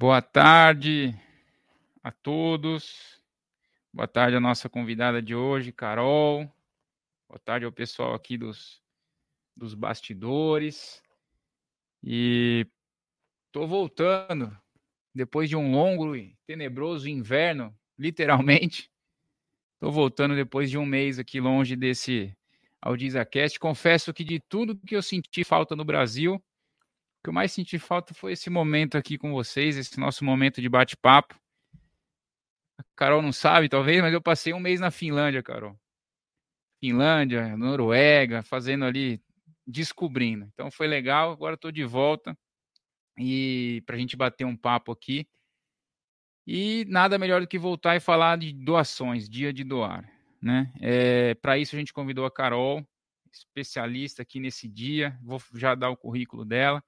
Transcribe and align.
Boa 0.00 0.22
tarde 0.22 1.14
a 2.02 2.10
todos. 2.10 3.20
Boa 3.92 4.08
tarde 4.08 4.34
à 4.34 4.40
nossa 4.40 4.66
convidada 4.66 5.20
de 5.20 5.34
hoje, 5.34 5.72
Carol. 5.72 6.50
Boa 7.28 7.38
tarde 7.38 7.66
ao 7.66 7.70
pessoal 7.70 8.14
aqui 8.14 8.38
dos, 8.38 8.82
dos 9.54 9.74
bastidores. 9.74 11.02
E 12.02 12.66
estou 13.44 13.68
voltando 13.68 14.50
depois 15.14 15.50
de 15.50 15.56
um 15.56 15.70
longo 15.70 16.16
e 16.16 16.34
tenebroso 16.46 17.06
inverno, 17.06 17.78
literalmente. 17.98 18.90
Estou 19.74 19.92
voltando 19.92 20.34
depois 20.34 20.70
de 20.70 20.78
um 20.78 20.86
mês 20.86 21.18
aqui 21.18 21.38
longe 21.40 21.76
desse 21.76 22.34
AudizaCast. 22.80 23.60
Confesso 23.60 24.14
que 24.14 24.24
de 24.24 24.40
tudo 24.40 24.78
que 24.78 24.96
eu 24.96 25.02
senti 25.02 25.44
falta 25.44 25.76
no 25.76 25.84
Brasil, 25.84 26.42
o 27.20 27.22
que 27.22 27.28
eu 27.28 27.34
mais 27.34 27.52
senti 27.52 27.78
falta 27.78 28.14
foi 28.14 28.32
esse 28.32 28.48
momento 28.48 28.96
aqui 28.96 29.18
com 29.18 29.32
vocês, 29.32 29.76
esse 29.76 30.00
nosso 30.00 30.24
momento 30.24 30.58
de 30.58 30.70
bate-papo. 30.70 31.38
A 32.78 32.84
Carol 32.96 33.20
não 33.20 33.30
sabe, 33.30 33.68
talvez, 33.68 34.00
mas 34.00 34.14
eu 34.14 34.22
passei 34.22 34.54
um 34.54 34.58
mês 34.58 34.80
na 34.80 34.90
Finlândia, 34.90 35.42
Carol. 35.42 35.78
Finlândia, 36.80 37.54
Noruega, 37.58 38.42
fazendo 38.42 38.86
ali, 38.86 39.22
descobrindo. 39.66 40.46
Então 40.54 40.70
foi 40.70 40.86
legal, 40.86 41.30
agora 41.30 41.56
estou 41.56 41.70
de 41.70 41.84
volta 41.84 42.34
e 43.18 43.82
para 43.84 43.96
a 43.96 43.98
gente 43.98 44.16
bater 44.16 44.46
um 44.46 44.56
papo 44.56 44.90
aqui. 44.90 45.28
E 46.46 46.86
nada 46.88 47.18
melhor 47.18 47.42
do 47.42 47.46
que 47.46 47.58
voltar 47.58 47.96
e 47.96 48.00
falar 48.00 48.38
de 48.38 48.50
doações, 48.50 49.28
dia 49.28 49.52
de 49.52 49.62
doar. 49.62 50.10
Né? 50.40 50.72
É, 50.80 51.34
para 51.34 51.58
isso 51.58 51.76
a 51.76 51.78
gente 51.78 51.92
convidou 51.92 52.24
a 52.24 52.30
Carol, 52.30 52.82
especialista 53.30 54.22
aqui 54.22 54.40
nesse 54.40 54.66
dia. 54.66 55.18
Vou 55.22 55.38
já 55.54 55.74
dar 55.74 55.90
o 55.90 55.96
currículo 55.98 56.46
dela. 56.46 56.82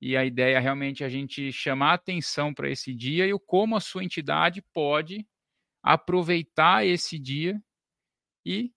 E 0.00 0.16
a 0.16 0.24
ideia 0.24 0.56
é 0.56 0.60
realmente 0.60 1.02
a 1.02 1.08
gente 1.08 1.50
chamar 1.52 1.94
atenção 1.94 2.52
para 2.52 2.70
esse 2.70 2.94
dia 2.94 3.26
e 3.26 3.32
o 3.32 3.40
como 3.40 3.76
a 3.76 3.80
sua 3.80 4.04
entidade 4.04 4.62
pode 4.72 5.26
aproveitar 5.82 6.84
esse 6.86 7.18
dia 7.18 7.60
e 8.44 8.72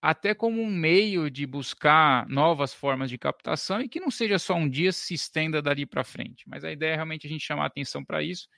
até 0.00 0.34
como 0.34 0.60
um 0.60 0.68
meio 0.68 1.30
de 1.30 1.46
buscar 1.46 2.26
novas 2.28 2.74
formas 2.74 3.08
de 3.08 3.16
captação 3.16 3.80
e 3.80 3.88
que 3.88 4.00
não 4.00 4.10
seja 4.10 4.36
só 4.38 4.54
um 4.54 4.68
dia 4.68 4.90
se 4.92 5.14
estenda 5.14 5.62
dali 5.62 5.86
para 5.86 6.02
frente. 6.02 6.48
Mas 6.48 6.64
a 6.64 6.72
ideia 6.72 6.92
é 6.92 6.96
realmente 6.96 7.26
a 7.26 7.30
gente 7.30 7.44
chamar 7.44 7.66
atenção 7.66 8.04
para 8.04 8.22
isso. 8.22 8.48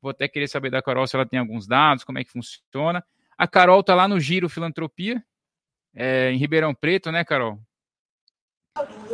Vou 0.00 0.10
até 0.10 0.26
querer 0.26 0.48
saber 0.48 0.70
da 0.70 0.82
Carol 0.82 1.06
se 1.06 1.14
ela 1.14 1.26
tem 1.26 1.38
alguns 1.38 1.68
dados, 1.68 2.02
como 2.02 2.18
é 2.18 2.24
que 2.24 2.30
funciona. 2.32 3.04
A 3.36 3.46
Carol 3.46 3.80
está 3.80 3.94
lá 3.94 4.08
no 4.08 4.18
Giro 4.18 4.48
Filantropia, 4.48 5.24
é, 5.94 6.32
em 6.32 6.36
Ribeirão 6.36 6.74
Preto, 6.74 7.12
né, 7.12 7.24
Carol? 7.24 7.60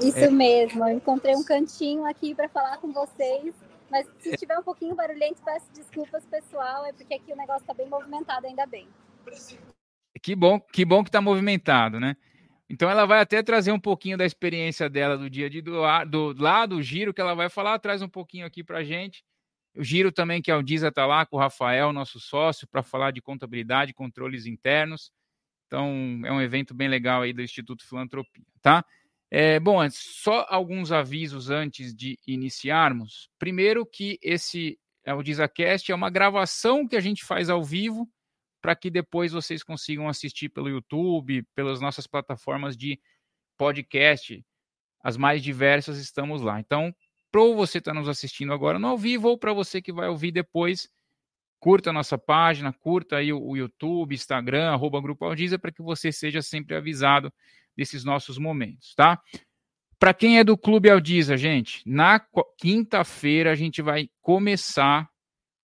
Isso 0.02 0.18
é. 0.18 0.30
mesmo, 0.30 0.86
eu 0.88 0.96
encontrei 0.96 1.34
um 1.34 1.44
cantinho 1.44 2.04
aqui 2.04 2.34
para 2.34 2.48
falar 2.48 2.78
com 2.78 2.92
vocês, 2.92 3.54
mas 3.90 4.06
se 4.18 4.34
é. 4.34 4.36
tiver 4.36 4.58
um 4.58 4.62
pouquinho 4.62 4.94
barulhento, 4.94 5.40
peço 5.44 5.66
desculpas, 5.72 6.24
pessoal, 6.26 6.84
é 6.84 6.92
porque 6.92 7.14
aqui 7.14 7.32
o 7.32 7.36
negócio 7.36 7.62
está 7.62 7.74
bem 7.74 7.88
movimentado, 7.88 8.46
ainda 8.46 8.66
bem. 8.66 8.88
Que 10.22 10.34
bom, 10.34 10.60
que 10.60 10.84
bom 10.84 11.02
que 11.02 11.08
está 11.08 11.20
movimentado, 11.20 12.00
né? 12.00 12.16
Então 12.68 12.88
ela 12.88 13.04
vai 13.06 13.20
até 13.20 13.42
trazer 13.42 13.72
um 13.72 13.78
pouquinho 13.78 14.16
da 14.16 14.24
experiência 14.24 14.88
dela 14.88 15.18
do 15.18 15.28
dia 15.28 15.50
de 15.50 15.60
doar, 15.60 16.08
do 16.08 16.34
lá 16.36 16.66
do 16.66 16.82
giro 16.82 17.12
que 17.12 17.20
ela 17.20 17.34
vai 17.34 17.48
falar, 17.48 17.78
traz 17.78 18.00
um 18.02 18.08
pouquinho 18.08 18.46
aqui 18.46 18.64
para 18.64 18.82
gente. 18.82 19.24
O 19.76 19.82
giro 19.82 20.10
também 20.10 20.40
que 20.40 20.50
a 20.50 20.54
Aldiza 20.54 20.88
está 20.88 21.04
lá 21.04 21.26
com 21.26 21.36
o 21.36 21.38
Rafael, 21.38 21.92
nosso 21.92 22.18
sócio, 22.20 22.66
para 22.66 22.82
falar 22.82 23.10
de 23.10 23.20
contabilidade, 23.20 23.92
controles 23.92 24.46
internos. 24.46 25.12
Então 25.66 26.20
é 26.24 26.32
um 26.32 26.40
evento 26.40 26.72
bem 26.72 26.88
legal 26.88 27.22
aí 27.22 27.32
do 27.32 27.42
Instituto 27.42 27.86
Filantropia, 27.86 28.44
tá? 28.62 28.84
É, 29.36 29.58
bom, 29.58 29.80
só 29.90 30.46
alguns 30.48 30.92
avisos 30.92 31.50
antes 31.50 31.92
de 31.92 32.16
iniciarmos. 32.24 33.28
Primeiro 33.36 33.84
que 33.84 34.16
esse 34.22 34.78
é 35.04 35.12
o 35.12 35.24
DizaCast 35.24 35.90
é 35.90 35.94
uma 35.94 36.08
gravação 36.08 36.86
que 36.86 36.94
a 36.94 37.00
gente 37.00 37.24
faz 37.24 37.50
ao 37.50 37.60
vivo 37.60 38.08
para 38.62 38.76
que 38.76 38.88
depois 38.88 39.32
vocês 39.32 39.64
consigam 39.64 40.08
assistir 40.08 40.50
pelo 40.50 40.68
YouTube, 40.68 41.42
pelas 41.52 41.80
nossas 41.80 42.06
plataformas 42.06 42.76
de 42.76 43.00
podcast, 43.58 44.40
as 45.02 45.16
mais 45.16 45.42
diversas 45.42 45.98
estamos 45.98 46.40
lá. 46.40 46.60
Então, 46.60 46.94
para 47.32 47.40
você 47.56 47.78
estar 47.78 47.92
tá 47.92 47.98
nos 47.98 48.08
assistindo 48.08 48.52
agora 48.52 48.78
no 48.78 48.86
ao 48.86 48.96
vivo 48.96 49.26
ou 49.30 49.36
para 49.36 49.52
você 49.52 49.82
que 49.82 49.92
vai 49.92 50.08
ouvir 50.08 50.30
depois, 50.30 50.88
curta 51.58 51.90
a 51.90 51.92
nossa 51.92 52.16
página, 52.16 52.72
curta 52.72 53.16
aí 53.16 53.32
o, 53.32 53.42
o 53.44 53.56
YouTube, 53.56 54.14
Instagram, 54.14 54.70
arroba 54.70 55.00
Grupo 55.00 55.24
Aldiza, 55.24 55.58
para 55.58 55.72
que 55.72 55.82
você 55.82 56.12
seja 56.12 56.40
sempre 56.40 56.76
avisado 56.76 57.32
desses 57.76 58.04
nossos 58.04 58.38
momentos, 58.38 58.94
tá? 58.94 59.20
Para 59.98 60.12
quem 60.12 60.38
é 60.38 60.44
do 60.44 60.56
Clube 60.58 60.90
Aldiza, 60.90 61.36
gente, 61.36 61.82
na 61.86 62.20
quinta-feira 62.58 63.52
a 63.52 63.54
gente 63.54 63.80
vai 63.80 64.08
começar 64.20 65.08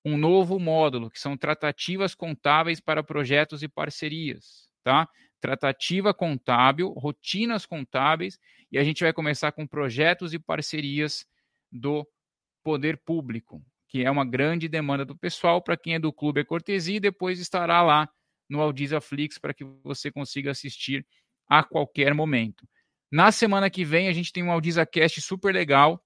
um 0.04 0.16
novo 0.16 0.58
módulo, 0.58 1.10
que 1.10 1.20
são 1.20 1.36
tratativas 1.36 2.14
contábeis 2.14 2.80
para 2.80 3.02
projetos 3.02 3.62
e 3.62 3.68
parcerias, 3.68 4.68
tá? 4.82 5.08
Tratativa 5.40 6.14
contábil, 6.14 6.90
rotinas 6.90 7.66
contábeis, 7.66 8.38
e 8.72 8.78
a 8.78 8.84
gente 8.84 9.02
vai 9.02 9.12
começar 9.12 9.52
com 9.52 9.66
projetos 9.66 10.32
e 10.32 10.38
parcerias 10.38 11.26
do 11.70 12.06
poder 12.62 12.98
público, 13.04 13.62
que 13.88 14.04
é 14.04 14.10
uma 14.10 14.24
grande 14.24 14.68
demanda 14.68 15.04
do 15.04 15.16
pessoal. 15.16 15.62
Para 15.62 15.76
quem 15.76 15.94
é 15.94 15.98
do 15.98 16.12
clube 16.12 16.40
é 16.40 16.44
cortesia, 16.44 16.96
e 16.96 17.00
depois 17.00 17.40
estará 17.40 17.82
lá 17.82 18.08
no 18.48 18.60
Aldiza 18.60 19.00
Flix 19.00 19.38
para 19.38 19.54
que 19.54 19.64
você 19.82 20.10
consiga 20.10 20.50
assistir 20.50 21.06
a 21.50 21.64
qualquer 21.64 22.14
momento. 22.14 22.66
Na 23.10 23.32
semana 23.32 23.68
que 23.68 23.84
vem, 23.84 24.06
a 24.06 24.12
gente 24.12 24.32
tem 24.32 24.44
um 24.44 24.52
AudizaCast 24.52 25.20
super 25.20 25.52
legal, 25.52 26.00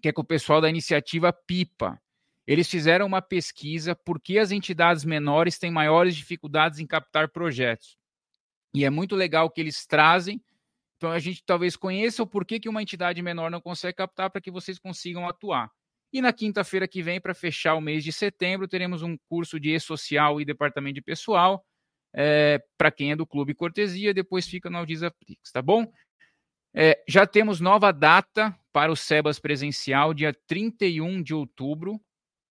que 0.00 0.08
é 0.08 0.12
com 0.12 0.22
o 0.22 0.24
pessoal 0.24 0.60
da 0.60 0.70
iniciativa 0.70 1.32
PIPA. 1.32 2.00
Eles 2.46 2.70
fizeram 2.70 3.04
uma 3.04 3.20
pesquisa 3.20 3.96
por 3.96 4.20
que 4.20 4.38
as 4.38 4.52
entidades 4.52 5.04
menores 5.04 5.58
têm 5.58 5.72
maiores 5.72 6.14
dificuldades 6.14 6.78
em 6.78 6.86
captar 6.86 7.28
projetos. 7.28 7.98
E 8.72 8.84
é 8.84 8.90
muito 8.90 9.16
legal 9.16 9.50
que 9.50 9.60
eles 9.60 9.84
trazem. 9.84 10.40
Então, 10.96 11.10
a 11.10 11.18
gente 11.18 11.42
talvez 11.44 11.74
conheça 11.74 12.22
o 12.22 12.26
porquê 12.26 12.60
que 12.60 12.68
uma 12.68 12.80
entidade 12.80 13.20
menor 13.20 13.50
não 13.50 13.60
consegue 13.60 13.96
captar 13.96 14.30
para 14.30 14.40
que 14.40 14.50
vocês 14.50 14.78
consigam 14.78 15.28
atuar. 15.28 15.70
E 16.12 16.22
na 16.22 16.32
quinta-feira 16.32 16.86
que 16.88 17.02
vem, 17.02 17.20
para 17.20 17.34
fechar 17.34 17.74
o 17.74 17.80
mês 17.80 18.02
de 18.02 18.12
setembro, 18.12 18.68
teremos 18.68 19.02
um 19.02 19.16
curso 19.28 19.58
de 19.58 19.74
E-Social 19.74 20.40
e 20.40 20.44
Departamento 20.44 20.94
de 20.94 21.02
Pessoal, 21.02 21.64
é, 22.14 22.62
para 22.76 22.90
quem 22.90 23.12
é 23.12 23.16
do 23.16 23.26
Clube 23.26 23.54
Cortesia, 23.54 24.14
depois 24.14 24.46
fica 24.46 24.70
no 24.70 24.78
Aldiza 24.78 25.10
Prix, 25.10 25.52
tá 25.52 25.62
bom? 25.62 25.90
É, 26.74 27.02
já 27.08 27.26
temos 27.26 27.60
nova 27.60 27.92
data 27.92 28.56
para 28.72 28.92
o 28.92 28.96
Sebas 28.96 29.38
presencial, 29.38 30.14
dia 30.14 30.32
31 30.46 31.22
de 31.22 31.34
outubro. 31.34 32.00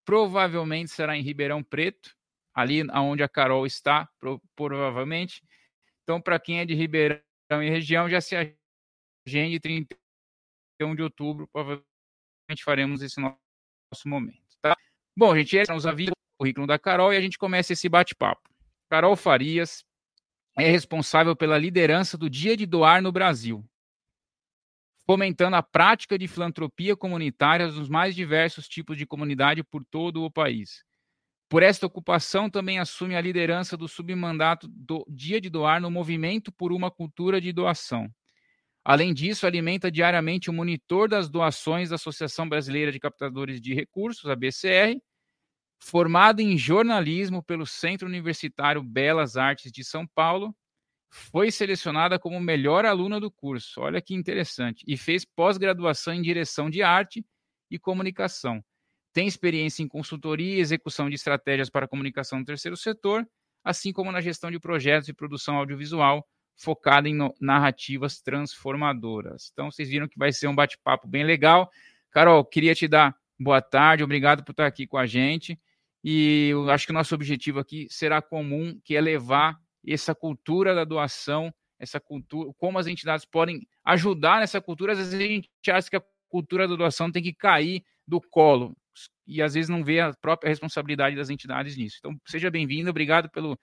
Provavelmente 0.06 0.91
será 0.91 1.18
em 1.18 1.22
Ribeirão 1.22 1.63
Preto, 1.63 2.16
ali 2.53 2.81
onde 2.91 3.23
a 3.23 3.29
Carol 3.29 3.66
está, 3.66 4.09
pro, 4.19 4.41
provavelmente. 4.56 5.44
Então, 6.03 6.22
para 6.22 6.39
quem 6.39 6.59
é 6.59 6.66
de 6.66 6.74
Ribeirão 6.74 7.22
e 7.51 7.69
região, 7.69 8.09
já 8.09 8.22
se 8.22 8.35
agende 9.28 9.59
31 9.59 10.95
de 10.95 11.03
outubro, 11.03 11.47
provavelmente 11.47 12.63
faremos 12.63 13.01
esse 13.01 13.19
nosso 13.19 14.07
momento, 14.07 14.56
tá? 14.62 14.75
Bom, 15.16 15.35
gente, 15.35 15.56
esses 15.56 15.68
são 15.68 15.75
os 15.75 15.85
avisos, 15.85 16.12
o 16.12 16.44
currículo 16.44 16.68
da 16.68 16.79
Carol 16.79 17.13
e 17.13 17.18
a 17.18 17.22
gente 17.22 17.38
começa 17.38 17.74
esse 17.74 17.89
bate-papo. 17.89 18.56
Carol 18.90 19.16
Farias 19.16 19.84
é 20.58 20.70
responsável 20.70 21.36
pela 21.36 21.58
liderança 21.58 22.18
do 22.18 22.30
Dia 22.30 22.56
de 22.56 22.66
Doar 22.66 23.02
no 23.02 23.12
Brasil, 23.12 23.64
fomentando 25.06 25.56
a 25.56 25.64
prática 25.64 26.18
de 26.18 26.28
filantropia 26.28 26.96
comunitária 26.96 27.68
nos 27.68 27.90
mais 27.90 28.16
diversos 28.16 28.68
tipos 28.68 28.98
de 28.98 29.06
comunidade 29.06 29.64
por 29.64 29.86
todo 29.86 30.24
o 30.24 30.31
país. 30.31 30.84
Por 31.50 31.64
esta 31.64 31.86
ocupação, 31.86 32.50
também 32.50 32.78
assume 32.78 33.16
a 33.16 33.22
liderança 33.22 33.78
do 33.78 33.88
submandato 33.88 34.68
do 34.68 35.06
Dia 35.08 35.40
de 35.40 35.50
Doar 35.50 35.81
no 35.81 35.90
Movimento 35.90 36.51
por 36.51 36.74
uma 36.74 36.92
Cultura 36.92 37.40
de 37.40 37.54
Doação. 37.54 38.10
Além 38.83 39.13
disso, 39.13 39.45
alimenta 39.45 39.92
diariamente 39.92 40.50
o 40.50 40.54
monitor 40.54 41.10
das 41.10 41.30
doações 41.30 41.90
da 41.90 41.95
Associação 41.95 42.48
Brasileira 42.48 42.92
de 42.92 43.00
Captadores 43.00 43.62
de 43.62 43.74
Recursos, 43.74 44.30
a 44.30 44.36
BCR, 44.36 44.98
Formada 45.79 46.41
em 46.41 46.57
jornalismo 46.57 47.44
pelo 47.44 47.65
Centro 47.65 48.07
Universitário 48.07 48.81
Belas 48.83 49.38
Artes 49.38 49.71
de 49.71 49.83
São 49.83 50.07
Paulo, 50.07 50.56
foi 51.09 51.51
selecionada 51.51 52.19
como 52.19 52.39
melhor 52.39 52.85
aluna 52.85 53.19
do 53.19 53.31
curso. 53.31 53.81
Olha 53.81 54.01
que 54.01 54.13
interessante. 54.13 54.83
E 54.88 54.97
fez 54.97 55.24
pós-graduação 55.24 56.13
em 56.13 56.21
direção 56.21 56.69
de 56.69 56.81
arte 56.83 57.25
e 57.71 57.79
comunicação. 57.79 58.63
Tem 59.13 59.27
experiência 59.27 59.81
em 59.81 59.88
consultoria 59.88 60.57
e 60.57 60.59
execução 60.59 61.09
de 61.09 61.15
estratégias 61.15 61.69
para 61.69 61.88
comunicação 61.88 62.39
no 62.39 62.45
terceiro 62.45 62.77
setor, 62.77 63.27
assim 63.63 63.91
como 63.91 64.12
na 64.12 64.21
gestão 64.21 64.51
de 64.51 64.59
projetos 64.59 65.09
e 65.09 65.13
produção 65.13 65.56
audiovisual 65.56 66.25
focada 66.56 67.07
em 67.07 67.18
narrativas 67.39 68.19
transformadoras. 68.19 69.50
Então, 69.53 69.71
vocês 69.71 69.89
viram 69.89 70.07
que 70.07 70.18
vai 70.18 70.31
ser 70.31 70.47
um 70.47 70.56
bate-papo 70.56 71.07
bem 71.07 71.23
legal. 71.23 71.69
Carol, 72.12 72.44
queria 72.44 72.73
te 72.73 72.88
dar 72.88 73.15
boa 73.39 73.62
tarde, 73.62 74.03
obrigado 74.03 74.44
por 74.44 74.51
estar 74.51 74.65
aqui 74.65 74.88
com 74.88 74.97
a 74.97 75.06
gente. 75.06 75.59
E 76.03 76.49
eu 76.49 76.69
acho 76.69 76.85
que 76.85 76.91
o 76.91 76.94
nosso 76.94 77.13
objetivo 77.15 77.59
aqui 77.59 77.88
será 77.89 78.21
comum, 78.21 78.79
que 78.83 78.95
é 78.95 79.01
levar 79.01 79.57
essa 79.85 80.13
cultura 80.13 80.75
da 80.75 80.83
doação, 80.83 81.53
essa 81.79 81.99
cultura, 81.99 82.51
como 82.57 82.77
as 82.79 82.88
entidades 82.88 83.25
podem 83.25 83.67
ajudar 83.83 84.39
nessa 84.39 84.61
cultura. 84.61 84.94
Às 84.94 84.99
vezes 84.99 85.13
a 85.13 85.17
gente 85.17 85.49
acha 85.69 85.89
que 85.89 85.95
a 85.95 86.03
cultura 86.29 86.67
da 86.67 86.75
doação 86.75 87.11
tem 87.11 87.23
que 87.23 87.33
cair 87.33 87.83
do 88.07 88.21
colo. 88.21 88.75
e 89.27 89.41
às 89.41 89.53
vezes 89.53 89.69
não 89.69 89.83
vê 89.83 89.99
a 89.99 90.13
própria 90.13 90.49
responsabilidade 90.49 91.15
das 91.15 91.29
entidades 91.29 91.75
nisso. 91.77 91.97
Então, 91.99 92.17
seja 92.25 92.49
bem-vindo, 92.49 92.89
obrigado 92.89 93.29
pelo, 93.29 93.59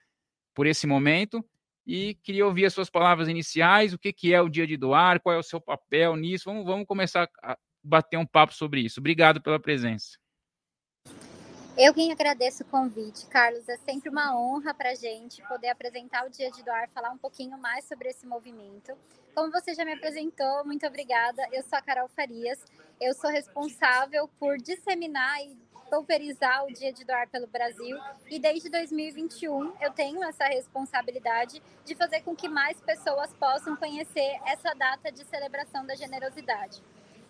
por 0.53 0.67
esse 0.67 0.87
momento 0.87 1.43
e 1.85 2.15
queria 2.23 2.45
ouvir 2.45 2.65
as 2.65 2.73
suas 2.73 2.89
palavras 2.89 3.27
iniciais, 3.27 3.93
o 3.93 3.99
que, 3.99 4.11
que 4.11 4.33
é 4.33 4.41
o 4.41 4.49
dia 4.49 4.65
de 4.65 4.77
doar, 4.77 5.19
qual 5.21 5.35
é 5.35 5.39
o 5.39 5.43
seu 5.43 5.61
papel 5.61 6.15
nisso. 6.15 6.45
Vamos, 6.45 6.65
vamos 6.65 6.85
começar 6.87 7.29
a 7.43 7.57
bater 7.83 8.17
um 8.17 8.25
papo 8.25 8.53
sobre 8.53 8.81
isso. 8.81 8.99
Obrigado 8.99 9.41
pela 9.41 9.59
presença. 9.59 10.17
Eu 11.77 11.93
quem 11.93 12.09
agradeço 12.09 12.63
o 12.63 12.65
convite, 12.65 13.25
Carlos. 13.25 13.67
É 13.67 13.75
sempre 13.75 14.09
uma 14.09 14.33
honra 14.33 14.73
para 14.73 14.91
a 14.91 14.95
gente 14.95 15.41
poder 15.45 15.67
apresentar 15.67 16.25
o 16.25 16.29
Dia 16.29 16.49
de 16.49 16.63
Doar, 16.63 16.89
falar 16.93 17.09
um 17.11 17.17
pouquinho 17.17 17.57
mais 17.57 17.83
sobre 17.83 18.07
esse 18.07 18.25
movimento. 18.25 18.97
Como 19.35 19.51
você 19.51 19.73
já 19.73 19.83
me 19.83 19.91
apresentou, 19.91 20.63
muito 20.63 20.87
obrigada. 20.87 21.45
Eu 21.51 21.61
sou 21.63 21.77
a 21.77 21.81
Carol 21.81 22.07
Farias. 22.07 22.63
Eu 23.01 23.13
sou 23.13 23.29
responsável 23.29 24.29
por 24.39 24.55
disseminar 24.57 25.43
e 25.43 25.57
pulverizar 25.89 26.63
o 26.63 26.71
Dia 26.71 26.93
de 26.93 27.03
Doar 27.03 27.27
pelo 27.27 27.45
Brasil. 27.45 27.97
E 28.31 28.39
desde 28.39 28.69
2021 28.69 29.73
eu 29.81 29.91
tenho 29.91 30.23
essa 30.23 30.45
responsabilidade 30.45 31.61
de 31.83 31.93
fazer 31.93 32.21
com 32.21 32.33
que 32.33 32.47
mais 32.47 32.79
pessoas 32.79 33.33
possam 33.33 33.75
conhecer 33.75 34.39
essa 34.45 34.73
data 34.75 35.11
de 35.11 35.25
celebração 35.25 35.85
da 35.85 35.93
generosidade. 35.93 36.81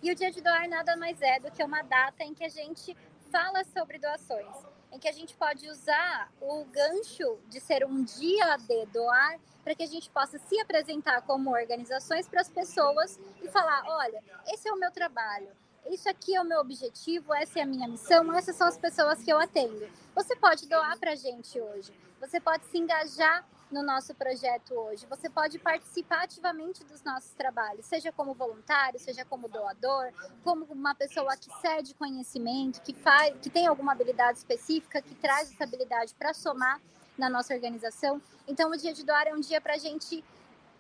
E 0.04 0.12
o 0.12 0.16
Dia 0.16 0.30
de 0.30 0.40
Doar 0.40 0.70
nada 0.70 0.96
mais 0.96 1.20
é 1.20 1.40
do 1.40 1.50
que 1.50 1.64
uma 1.64 1.82
data 1.82 2.24
em 2.24 2.36
que 2.36 2.44
a 2.44 2.50
gente 2.50 2.96
fala 3.32 3.64
sobre 3.64 4.00
doações, 4.00 4.56
em 4.92 5.00
que 5.00 5.08
a 5.08 5.12
gente 5.12 5.36
pode 5.36 5.68
usar 5.70 6.32
o 6.42 6.64
gancho 6.66 7.38
de 7.48 7.60
ser 7.60 7.86
um 7.86 8.04
dia 8.04 8.58
de 8.58 8.86
doar 8.88 9.40
para 9.64 9.76
que 9.76 9.84
a 9.84 9.88
gente 9.88 10.10
possa 10.10 10.38
se 10.38 10.60
apresentar 10.60 11.22
como 11.24 11.52
organizações 11.52 12.28
para 12.28 12.42
as 12.42 12.50
pessoas 12.50 13.20
e 13.42 13.48
falar: 13.50 13.84
olha, 13.88 14.24
esse 14.48 14.70
é 14.70 14.72
o 14.72 14.80
meu 14.80 14.92
trabalho, 14.92 15.50
isso 15.88 16.10
aqui 16.10 16.36
é 16.36 16.42
o 16.42 16.46
meu 16.46 16.60
objetivo, 16.60 17.34
essa 17.34 17.60
é 17.60 17.64
a 17.64 17.66
minha 17.66 17.88
missão, 17.88 18.34
essas 18.34 18.56
são 18.56 18.68
as 18.68 18.78
pessoas 18.78 19.22
que 19.22 19.32
eu 19.32 19.40
atendo. 19.40 19.88
Você 20.14 20.36
pode 20.36 20.68
doar 20.68 20.98
para 20.98 21.12
a 21.12 21.16
gente 21.16 21.60
hoje, 21.60 21.92
você 22.20 22.40
pode 22.40 22.66
se 22.66 22.78
engajar 22.78 23.46
no 23.72 23.84
nosso 23.84 24.14
projeto 24.14 24.74
hoje. 24.74 25.06
Você 25.08 25.30
pode 25.30 25.58
participar 25.60 26.24
ativamente 26.24 26.84
dos 26.84 27.04
nossos 27.04 27.32
trabalhos, 27.32 27.86
seja 27.86 28.12
como 28.12 28.34
voluntário, 28.34 29.00
seja 29.00 29.26
como 29.26 29.48
doador, 29.48 30.12
como 30.44 30.66
uma 30.66 30.94
pessoa 30.94 31.36
que 31.36 31.50
cede 31.60 31.94
conhecimento, 31.96 32.82
que 32.82 32.94
faz, 32.94 33.36
que 33.42 33.50
tem 33.50 33.68
alguma 33.68 33.92
habilidade 33.92 34.38
específica, 34.38 35.02
que 35.02 35.16
traz 35.16 35.52
essa 35.52 35.64
habilidade 35.64 36.14
para 36.16 36.34
somar 36.34 36.80
na 37.18 37.30
nossa 37.30 37.54
organização. 37.54 38.22
Então, 38.48 38.70
o 38.72 38.78
dia 38.78 38.94
de 38.94 39.04
doar 39.04 39.28
é 39.28 39.34
um 39.34 39.40
dia 39.40 39.60
para 39.60 39.76
a 39.76 39.78
gente 39.78 40.24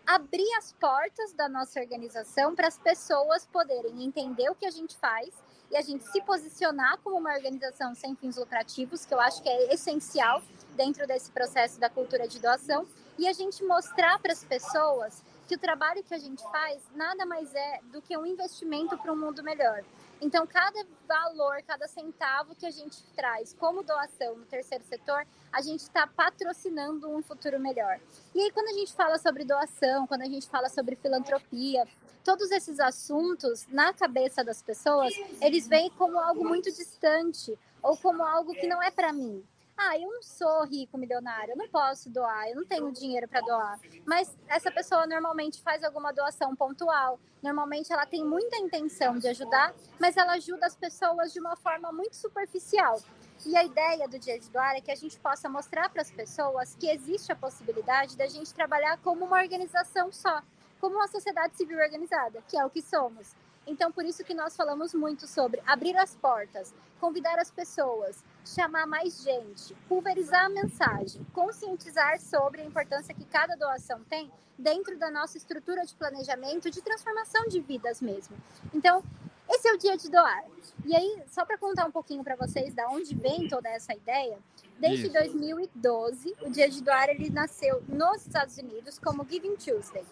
abrir 0.06 0.54
as 0.58 0.72
portas 0.74 1.34
da 1.34 1.50
nossa 1.50 1.80
organização 1.80 2.54
para 2.56 2.68
as 2.68 2.78
pessoas 2.78 3.48
poderem 3.48 4.04
entender 4.04 4.50
o 4.50 4.56
que 4.56 4.66
a 4.66 4.72
gente 4.72 4.96
faz 4.98 5.34
e 5.72 5.76
a 5.76 5.82
gente 5.82 6.04
se 6.06 6.22
posicionar 6.22 7.00
como 7.00 7.18
uma 7.18 7.34
organização 7.34 7.96
sem 7.96 8.16
fins 8.16 8.38
lucrativos, 8.38 9.04
que 9.04 9.14
eu 9.14 9.20
acho 9.20 9.42
que 9.42 9.50
é 9.50 9.74
essencial 9.74 10.44
dentro 10.76 11.08
desse 11.08 11.32
processo 11.32 11.80
da 11.80 11.90
cultura 11.90 12.28
de 12.28 12.40
doação 12.40 12.86
e 13.18 13.28
a 13.28 13.34
gente 13.34 13.64
mostrar 13.64 14.20
para 14.20 14.34
as 14.34 14.44
pessoas 14.44 15.24
que 15.48 15.56
o 15.56 15.60
trabalho 15.60 16.04
que 16.04 16.14
a 16.14 16.18
gente 16.18 16.42
faz 16.44 16.82
nada 16.96 17.26
mais 17.26 17.54
é 17.54 17.80
do 17.92 18.02
que 18.02 18.18
um 18.18 18.26
investimento 18.26 18.98
para 18.98 19.14
um 19.14 19.18
mundo 19.18 19.44
melhor. 19.44 19.84
Então, 20.22 20.48
cada 20.48 20.86
valor, 21.08 21.62
cada 21.68 21.88
centavo 21.88 22.56
que 22.56 22.66
a 22.66 22.72
gente 22.72 23.04
traz 23.16 23.54
como 23.54 23.84
doação 23.84 24.36
no 24.36 24.46
terceiro 24.46 24.84
setor, 24.86 25.26
a 25.52 25.62
gente 25.62 25.82
está 25.82 26.08
patrocinando 26.08 27.10
um 27.10 27.22
futuro 27.22 27.60
melhor. 27.60 28.00
E 28.34 28.42
aí, 28.42 28.52
quando 28.52 28.70
a 28.70 28.74
gente 28.74 28.94
fala 28.94 29.18
sobre 29.18 29.44
doação, 29.44 30.08
quando 30.08 30.22
a 30.22 30.30
gente 30.30 30.48
fala 30.48 30.70
sobre 30.70 30.96
filantropia, 30.96 31.86
todos 32.24 32.50
esses 32.50 32.80
assuntos, 32.80 33.68
na 33.68 33.94
cabeça 33.94 34.44
das 34.44 34.64
pessoas, 34.64 35.14
eles 35.42 35.68
vêm 35.68 35.92
como 35.92 36.18
algo 36.20 36.48
muito 36.48 36.72
distante 36.72 37.58
ou 37.84 37.96
como 37.98 38.24
algo 38.24 38.54
que 38.54 38.68
não 38.68 38.82
é 38.82 38.90
para 38.90 39.14
mim. 39.14 39.46
Ah, 39.78 39.98
eu 39.98 40.10
não 40.10 40.24
sou 40.24 40.64
rico, 40.66 40.98
milionário, 40.98 41.52
eu 41.52 41.58
não 41.58 41.68
posso 41.68 42.10
doar, 42.10 42.48
eu 42.48 42.56
não 42.56 42.66
tenho 42.66 42.92
dinheiro 42.94 43.28
para 43.28 43.42
doar. 43.42 43.78
Mas 44.06 44.34
essa 44.48 44.72
pessoa 44.72 45.06
normalmente 45.06 45.62
faz 45.62 45.84
alguma 45.84 46.14
doação 46.14 46.56
pontual. 46.56 47.20
Normalmente 47.44 47.92
ela 47.92 48.06
tem 48.06 48.24
muita 48.24 48.56
intenção 48.56 49.20
de 49.20 49.28
ajudar, 49.28 49.76
mas 50.00 50.16
ela 50.16 50.34
ajuda 50.34 50.66
as 50.66 50.78
pessoas 50.78 51.34
de 51.34 51.42
uma 51.42 51.58
forma 51.58 51.92
muito 51.92 52.16
superficial. 52.16 53.02
E 53.46 53.56
a 53.56 53.66
ideia 53.66 54.08
do 54.08 54.18
Dia 54.18 54.40
de 54.40 54.50
Doar 54.50 54.76
é 54.76 54.82
que 54.82 54.92
a 54.92 54.96
gente 54.96 55.20
possa 55.20 55.50
mostrar 55.50 55.90
para 55.90 56.02
as 56.02 56.10
pessoas 56.10 56.74
que 56.76 56.90
existe 56.90 57.32
a 57.32 57.36
possibilidade 57.36 58.18
da 58.18 58.28
gente 58.28 58.54
trabalhar 58.54 58.98
como 59.00 59.26
uma 59.26 59.42
organização 59.42 60.10
só, 60.12 60.42
como 60.80 60.96
uma 60.96 61.08
sociedade 61.08 61.58
civil 61.58 61.78
organizada, 61.78 62.42
que 62.48 62.58
é 62.58 62.66
o 62.66 62.70
que 62.70 62.82
somos. 62.82 63.36
Então, 63.68 63.92
por 63.92 64.06
isso 64.06 64.24
que 64.24 64.34
nós 64.34 64.56
falamos 64.56 64.94
muito 64.94 65.28
sobre 65.28 65.62
abrir 65.66 65.98
as 65.98 66.16
portas, 66.16 66.74
convidar 67.00 67.40
as 67.40 67.52
pessoas, 67.52 68.24
chamar 68.46 68.86
mais 68.86 69.22
gente, 69.24 69.74
pulverizar 69.88 70.46
a 70.46 70.50
mensagem, 70.50 71.26
conscientizar 71.34 72.20
sobre 72.20 72.62
a 72.62 72.66
importância 72.66 73.14
que 73.14 73.26
cada 73.26 73.56
doação 73.56 74.04
tem 74.10 74.32
dentro 74.58 74.98
da 74.98 75.12
nossa 75.12 75.38
estrutura 75.38 75.86
de 75.86 75.96
planejamento 75.96 76.70
de 76.70 76.82
transformação 76.82 77.48
de 77.48 77.60
vidas 77.60 78.02
mesmo. 78.02 78.36
Então, 78.74 79.04
esse 79.50 79.68
é 79.68 79.74
o 79.74 79.78
dia 79.78 79.98
de 79.98 80.10
doar. 80.10 80.44
E 80.86 80.96
aí, 80.96 81.24
só 81.28 81.46
para 81.46 81.58
contar 81.58 81.86
um 81.86 81.92
pouquinho 81.92 82.24
para 82.24 82.36
vocês 82.36 82.74
da 82.74 82.88
onde 82.90 83.16
vem 83.16 83.48
toda 83.48 83.70
essa 83.70 83.94
ideia, 83.94 84.40
desde 84.80 85.08
Isso. 85.08 85.14
2012, 85.14 86.36
o 86.42 86.50
dia 86.50 86.70
de 86.70 86.82
doar 86.82 87.10
ele 87.10 87.30
nasceu 87.30 87.84
nos 87.88 88.26
Estados 88.26 88.58
Unidos 88.58 89.00
como 89.00 89.26
Giving 89.30 89.56
Tuesday. 89.56 90.06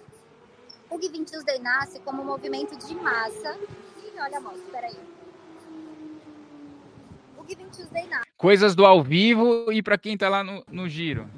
O 0.89 1.01
Giving 1.01 1.25
Tuesday 1.25 1.59
nasce 1.59 1.99
como 2.01 2.21
um 2.21 2.25
movimento 2.25 2.75
de 2.77 2.93
massa. 2.95 3.57
Ih, 4.03 4.19
olha 4.19 4.37
a 4.37 4.41
moto, 4.41 4.61
peraí. 4.71 4.97
O 7.37 7.47
Giving 7.47 7.69
Tuesday 7.69 8.07
nasce. 8.07 8.22
Coisas 8.43 8.75
do 8.75 8.85
ao 8.85 9.01
vivo 9.01 9.71
e 9.71 9.81
para 9.81 9.97
quem 9.97 10.15
está 10.15 10.27
lá 10.27 10.43
no, 10.43 10.65
no 10.67 10.89
giro. 10.89 11.29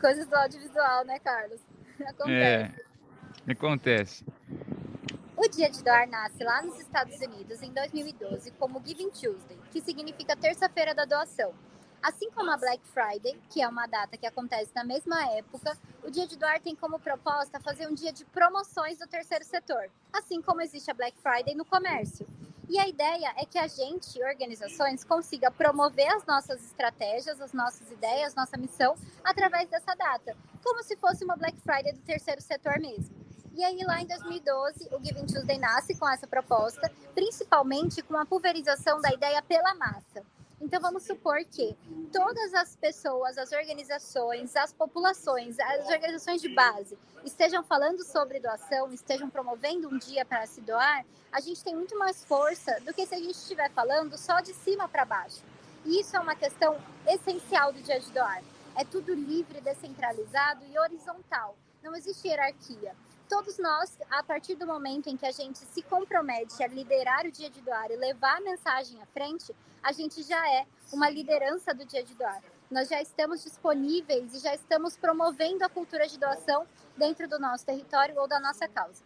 Coisas 0.00 0.26
do 0.26 0.34
audiovisual, 0.36 1.04
né, 1.04 1.18
Carlos? 1.18 1.60
Acontece. 2.00 2.80
É, 3.46 3.52
acontece. 3.52 4.24
O 5.36 5.46
Dia 5.50 5.68
de 5.68 5.84
Doar 5.84 6.08
nasce 6.08 6.42
lá 6.42 6.62
nos 6.62 6.80
Estados 6.80 7.20
Unidos 7.20 7.60
em 7.62 7.70
2012 7.74 8.50
como 8.52 8.80
Giving 8.82 9.10
Tuesday, 9.10 9.58
que 9.70 9.82
significa 9.82 10.34
terça-feira 10.34 10.94
da 10.94 11.04
doação. 11.04 11.52
Assim 12.02 12.30
como 12.30 12.50
a 12.52 12.56
Black 12.56 12.80
Friday, 12.86 13.38
que 13.50 13.60
é 13.60 13.68
uma 13.68 13.86
data 13.86 14.16
que 14.16 14.26
acontece 14.26 14.70
na 14.74 14.84
mesma 14.84 15.30
época, 15.32 15.76
o 16.02 16.10
Dia 16.10 16.26
de 16.26 16.38
Doar 16.38 16.58
tem 16.58 16.74
como 16.74 16.98
proposta 16.98 17.60
fazer 17.60 17.86
um 17.86 17.92
dia 17.92 18.14
de 18.14 18.24
promoções 18.24 18.96
do 18.96 19.06
terceiro 19.06 19.44
setor, 19.44 19.90
assim 20.10 20.40
como 20.40 20.62
existe 20.62 20.90
a 20.90 20.94
Black 20.94 21.18
Friday 21.18 21.54
no 21.54 21.66
comércio. 21.66 22.26
E 22.68 22.78
a 22.78 22.86
ideia 22.86 23.32
é 23.38 23.46
que 23.46 23.58
a 23.58 23.66
gente, 23.66 24.22
organizações, 24.22 25.02
consiga 25.02 25.50
promover 25.50 26.08
as 26.14 26.26
nossas 26.26 26.62
estratégias, 26.62 27.40
as 27.40 27.54
nossas 27.54 27.90
ideias, 27.90 28.34
nossa 28.34 28.58
missão 28.58 28.94
através 29.24 29.70
dessa 29.70 29.94
data, 29.94 30.36
como 30.62 30.82
se 30.82 30.94
fosse 30.96 31.24
uma 31.24 31.34
Black 31.34 31.58
Friday 31.60 31.94
do 31.94 32.00
terceiro 32.00 32.42
setor 32.42 32.78
mesmo. 32.78 33.16
E 33.54 33.64
aí, 33.64 33.82
lá 33.84 34.02
em 34.02 34.06
2012, 34.06 34.88
o 34.92 35.02
Giving 35.02 35.26
Tuesday 35.26 35.58
nasce 35.58 35.96
com 35.96 36.08
essa 36.08 36.26
proposta, 36.26 36.92
principalmente 37.14 38.02
com 38.02 38.16
a 38.16 38.26
pulverização 38.26 39.00
da 39.00 39.12
ideia 39.12 39.42
pela 39.42 39.74
massa. 39.74 40.22
Então, 40.60 40.80
vamos 40.80 41.04
supor 41.04 41.38
que 41.44 41.76
todas 42.12 42.52
as 42.52 42.74
pessoas, 42.74 43.38
as 43.38 43.52
organizações, 43.52 44.56
as 44.56 44.72
populações, 44.72 45.58
as 45.58 45.88
organizações 45.88 46.42
de 46.42 46.48
base 46.48 46.98
estejam 47.24 47.62
falando 47.62 48.04
sobre 48.04 48.40
doação, 48.40 48.92
estejam 48.92 49.30
promovendo 49.30 49.88
um 49.88 49.98
dia 49.98 50.24
para 50.24 50.46
se 50.46 50.60
doar, 50.60 51.04
a 51.30 51.40
gente 51.40 51.62
tem 51.62 51.76
muito 51.76 51.96
mais 51.96 52.24
força 52.24 52.80
do 52.80 52.92
que 52.92 53.06
se 53.06 53.14
a 53.14 53.18
gente 53.18 53.36
estiver 53.36 53.70
falando 53.70 54.16
só 54.16 54.40
de 54.40 54.52
cima 54.52 54.88
para 54.88 55.04
baixo. 55.04 55.42
E 55.84 56.00
isso 56.00 56.16
é 56.16 56.20
uma 56.20 56.34
questão 56.34 56.76
essencial 57.06 57.72
do 57.72 57.80
dia 57.80 58.00
de 58.00 58.10
doar. 58.10 58.42
É 58.74 58.84
tudo 58.84 59.14
livre, 59.14 59.60
descentralizado 59.60 60.64
e 60.64 60.78
horizontal. 60.78 61.56
Não 61.82 61.94
existe 61.94 62.26
hierarquia 62.26 62.94
todos 63.28 63.58
nós, 63.58 63.96
a 64.10 64.22
partir 64.22 64.54
do 64.54 64.66
momento 64.66 65.08
em 65.08 65.16
que 65.16 65.26
a 65.26 65.30
gente 65.30 65.58
se 65.58 65.82
compromete 65.82 66.62
a 66.62 66.66
liderar 66.66 67.26
o 67.26 67.30
dia 67.30 67.50
de 67.50 67.60
doar 67.60 67.90
e 67.90 67.96
levar 67.96 68.38
a 68.38 68.40
mensagem 68.40 69.00
à 69.02 69.06
frente, 69.06 69.54
a 69.82 69.92
gente 69.92 70.22
já 70.22 70.50
é 70.50 70.66
uma 70.92 71.10
liderança 71.10 71.74
do 71.74 71.84
dia 71.84 72.02
de 72.02 72.14
doar. 72.14 72.42
Nós 72.70 72.88
já 72.88 73.00
estamos 73.00 73.44
disponíveis 73.44 74.34
e 74.34 74.38
já 74.38 74.54
estamos 74.54 74.96
promovendo 74.96 75.64
a 75.64 75.68
cultura 75.68 76.08
de 76.08 76.18
doação 76.18 76.66
dentro 76.96 77.28
do 77.28 77.38
nosso 77.38 77.64
território 77.64 78.18
ou 78.18 78.26
da 78.26 78.40
nossa 78.40 78.66
causa. 78.66 79.02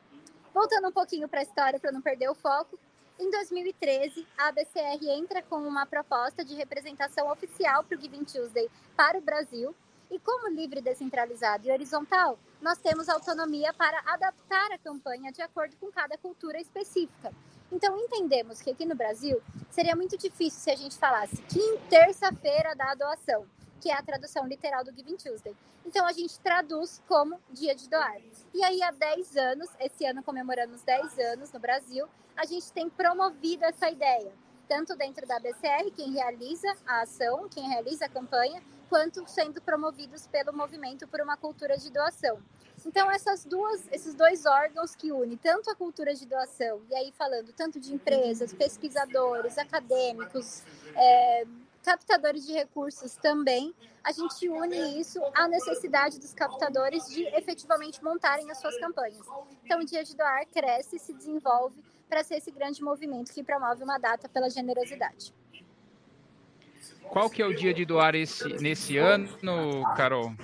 Voltando 0.54 0.88
um 0.88 0.92
pouquinho 0.92 1.28
para 1.28 1.40
a 1.40 1.44
história, 1.44 1.80
para 1.80 1.92
não 1.92 2.00
perder 2.00 2.30
o 2.30 2.34
foco, 2.34 2.78
em 3.18 3.30
2013, 3.30 4.26
a 4.38 4.48
ABCR 4.48 5.04
entra 5.10 5.42
com 5.42 5.56
uma 5.56 5.84
proposta 5.84 6.44
de 6.44 6.54
representação 6.54 7.30
oficial 7.30 7.84
para 7.84 7.96
o 7.96 8.00
Giving 8.00 8.24
Tuesday 8.24 8.70
para 8.96 9.18
o 9.18 9.20
Brasil, 9.20 9.74
e 10.10 10.18
como 10.18 10.48
livre, 10.48 10.80
descentralizado 10.80 11.66
e 11.66 11.72
horizontal, 11.72 12.38
nós 12.62 12.78
temos 12.78 13.08
autonomia 13.08 13.74
para 13.74 14.00
adaptar 14.06 14.70
a 14.70 14.78
campanha 14.78 15.32
de 15.32 15.42
acordo 15.42 15.76
com 15.76 15.90
cada 15.90 16.16
cultura 16.16 16.60
específica. 16.60 17.32
Então, 17.72 17.98
entendemos 17.98 18.62
que 18.62 18.70
aqui 18.70 18.86
no 18.86 18.94
Brasil 18.94 19.42
seria 19.68 19.96
muito 19.96 20.16
difícil 20.16 20.60
se 20.60 20.70
a 20.70 20.76
gente 20.76 20.96
falasse 20.96 21.42
que 21.42 21.78
terça-feira 21.90 22.74
da 22.76 22.94
doação, 22.94 23.46
que 23.80 23.90
é 23.90 23.94
a 23.94 24.02
tradução 24.02 24.46
literal 24.46 24.84
do 24.84 24.94
Giving 24.94 25.16
Tuesday. 25.16 25.56
Então, 25.84 26.06
a 26.06 26.12
gente 26.12 26.38
traduz 26.38 27.02
como 27.08 27.40
dia 27.50 27.74
de 27.74 27.88
doar. 27.88 28.20
E 28.54 28.62
aí, 28.62 28.80
há 28.80 28.92
10 28.92 29.36
anos, 29.36 29.68
esse 29.80 30.06
ano 30.06 30.22
comemoramos 30.22 30.82
10 30.82 31.18
anos 31.18 31.52
no 31.52 31.58
Brasil, 31.58 32.06
a 32.36 32.46
gente 32.46 32.70
tem 32.72 32.88
promovido 32.88 33.64
essa 33.64 33.90
ideia 33.90 34.32
tanto 34.68 34.96
dentro 34.96 35.26
da 35.26 35.38
BCR, 35.38 35.90
quem 35.94 36.12
realiza 36.12 36.74
a 36.86 37.02
ação, 37.02 37.46
quem 37.46 37.68
realiza 37.68 38.06
a 38.06 38.08
campanha, 38.08 38.62
quanto 38.92 39.26
sendo 39.26 39.58
promovidos 39.62 40.26
pelo 40.26 40.52
movimento 40.52 41.08
por 41.08 41.18
uma 41.22 41.34
cultura 41.34 41.78
de 41.78 41.90
doação. 41.90 42.38
Então, 42.84 43.10
essas 43.10 43.42
duas, 43.42 43.88
esses 43.90 44.12
dois 44.12 44.44
órgãos 44.44 44.94
que 44.94 45.10
unem 45.10 45.38
tanto 45.38 45.70
a 45.70 45.74
cultura 45.74 46.14
de 46.14 46.26
doação, 46.26 46.82
e 46.90 46.94
aí 46.94 47.10
falando 47.10 47.54
tanto 47.54 47.80
de 47.80 47.94
empresas, 47.94 48.52
pesquisadores, 48.52 49.56
acadêmicos, 49.56 50.62
é, 50.94 51.46
captadores 51.82 52.46
de 52.46 52.52
recursos 52.52 53.16
também, 53.16 53.74
a 54.04 54.12
gente 54.12 54.46
une 54.46 55.00
isso 55.00 55.18
à 55.34 55.48
necessidade 55.48 56.20
dos 56.20 56.34
captadores 56.34 57.08
de 57.08 57.22
efetivamente 57.28 58.04
montarem 58.04 58.50
as 58.50 58.58
suas 58.58 58.78
campanhas. 58.78 59.26
Então, 59.64 59.80
o 59.80 59.86
Dia 59.86 60.04
de 60.04 60.14
Doar 60.14 60.46
cresce 60.52 60.96
e 60.96 60.98
se 60.98 61.14
desenvolve 61.14 61.82
para 62.10 62.22
ser 62.22 62.34
esse 62.34 62.50
grande 62.50 62.82
movimento 62.82 63.32
que 63.32 63.42
promove 63.42 63.82
uma 63.82 63.96
data 63.96 64.28
pela 64.28 64.50
generosidade. 64.50 65.32
Qual 67.12 67.28
que 67.28 67.42
é 67.42 67.46
o 67.46 67.54
dia 67.54 67.74
de 67.74 67.84
doar 67.84 68.14
esse, 68.14 68.48
nesse 68.54 68.96
ano, 68.96 69.28
Carol? 69.94 70.34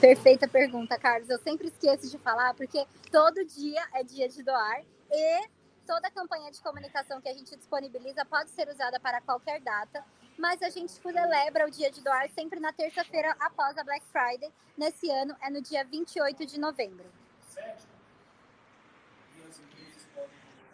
Perfeita 0.00 0.46
pergunta, 0.46 0.98
Carlos. 0.98 1.28
Eu 1.28 1.38
sempre 1.38 1.66
esqueço 1.66 2.10
de 2.10 2.18
falar, 2.18 2.54
porque 2.54 2.86
todo 3.10 3.44
dia 3.44 3.82
é 3.92 4.04
dia 4.04 4.28
de 4.28 4.42
doar 4.42 4.82
e 5.10 5.48
toda 5.84 6.10
campanha 6.10 6.50
de 6.50 6.60
comunicação 6.60 7.20
que 7.20 7.28
a 7.28 7.32
gente 7.32 7.56
disponibiliza 7.56 8.24
pode 8.24 8.50
ser 8.50 8.68
usada 8.68 9.00
para 9.00 9.20
qualquer 9.20 9.60
data, 9.60 10.04
mas 10.38 10.62
a 10.62 10.70
gente 10.70 10.92
celebra 10.92 11.66
o 11.66 11.70
dia 11.70 11.90
de 11.90 12.00
doar 12.02 12.28
sempre 12.30 12.60
na 12.60 12.72
terça-feira 12.72 13.34
após 13.40 13.76
a 13.76 13.82
Black 13.82 14.04
Friday. 14.12 14.52
Nesse 14.78 15.10
ano 15.10 15.34
é 15.42 15.50
no 15.50 15.60
dia 15.60 15.84
28 15.84 16.46
de 16.46 16.60
novembro. 16.60 17.06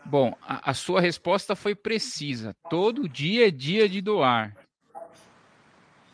Bom, 0.05 0.37
a, 0.43 0.71
a 0.71 0.75
sua 0.75 1.01
resposta 1.01 1.55
foi 1.55 1.75
precisa. 1.75 2.55
Todo 2.69 3.09
dia 3.09 3.49
é 3.49 3.51
dia 3.51 3.89
de 3.89 4.01
doar 4.01 4.55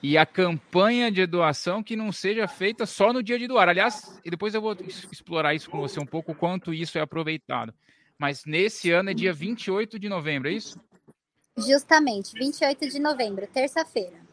e 0.09 0.17
a 0.17 0.25
campanha 0.25 1.11
de 1.11 1.27
doação 1.27 1.83
que 1.83 1.97
não 1.97 2.13
seja 2.13 2.47
feita 2.47 2.87
só 2.87 3.13
no 3.13 3.25
dia 3.25 3.37
de 3.37 3.49
doar. 3.49 3.69
Aliás, 3.69 4.21
e 4.25 4.31
depois 4.31 4.55
eu 4.55 4.61
vou 4.61 4.77
explorar 5.11 5.53
isso 5.53 5.69
com 5.69 5.81
você 5.81 5.99
um 5.99 6.07
pouco, 6.07 6.33
quanto 6.33 6.73
isso 6.73 6.97
é 6.97 7.01
aproveitado. 7.01 7.75
Mas 8.17 8.45
nesse 8.45 8.93
ano 8.93 9.11
é 9.11 9.15
dia 9.15 9.33
28 9.33 9.99
de 9.99 10.09
novembro, 10.09 10.49
é 10.49 10.53
isso? 10.53 10.81
Justamente, 11.59 12.35
28 12.35 12.89
de 12.89 13.01
novembro, 13.01 13.49
terça-feira. 13.49 14.25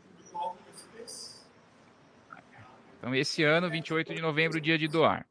Então, 3.00 3.16
esse 3.16 3.42
ano, 3.42 3.68
28 3.68 4.14
de 4.14 4.22
novembro, 4.22 4.62
dia 4.62 4.78
de 4.78 4.88
doar. 4.88 5.26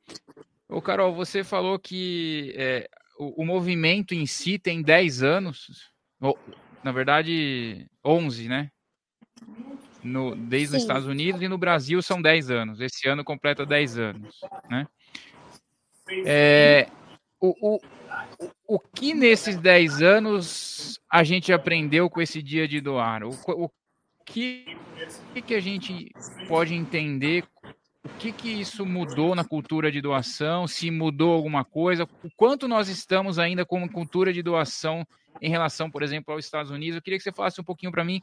Ô, 0.68 0.82
Carol, 0.82 1.14
você 1.14 1.44
falou 1.44 1.78
que 1.78 2.52
é, 2.56 2.88
o, 3.16 3.42
o, 3.42 3.46
movimento 3.46 4.12
em 4.12 4.26
si 4.26 4.58
tem 4.58 4.82
10 4.82 5.22
anos, 5.22 5.88
ou, 6.20 6.36
na 6.82 6.90
verdade, 6.90 7.88
11, 8.04 8.48
né? 8.48 8.72
No, 10.02 10.34
desde 10.34 10.68
Sim. 10.68 10.76
os 10.76 10.82
Estados 10.82 11.06
Unidos 11.06 11.42
e 11.42 11.48
no 11.48 11.58
Brasil 11.58 12.02
são 12.02 12.20
10 12.20 12.50
anos. 12.50 12.80
Esse 12.80 13.08
ano 13.08 13.24
completa 13.24 13.64
10 13.64 13.98
anos. 13.98 14.40
Né? 14.68 14.86
É, 16.24 16.88
o, 17.40 17.74
o, 17.74 17.80
o 18.66 18.78
que 18.78 19.14
nesses 19.14 19.56
10 19.56 20.02
anos 20.02 21.00
a 21.10 21.22
gente 21.22 21.52
aprendeu 21.52 22.08
com 22.10 22.20
esse 22.20 22.42
dia 22.42 22.66
de 22.66 22.80
doar? 22.80 23.24
O, 23.24 23.30
o 23.46 23.70
que, 24.24 24.76
que 25.46 25.54
a 25.54 25.60
gente 25.60 26.10
pode 26.48 26.74
entender? 26.74 27.44
O 28.04 28.08
que, 28.18 28.32
que 28.32 28.48
isso 28.48 28.84
mudou 28.84 29.34
na 29.34 29.44
cultura 29.44 29.90
de 29.90 30.00
doação? 30.00 30.66
Se 30.66 30.90
mudou 30.90 31.32
alguma 31.32 31.64
coisa? 31.64 32.04
O 32.22 32.30
quanto 32.36 32.66
nós 32.66 32.88
estamos 32.88 33.38
ainda 33.38 33.64
com 33.64 33.78
uma 33.78 33.88
cultura 33.88 34.32
de 34.32 34.42
doação 34.42 35.06
em 35.40 35.48
relação, 35.48 35.90
por 35.90 36.02
exemplo, 36.02 36.34
aos 36.34 36.44
Estados 36.44 36.70
Unidos. 36.70 36.96
Eu 36.96 37.02
queria 37.02 37.18
que 37.18 37.22
você 37.22 37.32
falasse 37.32 37.60
um 37.60 37.64
pouquinho 37.64 37.92
para 37.92 38.04
mim 38.04 38.20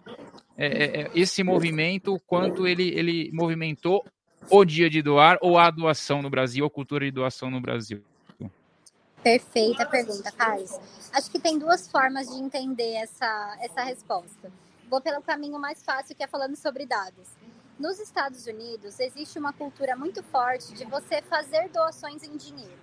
é, 0.58 0.68
é, 0.68 1.02
é, 1.02 1.12
esse 1.16 1.44
movimento, 1.44 2.14
o 2.14 2.20
quanto 2.20 2.68
ele, 2.68 2.90
ele 2.90 3.32
movimentou 3.34 4.06
o 4.50 4.66
dia 4.66 4.90
de 4.90 5.02
doar 5.02 5.38
ou 5.42 5.58
a 5.58 5.70
doação 5.70 6.22
no 6.22 6.30
Brasil, 6.30 6.66
a 6.66 6.70
cultura 6.70 7.06
de 7.06 7.12
doação 7.12 7.50
no 7.50 7.62
Brasil. 7.62 8.04
Perfeita 9.24 9.86
pergunta, 9.86 10.32
Carlos. 10.32 10.72
Acho 11.12 11.30
que 11.30 11.40
tem 11.40 11.60
duas 11.60 11.90
formas 11.92 12.28
de 12.28 12.42
entender 12.42 12.94
essa, 12.94 13.58
essa 13.62 13.84
resposta. 13.84 14.52
Vou 14.90 15.02
pelo 15.02 15.22
caminho 15.22 15.60
mais 15.60 15.84
fácil, 15.84 16.16
que 16.16 16.24
é 16.24 16.28
falando 16.28 16.56
sobre 16.56 16.86
dados. 16.86 17.28
Nos 17.80 17.98
Estados 17.98 18.46
Unidos, 18.46 19.00
existe 19.00 19.40
uma 19.40 19.54
cultura 19.54 19.96
muito 19.96 20.22
forte 20.22 20.74
de 20.74 20.84
você 20.84 21.22
fazer 21.22 21.70
doações 21.70 22.24
em 22.24 22.36
dinheiro. 22.36 22.78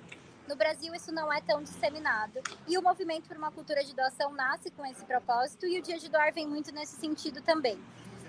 No 0.48 0.56
Brasil, 0.56 0.94
isso 0.94 1.12
não 1.12 1.30
é 1.30 1.38
tão 1.38 1.62
disseminado. 1.62 2.40
E 2.66 2.78
o 2.78 2.82
movimento 2.82 3.28
por 3.28 3.36
uma 3.36 3.52
cultura 3.52 3.84
de 3.84 3.94
doação 3.94 4.32
nasce 4.32 4.70
com 4.70 4.86
esse 4.86 5.04
propósito 5.04 5.66
e 5.66 5.78
o 5.78 5.82
Dia 5.82 5.98
de 5.98 6.08
Doar 6.08 6.32
vem 6.32 6.48
muito 6.48 6.72
nesse 6.72 6.96
sentido 6.96 7.42
também. 7.42 7.78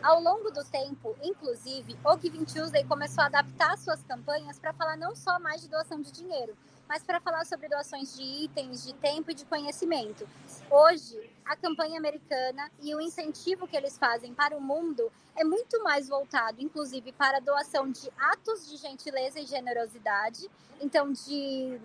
Ao 0.03 0.21
longo 0.21 0.51
do 0.51 0.61
tempo, 0.65 1.15
inclusive, 1.23 1.97
o 2.03 2.17
Giving 2.17 2.43
Tuesday 2.43 2.83
começou 2.83 3.23
a 3.23 3.27
adaptar 3.27 3.77
suas 3.77 4.03
campanhas 4.03 4.59
para 4.59 4.73
falar 4.73 4.97
não 4.97 5.15
só 5.15 5.39
mais 5.39 5.61
de 5.61 5.69
doação 5.69 6.01
de 6.01 6.11
dinheiro, 6.11 6.53
mas 6.87 7.03
para 7.03 7.19
falar 7.19 7.45
sobre 7.45 7.67
doações 7.67 8.15
de 8.15 8.23
itens, 8.23 8.85
de 8.85 8.93
tempo 8.93 9.31
e 9.31 9.33
de 9.33 9.45
conhecimento. 9.45 10.27
Hoje, 10.69 11.29
a 11.45 11.55
campanha 11.55 11.97
americana 11.97 12.71
e 12.81 12.93
o 12.95 13.01
incentivo 13.01 13.67
que 13.67 13.75
eles 13.75 13.97
fazem 13.97 14.33
para 14.33 14.55
o 14.55 14.61
mundo 14.61 15.11
é 15.35 15.43
muito 15.43 15.83
mais 15.83 16.07
voltado, 16.07 16.61
inclusive, 16.61 17.11
para 17.11 17.37
a 17.37 17.41
doação 17.41 17.91
de 17.91 18.09
atos 18.17 18.69
de 18.69 18.77
gentileza 18.77 19.39
e 19.39 19.45
generosidade, 19.45 20.49
então 20.81 21.11
de, 21.11 21.79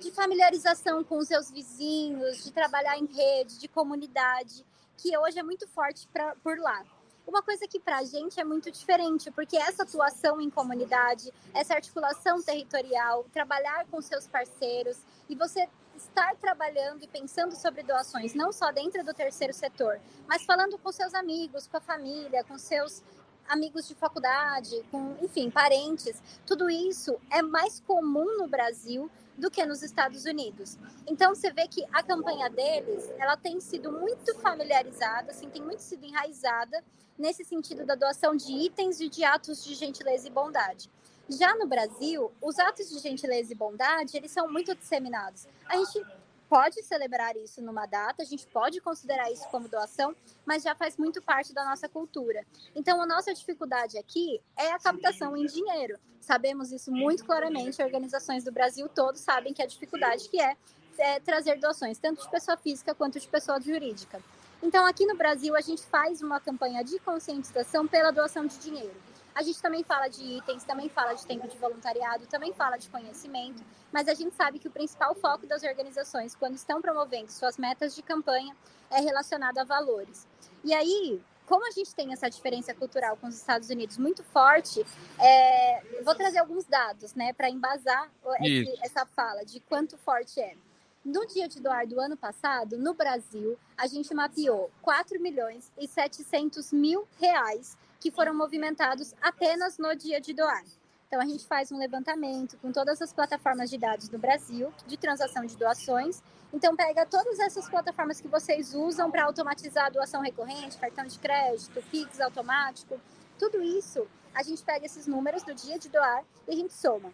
de 0.00 0.10
familiarização 0.10 1.02
com 1.02 1.18
os 1.18 1.28
seus 1.28 1.50
vizinhos, 1.50 2.44
de 2.44 2.52
trabalhar 2.52 2.98
em 2.98 3.06
rede, 3.06 3.58
de 3.58 3.68
comunidade, 3.68 4.64
que 4.96 5.16
hoje 5.16 5.38
é 5.38 5.42
muito 5.42 5.66
forte 5.68 6.06
pra, 6.08 6.34
por 6.36 6.58
lá. 6.58 6.84
Uma 7.26 7.42
coisa 7.42 7.66
que 7.68 7.78
para 7.78 7.98
a 7.98 8.04
gente 8.04 8.40
é 8.40 8.44
muito 8.44 8.70
diferente, 8.70 9.30
porque 9.30 9.56
essa 9.56 9.84
atuação 9.84 10.40
em 10.40 10.50
comunidade, 10.50 11.32
essa 11.54 11.74
articulação 11.74 12.42
territorial, 12.42 13.24
trabalhar 13.32 13.86
com 13.90 14.00
seus 14.00 14.26
parceiros 14.26 14.98
e 15.28 15.34
você 15.34 15.68
estar 15.96 16.34
trabalhando 16.36 17.04
e 17.04 17.06
pensando 17.06 17.54
sobre 17.54 17.82
doações, 17.82 18.34
não 18.34 18.52
só 18.52 18.72
dentro 18.72 19.04
do 19.04 19.12
terceiro 19.12 19.52
setor, 19.52 20.00
mas 20.26 20.44
falando 20.44 20.78
com 20.78 20.90
seus 20.90 21.14
amigos, 21.14 21.66
com 21.66 21.76
a 21.76 21.80
família, 21.80 22.42
com 22.44 22.58
seus 22.58 23.02
amigos 23.50 23.86
de 23.86 23.94
faculdade, 23.94 24.82
com, 24.90 25.16
enfim, 25.20 25.50
parentes. 25.50 26.22
Tudo 26.46 26.70
isso 26.70 27.20
é 27.30 27.42
mais 27.42 27.80
comum 27.80 28.38
no 28.38 28.46
Brasil 28.46 29.10
do 29.36 29.50
que 29.50 29.64
nos 29.66 29.82
Estados 29.82 30.24
Unidos. 30.24 30.78
Então 31.06 31.34
você 31.34 31.52
vê 31.52 31.66
que 31.66 31.84
a 31.92 32.02
campanha 32.02 32.48
deles, 32.48 33.10
ela 33.18 33.36
tem 33.36 33.60
sido 33.60 33.90
muito 33.90 34.34
familiarizada, 34.36 35.32
assim, 35.32 35.48
tem 35.50 35.62
muito 35.62 35.80
sido 35.80 36.04
enraizada 36.04 36.82
nesse 37.18 37.44
sentido 37.44 37.84
da 37.84 37.94
doação 37.94 38.36
de 38.36 38.52
itens 38.52 39.00
e 39.00 39.08
de 39.08 39.24
atos 39.24 39.64
de 39.64 39.74
gentileza 39.74 40.28
e 40.28 40.30
bondade. 40.30 40.90
Já 41.28 41.54
no 41.54 41.66
Brasil, 41.66 42.30
os 42.40 42.58
atos 42.58 42.90
de 42.90 42.98
gentileza 42.98 43.52
e 43.52 43.56
bondade, 43.56 44.16
eles 44.16 44.30
são 44.30 44.50
muito 44.50 44.74
disseminados. 44.74 45.46
A 45.66 45.76
gente 45.76 46.04
pode 46.50 46.82
celebrar 46.82 47.36
isso 47.36 47.62
numa 47.62 47.86
data, 47.86 48.24
a 48.24 48.26
gente 48.26 48.44
pode 48.48 48.80
considerar 48.80 49.30
isso 49.30 49.46
como 49.50 49.68
doação, 49.68 50.14
mas 50.44 50.64
já 50.64 50.74
faz 50.74 50.96
muito 50.96 51.22
parte 51.22 51.54
da 51.54 51.64
nossa 51.64 51.88
cultura. 51.88 52.44
Então, 52.74 53.00
a 53.00 53.06
nossa 53.06 53.32
dificuldade 53.32 53.96
aqui 53.96 54.42
é 54.58 54.72
a 54.72 54.78
captação 54.80 55.36
em 55.36 55.46
dinheiro. 55.46 55.96
Sabemos 56.20 56.72
isso 56.72 56.90
muito 56.90 57.24
claramente, 57.24 57.80
organizações 57.80 58.42
do 58.42 58.50
Brasil 58.50 58.88
todos 58.88 59.20
sabem 59.20 59.54
que 59.54 59.62
a 59.62 59.66
dificuldade 59.66 60.28
que 60.28 60.40
é, 60.40 60.56
é 60.98 61.20
trazer 61.20 61.60
doações, 61.60 61.98
tanto 61.98 62.24
de 62.24 62.28
pessoa 62.28 62.56
física 62.56 62.96
quanto 62.96 63.20
de 63.20 63.28
pessoa 63.28 63.60
jurídica. 63.60 64.20
Então, 64.60 64.84
aqui 64.84 65.06
no 65.06 65.16
Brasil, 65.16 65.54
a 65.54 65.60
gente 65.60 65.82
faz 65.82 66.20
uma 66.20 66.40
campanha 66.40 66.82
de 66.82 66.98
conscientização 66.98 67.86
pela 67.86 68.10
doação 68.10 68.44
de 68.44 68.58
dinheiro. 68.58 69.09
A 69.40 69.42
gente 69.42 69.62
também 69.62 69.82
fala 69.82 70.06
de 70.06 70.22
itens, 70.22 70.64
também 70.64 70.90
fala 70.90 71.14
de 71.14 71.24
tempo 71.24 71.48
de 71.48 71.56
voluntariado, 71.56 72.26
também 72.26 72.52
fala 72.52 72.76
de 72.76 72.90
conhecimento, 72.90 73.64
mas 73.90 74.06
a 74.06 74.12
gente 74.12 74.34
sabe 74.36 74.58
que 74.58 74.68
o 74.68 74.70
principal 74.70 75.14
foco 75.14 75.46
das 75.46 75.62
organizações, 75.62 76.34
quando 76.34 76.56
estão 76.56 76.82
promovendo 76.82 77.32
suas 77.32 77.56
metas 77.56 77.94
de 77.94 78.02
campanha, 78.02 78.54
é 78.90 79.00
relacionado 79.00 79.56
a 79.56 79.64
valores. 79.64 80.28
E 80.62 80.74
aí, 80.74 81.22
como 81.46 81.66
a 81.66 81.70
gente 81.70 81.94
tem 81.94 82.12
essa 82.12 82.28
diferença 82.28 82.74
cultural 82.74 83.16
com 83.16 83.28
os 83.28 83.34
Estados 83.34 83.70
Unidos 83.70 83.96
muito 83.96 84.22
forte, 84.24 84.84
é, 85.18 86.02
vou 86.04 86.14
trazer 86.14 86.40
alguns 86.40 86.66
dados, 86.66 87.14
né, 87.14 87.32
para 87.32 87.48
embasar 87.48 88.10
esse, 88.42 88.78
essa 88.82 89.06
fala 89.06 89.42
de 89.42 89.58
quanto 89.60 89.96
forte 89.96 90.38
é. 90.38 90.54
No 91.02 91.26
dia 91.26 91.48
de 91.48 91.62
doar 91.62 91.86
do 91.86 91.98
ano 91.98 92.14
passado, 92.14 92.76
no 92.76 92.92
Brasil, 92.92 93.58
a 93.74 93.86
gente 93.86 94.12
mapeou 94.12 94.70
4 94.82 95.18
milhões 95.18 95.72
e 95.78 95.88
700 95.88 96.74
mil 96.74 97.08
reais 97.18 97.78
que 98.00 98.10
foram 98.10 98.34
movimentados 98.34 99.14
apenas 99.20 99.78
no 99.78 99.94
dia 99.94 100.20
de 100.20 100.32
doar. 100.32 100.64
Então, 101.06 101.20
a 101.20 101.26
gente 101.26 101.46
faz 101.46 101.70
um 101.70 101.78
levantamento 101.78 102.56
com 102.58 102.72
todas 102.72 103.02
as 103.02 103.12
plataformas 103.12 103.68
de 103.68 103.76
dados 103.76 104.08
do 104.08 104.18
Brasil, 104.18 104.72
de 104.86 104.96
transação 104.96 105.44
de 105.44 105.56
doações. 105.56 106.22
Então, 106.52 106.74
pega 106.74 107.04
todas 107.04 107.38
essas 107.38 107.68
plataformas 107.68 108.20
que 108.20 108.28
vocês 108.28 108.74
usam 108.74 109.10
para 109.10 109.24
automatizar 109.24 109.86
a 109.86 109.90
doação 109.90 110.22
recorrente, 110.22 110.78
cartão 110.78 111.04
de 111.04 111.18
crédito, 111.18 111.82
Pix 111.90 112.20
automático, 112.20 113.00
tudo 113.38 113.62
isso, 113.62 114.06
a 114.34 114.42
gente 114.42 114.62
pega 114.62 114.86
esses 114.86 115.06
números 115.06 115.42
do 115.42 115.54
dia 115.54 115.78
de 115.78 115.88
doar 115.88 116.24
e 116.46 116.52
a 116.52 116.56
gente 116.56 116.72
soma. 116.72 117.12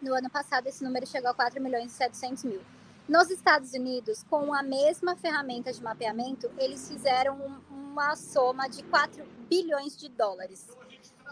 No 0.00 0.14
ano 0.14 0.30
passado, 0.30 0.66
esse 0.68 0.84
número 0.84 1.06
chegou 1.06 1.30
a 1.30 1.34
4 1.34 1.60
milhões 1.60 1.92
e 1.92 1.94
700 1.94 2.44
mil. 2.44 2.60
Nos 3.08 3.30
Estados 3.30 3.72
Unidos, 3.72 4.22
com 4.28 4.52
a 4.52 4.62
mesma 4.62 5.16
ferramenta 5.16 5.72
de 5.72 5.82
mapeamento, 5.82 6.50
eles 6.58 6.86
fizeram 6.88 7.38
uma 7.70 8.14
soma 8.14 8.68
de 8.68 8.82
4 8.84 9.24
bilhões 9.48 9.96
de 9.96 10.08
dólares. 10.10 10.68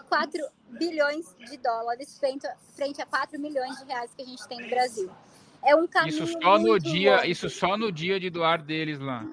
4 0.08 0.40
bilhões 0.78 1.34
de 1.50 1.56
dólares 1.58 2.18
frente, 2.18 2.46
frente 2.74 3.02
a 3.02 3.06
4 3.06 3.38
milhões 3.38 3.76
de 3.78 3.84
reais 3.84 4.10
que 4.16 4.22
a 4.22 4.24
gente 4.24 4.46
tem 4.48 4.60
no 4.60 4.68
Brasil. 4.70 5.10
É 5.62 5.74
um 5.74 5.86
caminho 5.86 6.24
Isso 6.24 6.38
só 6.40 6.58
no 6.58 6.78
dia, 6.78 7.16
longo. 7.16 7.26
isso 7.26 7.50
só 7.50 7.76
no 7.76 7.92
dia 7.92 8.18
de 8.20 8.30
doar 8.30 8.62
deles 8.62 8.98
lá. 8.98 9.26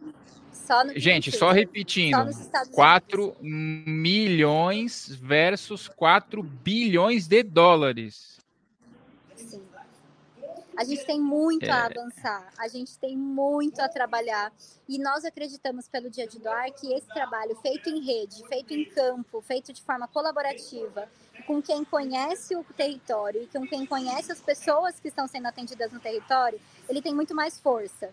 Só 0.51 0.83
Gente, 0.95 1.31
só 1.31 1.51
repetindo. 1.51 2.15
só 2.15 2.25
nos 2.25 2.39
Estados 2.39 2.69
4 2.71 3.35
milhões 3.41 5.09
versus 5.15 5.88
4 5.88 6.41
bilhões 6.43 7.27
de 7.27 7.43
dólares. 7.43 8.39
A 10.75 10.84
gente 10.84 11.06
tem 11.06 11.20
muito 11.22 11.63
a 11.65 11.68
É. 11.68 11.72
avançar, 11.86 12.50
a 12.58 12.68
gente 12.68 12.98
tem 12.98 13.15
muito 13.15 13.80
a 13.80 13.88
trabalhar. 13.88 14.51
E 14.88 14.98
nós 14.98 15.24
acreditamos 15.24 15.88
pelo 15.88 16.10
Dia 16.10 16.27
de 16.27 16.39
Doar 16.39 16.72
que 16.74 16.94
esse 16.94 17.08
trabalho 17.08 17.56
feito 17.58 17.89
em 17.89 18.01
rede, 18.03 18.46
feito 18.48 18.74
em 18.74 18.86
campo, 18.86 19.42
feito 19.42 19.72
de 19.72 19.82
forma 19.82 20.08
colaborativa, 20.08 21.08
com 21.46 21.62
quem 21.62 21.84
conhece 21.84 22.56
o 22.56 22.63
território 22.75 23.44
e 23.44 23.48
com 23.48 23.68
quem 23.68 23.86
conhece 23.86 24.32
as 24.32 24.42
pessoas 24.42 25.00
que 25.00 25.08
estão 25.08 25.27
sendo 25.27 25.48
atendidas 25.48 25.92
no 25.92 26.00
território, 26.00 26.60
ele 26.89 27.01
tem 27.01 27.13
muito 27.13 27.36
mais 27.36 27.60
força. 27.60 28.10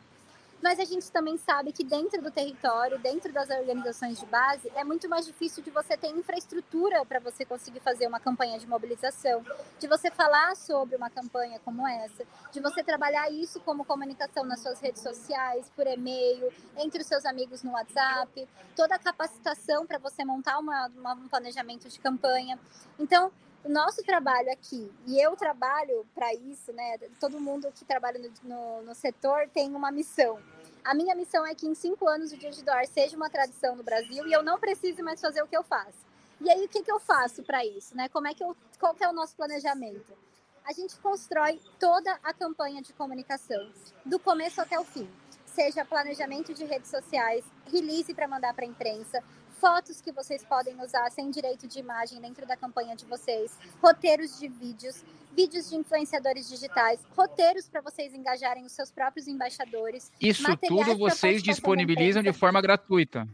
Mas 0.62 0.78
a 0.78 0.84
gente 0.84 1.10
também 1.10 1.38
sabe 1.38 1.72
que 1.72 1.82
dentro 1.82 2.20
do 2.20 2.30
território, 2.30 2.98
dentro 2.98 3.32
das 3.32 3.48
organizações 3.48 4.18
de 4.20 4.26
base, 4.26 4.70
é 4.74 4.84
muito 4.84 5.08
mais 5.08 5.24
difícil 5.24 5.62
de 5.62 5.70
você 5.70 5.96
ter 5.96 6.08
infraestrutura 6.08 7.04
para 7.06 7.18
você 7.18 7.44
conseguir 7.46 7.80
fazer 7.80 8.06
uma 8.06 8.20
campanha 8.20 8.58
de 8.58 8.66
mobilização, 8.66 9.42
de 9.78 9.86
você 9.88 10.10
falar 10.10 10.54
sobre 10.56 10.96
uma 10.96 11.08
campanha 11.08 11.58
como 11.64 11.86
essa, 11.88 12.24
de 12.52 12.60
você 12.60 12.82
trabalhar 12.84 13.30
isso 13.32 13.58
como 13.60 13.84
comunicação 13.86 14.44
nas 14.44 14.60
suas 14.60 14.78
redes 14.80 15.02
sociais, 15.02 15.70
por 15.74 15.86
e-mail, 15.86 16.52
entre 16.76 17.00
os 17.00 17.06
seus 17.06 17.24
amigos 17.24 17.62
no 17.62 17.72
WhatsApp, 17.72 18.46
toda 18.76 18.94
a 18.96 18.98
capacitação 18.98 19.86
para 19.86 19.98
você 19.98 20.24
montar 20.24 20.58
uma, 20.58 20.88
uma- 20.88 21.14
um 21.14 21.28
planejamento 21.28 21.88
de 21.88 21.98
campanha. 21.98 22.58
Então, 22.98 23.32
o 23.64 23.68
nosso 23.68 24.02
trabalho 24.02 24.50
aqui, 24.52 24.90
e 25.06 25.20
eu 25.20 25.36
trabalho 25.36 26.06
para 26.14 26.32
isso, 26.34 26.72
né? 26.72 26.98
Todo 27.18 27.40
mundo 27.40 27.70
que 27.74 27.84
trabalha 27.84 28.18
no, 28.18 28.30
no, 28.48 28.82
no 28.82 28.94
setor 28.94 29.48
tem 29.52 29.74
uma 29.74 29.90
missão. 29.90 30.38
A 30.82 30.94
minha 30.94 31.14
missão 31.14 31.46
é 31.46 31.54
que 31.54 31.66
em 31.66 31.74
cinco 31.74 32.08
anos 32.08 32.32
o 32.32 32.36
Dia 32.38 32.50
de 32.50 32.64
Doar 32.64 32.86
seja 32.86 33.16
uma 33.16 33.28
tradição 33.28 33.76
no 33.76 33.82
Brasil 33.82 34.26
e 34.26 34.32
eu 34.32 34.42
não 34.42 34.58
precise 34.58 35.02
mais 35.02 35.20
fazer 35.20 35.42
o 35.42 35.46
que 35.46 35.56
eu 35.56 35.62
faço. 35.62 36.10
E 36.40 36.50
aí, 36.50 36.64
o 36.64 36.68
que, 36.68 36.82
que 36.82 36.90
eu 36.90 36.98
faço 36.98 37.42
para 37.42 37.64
isso? 37.66 37.94
Né? 37.94 38.08
Como 38.08 38.26
é 38.26 38.32
que 38.32 38.42
eu, 38.42 38.56
qual 38.78 38.94
que 38.94 39.04
é 39.04 39.08
o 39.08 39.12
nosso 39.12 39.36
planejamento? 39.36 40.16
A 40.64 40.72
gente 40.72 40.96
constrói 40.98 41.60
toda 41.78 42.18
a 42.22 42.32
campanha 42.32 42.80
de 42.80 42.94
comunicação, 42.94 43.70
do 44.06 44.18
começo 44.18 44.60
até 44.60 44.78
o 44.80 44.84
fim. 44.84 45.08
Seja 45.44 45.84
planejamento 45.84 46.54
de 46.54 46.64
redes 46.64 46.88
sociais, 46.90 47.44
release 47.70 48.14
para 48.14 48.26
mandar 48.26 48.54
para 48.54 48.64
a 48.64 48.68
imprensa, 48.68 49.22
fotos 49.60 50.00
que 50.00 50.10
vocês 50.10 50.42
podem 50.42 50.80
usar 50.80 51.10
sem 51.10 51.30
direito 51.30 51.68
de 51.68 51.78
imagem 51.78 52.20
dentro 52.20 52.46
da 52.46 52.56
campanha 52.56 52.96
de 52.96 53.04
vocês, 53.04 53.58
roteiros 53.82 54.38
de 54.38 54.48
vídeos, 54.48 55.04
vídeos 55.36 55.68
de 55.68 55.76
influenciadores 55.76 56.48
digitais, 56.48 56.98
roteiros 57.14 57.68
para 57.68 57.82
vocês 57.82 58.14
engajarem 58.14 58.64
os 58.64 58.72
seus 58.72 58.90
próprios 58.90 59.28
embaixadores, 59.28 60.10
Isso 60.20 60.56
tudo 60.66 60.96
vocês 60.96 61.42
disponibilizam 61.42 62.22
de 62.22 62.32
forma 62.32 62.60
gratuita. 62.60 63.28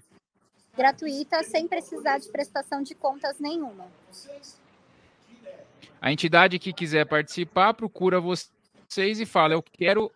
gratuita, 0.76 1.42
sem 1.44 1.66
precisar 1.68 2.18
de 2.18 2.28
prestação 2.28 2.82
de 2.82 2.94
contas 2.94 3.38
nenhuma. 3.38 3.86
A 6.00 6.12
entidade 6.12 6.58
que 6.58 6.72
quiser 6.72 7.06
participar, 7.06 7.72
procura 7.72 8.20
vocês 8.20 9.20
e 9.20 9.24
fala: 9.24 9.54
Eu 9.54 9.62
quero 9.62 10.12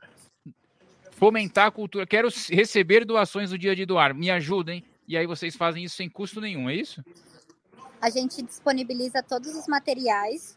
fomentar 1.13 1.69
a 1.69 1.71
cultura, 1.71 2.06
quero 2.06 2.28
receber 2.50 3.04
doações 3.04 3.50
do 3.50 3.58
dia 3.58 3.75
de 3.75 3.87
doar, 3.87 4.15
me 4.15 4.30
ajudem. 4.30 4.84
E 5.10 5.16
aí 5.16 5.26
vocês 5.26 5.56
fazem 5.56 5.82
isso 5.82 5.96
sem 5.96 6.08
custo 6.08 6.40
nenhum, 6.40 6.70
é 6.70 6.75
isso? 6.76 7.04
A 8.00 8.08
gente 8.10 8.42
disponibiliza 8.42 9.20
todos 9.20 9.56
os 9.56 9.66
materiais 9.66 10.56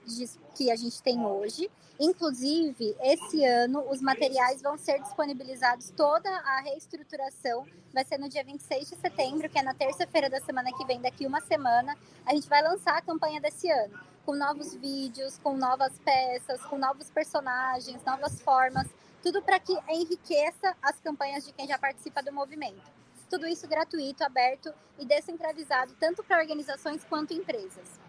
que 0.56 0.70
a 0.70 0.76
gente 0.76 1.02
tem 1.02 1.26
hoje. 1.26 1.72
Inclusive, 2.00 2.96
esse 3.02 3.44
ano, 3.44 3.84
os 3.90 4.00
materiais 4.00 4.62
vão 4.62 4.78
ser 4.78 5.02
disponibilizados, 5.02 5.90
toda 5.98 6.30
a 6.30 6.62
reestruturação 6.62 7.66
vai 7.92 8.06
ser 8.06 8.20
no 8.20 8.30
dia 8.30 8.44
26 8.44 8.90
de 8.90 8.96
setembro, 8.96 9.50
que 9.50 9.58
é 9.58 9.64
na 9.64 9.74
terça-feira 9.74 10.30
da 10.30 10.40
semana 10.40 10.72
que 10.72 10.86
vem, 10.86 11.02
daqui 11.02 11.26
uma 11.26 11.42
semana. 11.42 11.98
A 12.24 12.36
gente 12.36 12.48
vai 12.48 12.62
lançar 12.62 12.96
a 12.96 13.02
campanha 13.02 13.42
desse 13.42 13.68
ano, 13.72 14.00
com 14.24 14.36
novos 14.36 14.76
vídeos, 14.76 15.40
com 15.40 15.58
novas 15.58 15.98
peças, 16.06 16.62
com 16.66 16.78
novos 16.78 17.10
personagens, 17.10 18.04
novas 18.06 18.40
formas, 18.40 18.88
tudo 19.24 19.42
para 19.42 19.60
que 19.60 19.76
enriqueça 19.90 20.78
as 20.80 21.00
campanhas 21.00 21.44
de 21.44 21.52
quem 21.54 21.68
já 21.68 21.80
participa 21.80 22.22
do 22.22 22.32
movimento. 22.32 23.03
Tudo 23.34 23.48
isso 23.48 23.68
gratuito, 23.68 24.24
aberto 24.24 24.72
e 25.00 25.04
descentralizado, 25.08 25.96
tanto 26.00 26.24
para 26.24 26.38
organizações 26.40 27.04
quanto 27.04 27.34
empresas. 27.34 28.00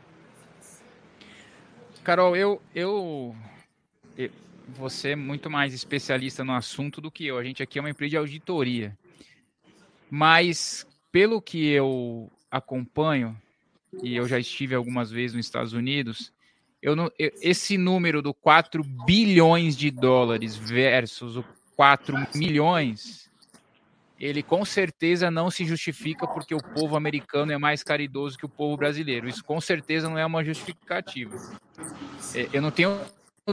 Carol, 2.02 2.36
eu, 2.36 2.60
eu, 2.74 3.34
eu- 4.18 4.30
você 4.68 5.12
é 5.12 5.16
muito 5.16 5.48
mais 5.48 5.72
especialista 5.72 6.44
no 6.44 6.52
assunto 6.52 7.00
do 7.00 7.10
que 7.10 7.24
eu. 7.24 7.38
A 7.38 7.42
gente 7.42 7.62
aqui 7.62 7.78
é 7.78 7.80
uma 7.80 7.88
empresa 7.88 8.10
de 8.10 8.16
auditoria. 8.18 8.94
Mas, 10.10 10.86
pelo 11.10 11.40
que 11.40 11.68
eu 11.68 12.30
acompanho, 12.50 13.34
e 14.02 14.14
eu 14.14 14.28
já 14.28 14.38
estive 14.38 14.74
algumas 14.74 15.10
vezes 15.10 15.34
nos 15.34 15.46
Estados 15.46 15.72
Unidos, 15.72 16.34
eu 16.82 16.94
não, 16.94 17.10
eu- 17.18 17.32
esse 17.40 17.78
número 17.78 18.20
do 18.20 18.34
4 18.34 18.84
bilhões 18.84 19.74
de 19.74 19.90
dólares 19.90 20.54
versus 20.54 21.38
o 21.38 21.44
4 21.74 22.14
milhões, 22.34 23.23
ele 24.24 24.42
com 24.42 24.64
certeza 24.64 25.30
não 25.30 25.50
se 25.50 25.66
justifica 25.66 26.26
porque 26.26 26.54
o 26.54 26.62
povo 26.62 26.96
americano 26.96 27.52
é 27.52 27.58
mais 27.58 27.82
caridoso 27.82 28.38
que 28.38 28.46
o 28.46 28.48
povo 28.48 28.74
brasileiro. 28.74 29.28
Isso 29.28 29.44
com 29.44 29.60
certeza 29.60 30.08
não 30.08 30.18
é 30.18 30.24
uma 30.24 30.42
justificativa. 30.42 31.36
É, 32.34 32.48
Eu 32.50 32.62
não 32.62 32.70
tenho 32.70 32.98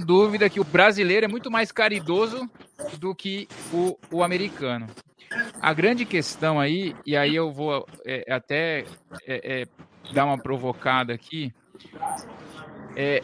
dúvida 0.06 0.50
que 0.50 0.62
o 0.62 0.64
brasileiro 0.64 1.26
é 1.26 1.28
muito 1.28 1.52
mais 1.52 1.74
caridoso 1.74 2.50
do 2.98 3.14
que 3.14 3.50
o, 3.74 3.98
o 4.10 4.24
americano. 4.24 4.88
A 5.62 5.74
grande 5.74 6.06
questão 6.06 6.58
aí, 6.58 6.96
e 7.06 7.18
aí 7.18 7.36
eu 7.36 7.52
vou 7.52 7.86
é, 8.06 8.26
até 8.32 8.86
é, 9.28 9.62
é, 9.64 9.68
dar 10.14 10.24
uma 10.26 10.38
provocada 10.38 11.14
aqui, 11.14 11.54
é 12.96 13.22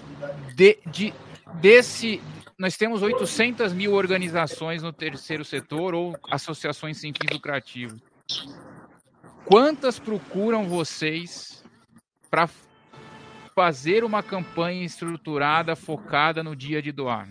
de, 0.54 0.78
de- 0.88 1.14
desse. 1.62 2.22
Nós 2.60 2.76
temos 2.76 3.04
800 3.04 3.72
mil 3.72 3.94
organizações 3.94 4.82
no 4.82 4.92
terceiro 4.92 5.46
setor 5.46 5.94
ou 5.94 6.18
associações 6.32 6.98
sem 6.98 7.14
fins 7.14 7.32
lucrativos. 7.32 8.02
Quantas 9.46 10.00
procuram 10.00 10.68
vocês 10.68 11.64
para 12.32 12.50
fazer 13.56 14.04
uma 14.04 14.24
campanha 14.24 14.84
estruturada 14.84 15.76
focada 15.76 16.44
no 16.44 16.56
dia 16.56 16.82
de 16.82 16.92
doar? 16.92 17.30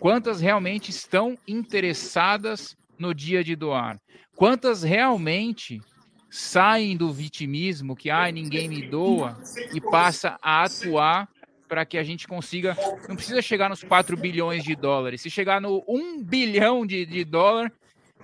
Quantas 0.00 0.40
realmente 0.40 0.90
estão 0.90 1.38
interessadas 1.46 2.76
no 2.98 3.14
dia 3.14 3.44
de 3.44 3.54
doar? 3.54 4.00
Quantas 4.34 4.82
realmente 4.82 5.80
saem 6.28 6.96
do 6.96 7.12
vitimismo 7.12 7.94
que 7.94 8.10
ai 8.10 8.32
ninguém 8.32 8.68
me 8.68 8.82
doa 8.82 9.38
e 9.72 9.80
passa 9.80 10.36
a 10.42 10.64
atuar 10.64 11.28
para 11.68 11.84
que 11.84 11.98
a 11.98 12.02
gente 12.02 12.26
consiga 12.26 12.76
não 13.08 13.14
precisa 13.14 13.42
chegar 13.42 13.68
nos 13.68 13.84
4 13.84 14.16
bilhões 14.16 14.64
de 14.64 14.74
dólares. 14.74 15.20
Se 15.20 15.30
chegar 15.30 15.60
no 15.60 15.84
1 15.86 16.24
bilhão 16.24 16.86
de, 16.86 17.04
de 17.06 17.24
dólar, 17.24 17.72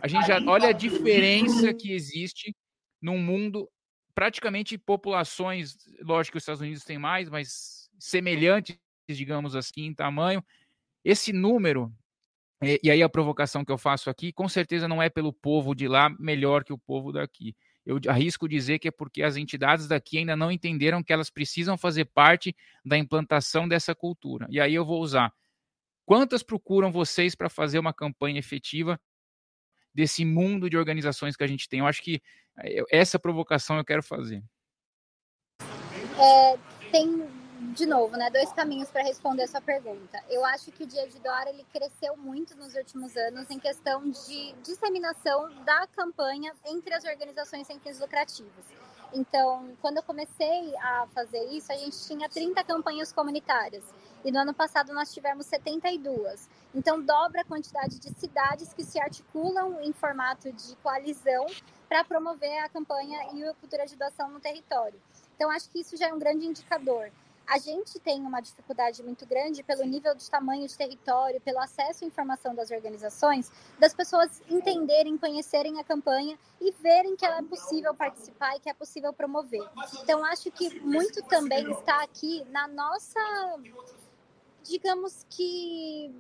a 0.01 0.09
gente 0.09 0.27
já 0.27 0.41
olha 0.47 0.71
a 0.71 0.73
diferença 0.73 1.73
que 1.73 1.93
existe 1.93 2.55
num 3.01 3.19
mundo 3.19 3.69
praticamente 4.15 4.79
populações, 4.79 5.77
lógico 6.01 6.33
que 6.33 6.39
os 6.39 6.43
Estados 6.43 6.61
Unidos 6.63 6.85
têm 6.85 6.99
mais, 6.99 7.29
mas 7.29 7.91
semelhantes, 7.99 8.77
digamos 9.09 9.55
assim, 9.55 9.87
em 9.87 9.95
tamanho. 9.95 10.43
Esse 11.05 11.33
número, 11.33 11.93
e, 12.63 12.81
e 12.83 12.91
aí 12.91 13.03
a 13.03 13.09
provocação 13.09 13.65
que 13.65 13.73
eu 13.73 13.79
faço 13.79 14.09
aqui, 14.09 14.33
com 14.33 14.49
certeza 14.49 14.89
não 14.89 15.03
é 15.03 15.11
pelo 15.11 15.33
povo 15.33 15.75
de 15.75 15.89
lá 15.89 16.09
melhor 16.19 16.65
que 16.65 16.73
o 16.73 16.79
povo 16.79 17.13
daqui. 17.13 17.55
Eu 17.87 18.01
arrisco 18.09 18.49
dizer 18.49 18.79
que 18.79 18.89
é 18.89 18.91
porque 18.91 19.23
as 19.23 19.37
entidades 19.37 19.87
daqui 19.87 20.19
ainda 20.19 20.35
não 20.35 20.51
entenderam 20.51 21.03
que 21.03 21.13
elas 21.13 21.29
precisam 21.29 21.77
fazer 21.77 22.07
parte 22.07 22.57
da 22.85 22.97
implantação 22.97 23.69
dessa 23.69 23.95
cultura. 23.95 24.47
E 24.51 24.59
aí 24.59 24.75
eu 24.75 24.85
vou 24.85 25.03
usar. 25.03 25.33
Quantas 26.07 26.43
procuram 26.43 26.91
vocês 26.91 27.35
para 27.35 27.49
fazer 27.49 27.79
uma 27.79 27.93
campanha 27.93 28.39
efetiva 28.39 29.01
desse 29.93 30.25
mundo 30.25 30.69
de 30.69 30.77
organizações 30.77 31.37
que 31.37 31.45
a 31.45 31.47
gente 31.47 31.69
tem? 31.69 31.81
Eu 31.81 31.87
acho 31.87 32.03
que 32.03 32.23
eh, 32.59 32.83
essa 32.91 33.19
provocação 33.19 33.77
eu 33.77 33.85
quero 33.85 34.03
fazer. 34.03 34.43
É, 35.61 36.59
tem, 36.91 37.27
de 37.75 37.87
novo, 37.87 38.17
né, 38.17 38.31
dois 38.31 38.53
caminhos 38.53 38.89
para 38.89 39.03
responder 39.03 39.43
a 39.43 39.49
sua 39.49 39.61
pergunta. 39.61 40.23
Eu 40.31 40.45
acho 40.45 40.71
que 40.71 40.85
o 40.85 40.87
Dia 40.87 41.09
de 41.09 41.19
Doar 41.19 41.49
ele 41.49 41.67
cresceu 41.73 42.17
muito 42.17 42.57
nos 42.57 42.73
últimos 42.77 43.17
anos 43.17 43.51
em 43.51 43.59
questão 43.59 44.09
de 44.09 44.55
disseminação 44.63 45.53
da 45.65 45.85
campanha 45.89 46.53
entre 46.65 46.95
as 46.95 47.05
organizações 47.05 47.67
sem 47.67 47.81
fins 47.81 47.99
lucrativos. 47.99 48.65
Então, 49.13 49.77
quando 49.83 49.97
eu 49.97 50.05
comecei 50.05 50.77
a 50.77 51.09
fazer 51.13 51.45
isso, 51.51 51.73
a 51.73 51.77
gente 51.77 52.01
tinha 52.07 52.29
30 52.29 52.63
campanhas 52.63 53.13
comunitárias. 53.13 53.85
e 54.25 54.33
no 54.33 54.39
ano 54.39 54.55
passado 54.55 54.95
nós 54.95 55.13
tivemos 55.13 55.45
72. 55.45 56.49
Então, 56.75 56.99
dobra 57.03 57.43
a 57.43 57.45
quantidade 57.45 57.99
de 57.99 58.09
cidades 58.19 58.73
que 58.73 58.83
se 58.83 58.99
articulam 58.99 59.83
em 59.83 59.93
formato 59.93 60.51
de 60.51 60.75
coalizão 60.77 61.45
para 61.89 62.03
promover 62.05 62.57
a 62.61 62.69
campanha 62.71 63.19
e 63.35 63.45
a 63.45 63.53
cultura 63.53 63.85
de 63.85 63.97
doação 63.97 64.31
no 64.31 64.41
território. 64.41 64.99
Então, 65.37 65.51
acho 65.51 65.69
que 65.69 65.81
isso 65.81 65.95
já 65.97 66.09
é 66.09 66.15
um 66.15 66.19
grande 66.19 66.47
indicador. 66.47 67.11
A 67.47 67.59
gente 67.59 67.99
tem 68.01 68.23
uma 68.23 68.41
dificuldade 68.41 69.03
muito 69.03 69.27
grande 69.27 69.63
pelo 69.63 69.85
nível 69.85 70.15
de 70.15 70.29
tamanho 70.31 70.67
de 70.67 70.77
território, 70.77 71.41
pelo 71.41 71.59
acesso 71.59 72.05
à 72.05 72.07
informação 72.07 72.55
das 72.55 72.71
organizações, 72.71 73.51
das 73.79 73.93
pessoas 73.93 74.43
entenderem, 74.49 75.19
conhecerem 75.19 75.79
a 75.79 75.85
campanha 75.85 76.39
e 76.61 76.71
verem 76.73 77.15
que 77.17 77.25
ela 77.25 77.39
é 77.39 77.43
possível 77.43 77.95
participar 77.95 78.57
e 78.57 78.61
que 78.61 78.71
é 78.71 78.75
possível 78.75 79.13
promover. 79.13 79.63
Então, 80.03 80.25
acho 80.25 80.51
que 80.51 80.81
muito 80.81 81.23
também 81.25 81.71
está 81.71 82.03
aqui 82.03 82.45
na 82.51 82.67
nossa, 82.67 83.21
digamos 84.63 85.27
que 85.29 86.15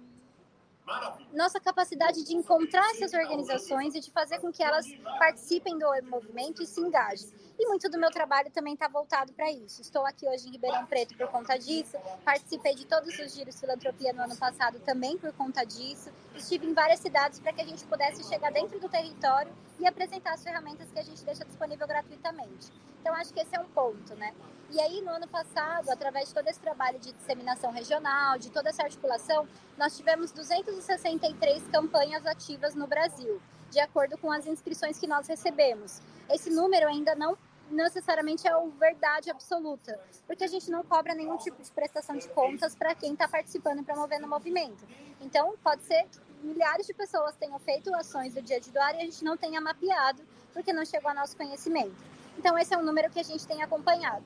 nossa 1.32 1.58
capacidade 1.58 2.22
de 2.22 2.34
encontrar 2.34 2.90
essas 2.90 3.14
organizações 3.14 3.94
e 3.94 4.00
de 4.00 4.10
fazer 4.10 4.38
com 4.40 4.52
que 4.52 4.62
elas 4.62 4.87
participem 5.18 5.78
do 5.78 5.87
movimento 6.10 6.62
e 6.62 6.66
se 6.66 6.78
engajem 6.78 7.43
e 7.59 7.67
muito 7.67 7.88
do 7.88 7.99
meu 7.99 8.11
trabalho 8.11 8.51
também 8.51 8.75
está 8.75 8.88
voltado 8.88 9.33
para 9.33 9.51
isso. 9.51 9.81
Estou 9.81 10.05
aqui 10.05 10.29
hoje 10.29 10.49
em 10.49 10.53
Ribeirão 10.53 10.87
Preto 10.87 11.17
por 11.17 11.29
conta 11.29 11.57
disso, 11.57 11.97
participei 12.25 12.75
de 12.75 12.87
todos 12.87 13.17
os 13.19 13.35
giros 13.35 13.59
filantropia 13.59 14.12
no 14.12 14.23
ano 14.23 14.37
passado 14.37 14.81
também 14.81 15.17
por 15.17 15.33
conta 15.33 15.64
disso, 15.64 16.11
estive 16.35 16.67
em 16.67 16.75
várias 16.75 17.01
cidades 17.01 17.38
para 17.38 17.53
que 17.53 17.61
a 17.61 17.64
gente 17.64 17.85
pudesse 17.85 18.25
chegar 18.25 18.51
dentro 18.53 18.79
do 18.81 18.88
território 18.88 19.53
e 19.79 19.87
apresentar 19.87 20.35
as 20.35 20.43
ferramentas 20.43 20.90
que 20.90 20.99
a 20.99 21.03
gente 21.03 21.25
deixa 21.25 21.45
disponível 21.45 21.87
gratuitamente. 21.87 22.73
Então, 23.01 23.14
acho 23.14 23.33
que 23.33 23.40
esse 23.40 23.55
é 23.55 23.61
um 23.61 23.67
ponto, 23.67 24.14
né? 24.14 24.33
E 24.71 24.81
aí, 24.81 25.03
no 25.03 25.11
ano 25.11 25.29
passado, 25.29 25.90
através 25.90 26.29
de 26.29 26.35
todo 26.35 26.49
esse 26.49 26.59
trabalho 26.59 26.99
de 26.99 27.12
disseminação 27.12 27.71
regional, 27.71 28.38
de 28.38 28.51
toda 28.51 28.71
essa 28.71 28.83
articulação, 28.83 29.47
nós 29.77 29.95
tivemos 29.95 30.33
263 30.33 31.69
campanhas 31.69 32.25
ativas 32.27 32.75
no 32.75 32.87
Brasil, 32.87 33.43
de 33.71 33.79
acordo 33.79 34.17
com 34.17 34.33
as 34.33 34.47
inscrições 34.47 34.99
que 34.99 35.07
nós 35.07 35.27
recebemos 35.27 36.01
esse 36.31 36.51
número 36.51 36.88
ainda 36.88 37.14
não 37.14 37.37
necessariamente 37.70 38.46
é 38.46 38.57
o 38.57 38.70
verdade 38.70 39.31
absoluta, 39.31 39.98
porque 40.27 40.44
a 40.44 40.48
gente 40.48 40.70
não 40.70 40.83
cobra 40.85 41.14
nenhum 41.14 41.37
tipo 41.37 41.62
de 41.62 41.70
prestação 41.70 42.16
de 42.16 42.29
contas 42.29 42.74
para 42.74 42.94
quem 42.94 43.12
está 43.12 43.27
participando 43.27 43.81
e 43.81 43.83
promovendo 43.83 44.27
o 44.27 44.29
movimento. 44.29 44.87
Então, 45.20 45.55
pode 45.62 45.83
ser 45.83 46.05
que 46.05 46.20
milhares 46.42 46.87
de 46.87 46.94
pessoas 46.94 47.35
tenham 47.37 47.59
feito 47.59 47.94
ações 47.94 48.35
do 48.35 48.42
dia 48.42 48.61
de 48.61 48.70
doar 48.70 48.94
e 48.94 48.98
a 48.98 49.05
gente 49.05 49.24
não 49.24 49.37
tenha 49.37 49.61
mapeado, 49.61 50.22
porque 50.53 50.72
não 50.72 50.85
chegou 50.85 51.09
ao 51.09 51.16
nosso 51.16 51.37
conhecimento. 51.37 51.96
Então, 52.38 52.59
esse 52.59 52.74
é 52.74 52.79
um 52.79 52.83
número 52.83 53.11
que 53.11 53.20
a 53.20 53.24
gente 53.24 53.46
tem 53.46 53.62
acompanhado. 53.62 54.24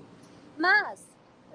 Mas, 0.56 1.07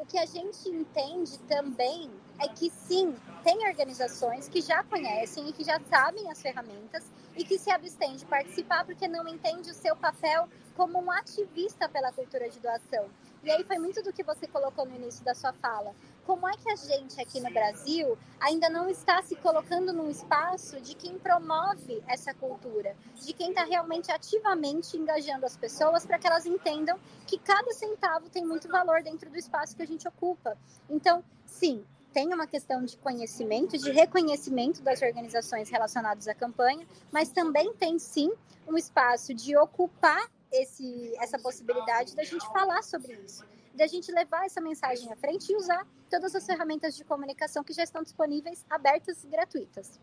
o 0.04 0.06
que 0.06 0.20
a 0.20 0.26
gente 0.26 0.68
entende 0.68 1.39
também 1.48 2.12
é 2.38 2.50
que 2.50 2.70
sim, 2.70 3.16
tem 3.42 3.66
organizações 3.70 4.50
que 4.50 4.60
já 4.60 4.84
conhecem 4.84 5.48
e 5.48 5.54
que 5.54 5.63
já 5.63 5.80
sabem 5.89 6.30
as 6.30 6.42
ferramentas 6.42 7.06
e 7.38 7.46
que 7.46 7.58
se 7.58 7.72
abstêm 7.72 8.18
de 8.18 8.26
participar 8.26 8.86
porque 8.86 9.08
não 9.08 9.26
entende 9.30 9.72
o 9.72 9.74
seu 9.74 9.96
papel 9.96 10.50
como 10.76 11.00
um 11.00 11.10
ativista 11.10 11.88
pela 11.88 12.12
cultura 12.12 12.50
de 12.50 12.60
doação. 12.60 13.10
E 13.46 13.50
aí 13.50 13.63
foi 13.63 13.80
muito 13.80 14.04
do 14.04 14.12
que 14.12 14.24
você 14.24 14.46
colocou 14.46 14.86
no 14.86 14.94
início 14.94 15.24
da 15.24 15.34
sua 15.34 15.54
fala. 15.54 15.96
Como 16.26 16.48
é 16.48 16.54
que 16.54 16.72
a 16.72 16.76
gente 16.76 17.20
aqui 17.20 17.42
no 17.42 17.52
Brasil 17.52 18.18
ainda 18.40 18.70
não 18.70 18.90
está 18.90 19.22
se 19.22 19.36
colocando 19.36 19.92
num 19.92 20.10
espaço 20.10 20.80
de 20.80 20.96
quem 20.96 21.20
promove 21.20 22.02
essa 22.08 22.34
cultura, 22.34 22.96
de 23.16 23.34
quem 23.34 23.50
está 23.50 23.66
realmente 23.66 24.12
ativamente 24.12 24.96
engajando 24.98 25.46
as 25.46 25.58
pessoas 25.58 26.06
para 26.06 26.18
que 26.18 26.26
elas 26.26 26.46
entendam 26.46 26.98
que 27.28 27.38
cada 27.38 27.72
centavo 27.74 28.30
tem 28.30 28.46
muito 28.46 28.70
valor 28.70 29.04
dentro 29.04 29.30
do 29.30 29.38
espaço 29.38 29.76
que 29.76 29.84
a 29.84 29.88
gente 29.88 30.08
ocupa. 30.08 30.58
Então, 30.90 31.24
sim, 31.46 31.86
tem 32.14 32.34
uma 32.34 32.48
questão 32.48 32.86
de 32.86 32.96
conhecimento, 32.98 33.78
de 33.78 33.92
reconhecimento 33.92 34.82
das 34.82 35.02
organizações 35.02 35.70
relacionadas 35.70 36.28
à 36.28 36.36
campanha, 36.36 36.88
mas 37.12 37.30
também 37.30 37.74
tem 37.74 38.00
sim 38.00 38.32
um 38.68 38.78
espaço 38.78 39.34
de 39.34 39.58
ocupar 39.58 40.30
esse, 40.52 41.14
essa 41.18 41.40
possibilidade 41.40 42.16
da 42.16 42.24
gente 42.24 42.46
falar 42.54 42.84
sobre 42.84 43.14
isso, 43.26 43.44
da 43.74 43.88
gente 43.88 44.12
levar 44.12 44.46
essa 44.46 44.62
mensagem 44.62 45.12
à 45.12 45.16
frente 45.16 45.52
e 45.52 45.56
usar 45.56 45.86
todas 46.10 46.36
as 46.36 46.46
ferramentas 46.46 46.96
de 46.96 47.04
comunicação 47.04 47.64
que 47.64 47.74
já 47.74 47.84
estão 47.84 48.04
disponíveis, 48.04 48.66
abertas 48.70 49.24
e 49.24 49.28
gratuitas. 49.28 50.00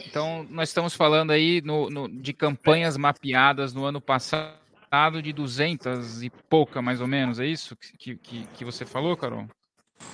Então, 0.00 0.46
nós 0.48 0.68
estamos 0.68 0.94
falando 0.94 1.30
aí 1.30 1.60
no, 1.62 1.90
no, 1.90 2.08
de 2.08 2.32
campanhas 2.32 2.96
mapeadas 2.96 3.72
no 3.72 3.84
ano 3.84 4.00
passado 4.00 5.22
de 5.22 5.32
200 5.32 6.22
e 6.22 6.30
pouca, 6.30 6.82
mais 6.82 7.00
ou 7.00 7.06
menos, 7.06 7.40
é 7.40 7.46
isso 7.46 7.76
que, 7.76 8.16
que, 8.16 8.46
que 8.46 8.64
você 8.64 8.84
falou, 8.84 9.16
Carol? 9.16 9.46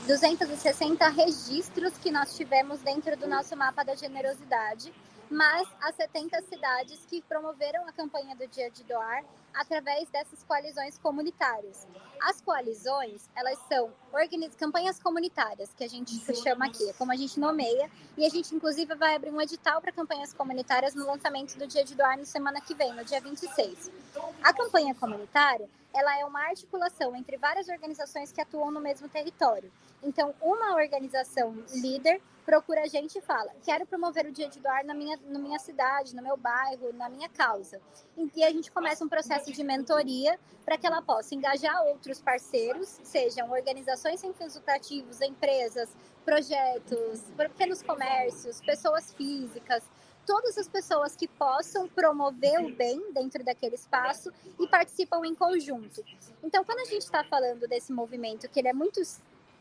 260 0.07 1.09
registros 1.09 1.97
que 1.99 2.11
nós 2.11 2.37
tivemos 2.37 2.81
dentro 2.81 3.17
do 3.17 3.27
nosso 3.27 3.57
mapa 3.57 3.83
da 3.83 3.95
generosidade, 3.95 4.93
mas 5.31 5.69
as 5.81 5.95
70 5.97 6.43
cidades 6.43 7.05
que 7.07 7.21
promoveram 7.23 7.87
a 7.87 7.93
campanha 7.93 8.35
do 8.35 8.47
Dia 8.47 8.71
de 8.71 8.83
Doar 8.85 9.25
através 9.55 10.09
dessas 10.11 10.43
coalizões 10.45 10.99
comunitárias. 10.99 11.87
As 12.23 12.41
coalizões, 12.41 13.29
elas 13.35 13.59
são 13.69 13.93
campanhas 14.57 15.01
comunitárias, 15.01 15.71
que 15.77 15.85
a 15.85 15.89
gente 15.89 16.13
chama 16.37 16.67
aqui, 16.67 16.89
é 16.89 16.93
como 16.93 17.13
a 17.13 17.17
gente 17.17 17.39
nomeia, 17.41 17.91
e 18.17 18.25
a 18.25 18.29
gente 18.29 18.55
inclusive 18.55 18.95
vai 18.95 19.17
abrir 19.17 19.31
um 19.31 19.41
edital 19.41 19.81
para 19.81 19.93
campanhas 19.93 20.33
comunitárias 20.33 20.95
no 20.95 21.07
lançamento 21.07 21.57
do 21.59 21.67
Dia 21.67 21.85
de 21.85 21.95
Doar 21.95 22.17
na 22.17 22.25
semana 22.25 22.61
que 22.61 22.75
vem, 22.75 22.93
no 22.93 23.05
dia 23.05 23.21
26. 23.21 23.91
A 24.43 24.53
campanha 24.53 24.95
comunitária, 24.95 25.69
ela 25.99 26.17
é 26.17 26.25
uma 26.25 26.43
articulação 26.43 27.17
entre 27.17 27.37
várias 27.37 27.69
organizações 27.69 28.31
que 28.31 28.41
atuam 28.41 28.71
no 28.71 28.81
mesmo 28.81 29.09
território. 29.09 29.73
Então, 30.01 30.33
uma 30.41 30.77
organização 30.77 31.57
líder 31.75 32.21
procura 32.47 32.83
a 32.83 32.87
gente 32.87 33.19
e 33.19 33.21
fala: 33.21 33.51
quero 33.65 33.85
promover 33.85 34.27
o 34.27 34.33
dia 34.33 34.49
de 34.49 34.61
doar 34.61 34.85
na 34.87 34.95
minha, 34.95 35.19
na 35.27 35.41
minha 35.41 35.59
cidade, 35.59 36.15
no 36.15 36.23
meu 36.23 36.37
bairro, 36.37 36.93
na 36.93 37.09
minha 37.09 37.29
causa. 37.29 37.81
E 38.17 38.45
a 38.45 38.51
gente 38.51 38.71
começa 38.71 39.05
um 39.05 39.09
processo 39.09 39.53
de 39.53 39.65
mentoria 39.65 40.39
para 40.65 40.79
que 40.79 40.87
ela 40.87 41.03
possa 41.03 41.35
engajar 41.35 41.83
outros 41.87 42.21
parceiros, 42.21 43.01
sejam 43.03 43.51
organizações 43.51 44.21
sem 44.21 44.33
fins 44.33 44.55
lucrativos, 44.55 45.21
empresas, 45.21 45.89
projetos, 46.25 47.23
pequenos 47.37 47.83
comércios, 47.83 48.61
pessoas 48.61 49.13
físicas, 49.15 49.83
todas 50.29 50.59
as 50.59 50.69
pessoas 50.69 51.17
que 51.17 51.27
possam 51.27 51.89
promover 51.89 52.61
o 52.63 52.71
bem 52.71 53.03
dentro 53.15 53.43
daquele 53.43 53.77
espaço 53.77 54.31
e 54.61 54.69
participam 54.69 55.25
em 55.25 55.35
conjunto. 55.35 56.05
Então, 56.45 56.63
quando 56.63 56.81
a 56.81 56.85
gente 56.85 57.01
está 57.01 57.25
falando 57.25 57.67
desse 57.67 57.91
movimento, 57.91 58.47
que 58.47 58.61
ele 58.61 58.69
é 58.69 58.75
muito 58.75 59.01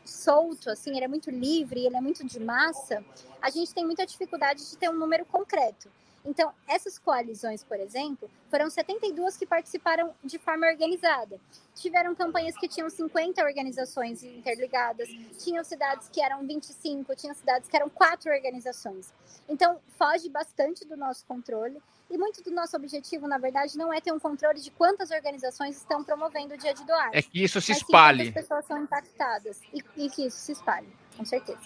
solto, 0.04 0.68
assim, 0.68 0.94
ele 0.94 1.06
é 1.06 1.08
muito 1.08 1.30
livre, 1.30 1.86
ele 1.86 1.96
é 1.96 2.00
muito 2.02 2.22
de 2.26 2.38
massa, 2.38 3.02
a 3.40 3.48
gente 3.48 3.72
tem 3.72 3.86
muita 3.86 4.04
dificuldade 4.04 4.68
de 4.68 4.76
ter 4.76 4.90
um 4.90 4.98
número 4.98 5.24
concreto. 5.24 5.90
Então, 6.28 6.52
essas 6.66 6.98
coalizões, 6.98 7.64
por 7.64 7.80
exemplo, 7.80 8.30
foram 8.50 8.68
72 8.68 9.38
que 9.38 9.46
participaram 9.46 10.14
de 10.22 10.38
forma 10.38 10.66
organizada. 10.66 11.40
Tiveram 11.74 12.14
campanhas 12.14 12.54
que 12.54 12.68
tinham 12.68 12.90
50 12.90 13.42
organizações 13.42 14.22
interligadas, 14.22 15.08
tinham 15.38 15.64
cidades 15.64 16.10
que 16.10 16.20
eram 16.20 16.46
25, 16.46 17.16
tinham 17.16 17.34
cidades 17.34 17.66
que 17.66 17.74
eram 17.74 17.88
quatro 17.88 18.30
organizações. 18.30 19.10
Então, 19.48 19.80
foge 19.96 20.28
bastante 20.28 20.84
do 20.84 20.98
nosso 20.98 21.24
controle 21.24 21.80
e 22.10 22.18
muito 22.18 22.42
do 22.42 22.50
nosso 22.50 22.76
objetivo, 22.76 23.26
na 23.26 23.38
verdade, 23.38 23.78
não 23.78 23.90
é 23.90 23.98
ter 23.98 24.12
um 24.12 24.18
controle 24.18 24.60
de 24.60 24.70
quantas 24.70 25.10
organizações 25.10 25.78
estão 25.78 26.04
promovendo 26.04 26.52
o 26.52 26.58
dia 26.58 26.74
de 26.74 26.84
doar. 26.84 27.08
É 27.14 27.22
que 27.22 27.42
isso 27.42 27.58
se 27.62 27.72
espalhe. 27.72 28.24
Que 28.24 28.38
as 28.38 28.44
pessoas 28.44 28.66
são 28.66 28.82
impactadas 28.82 29.62
e, 29.72 29.82
e 29.96 30.10
que 30.10 30.26
isso 30.26 30.36
se 30.36 30.52
espalhe, 30.52 30.88
com 31.16 31.24
certeza. 31.24 31.58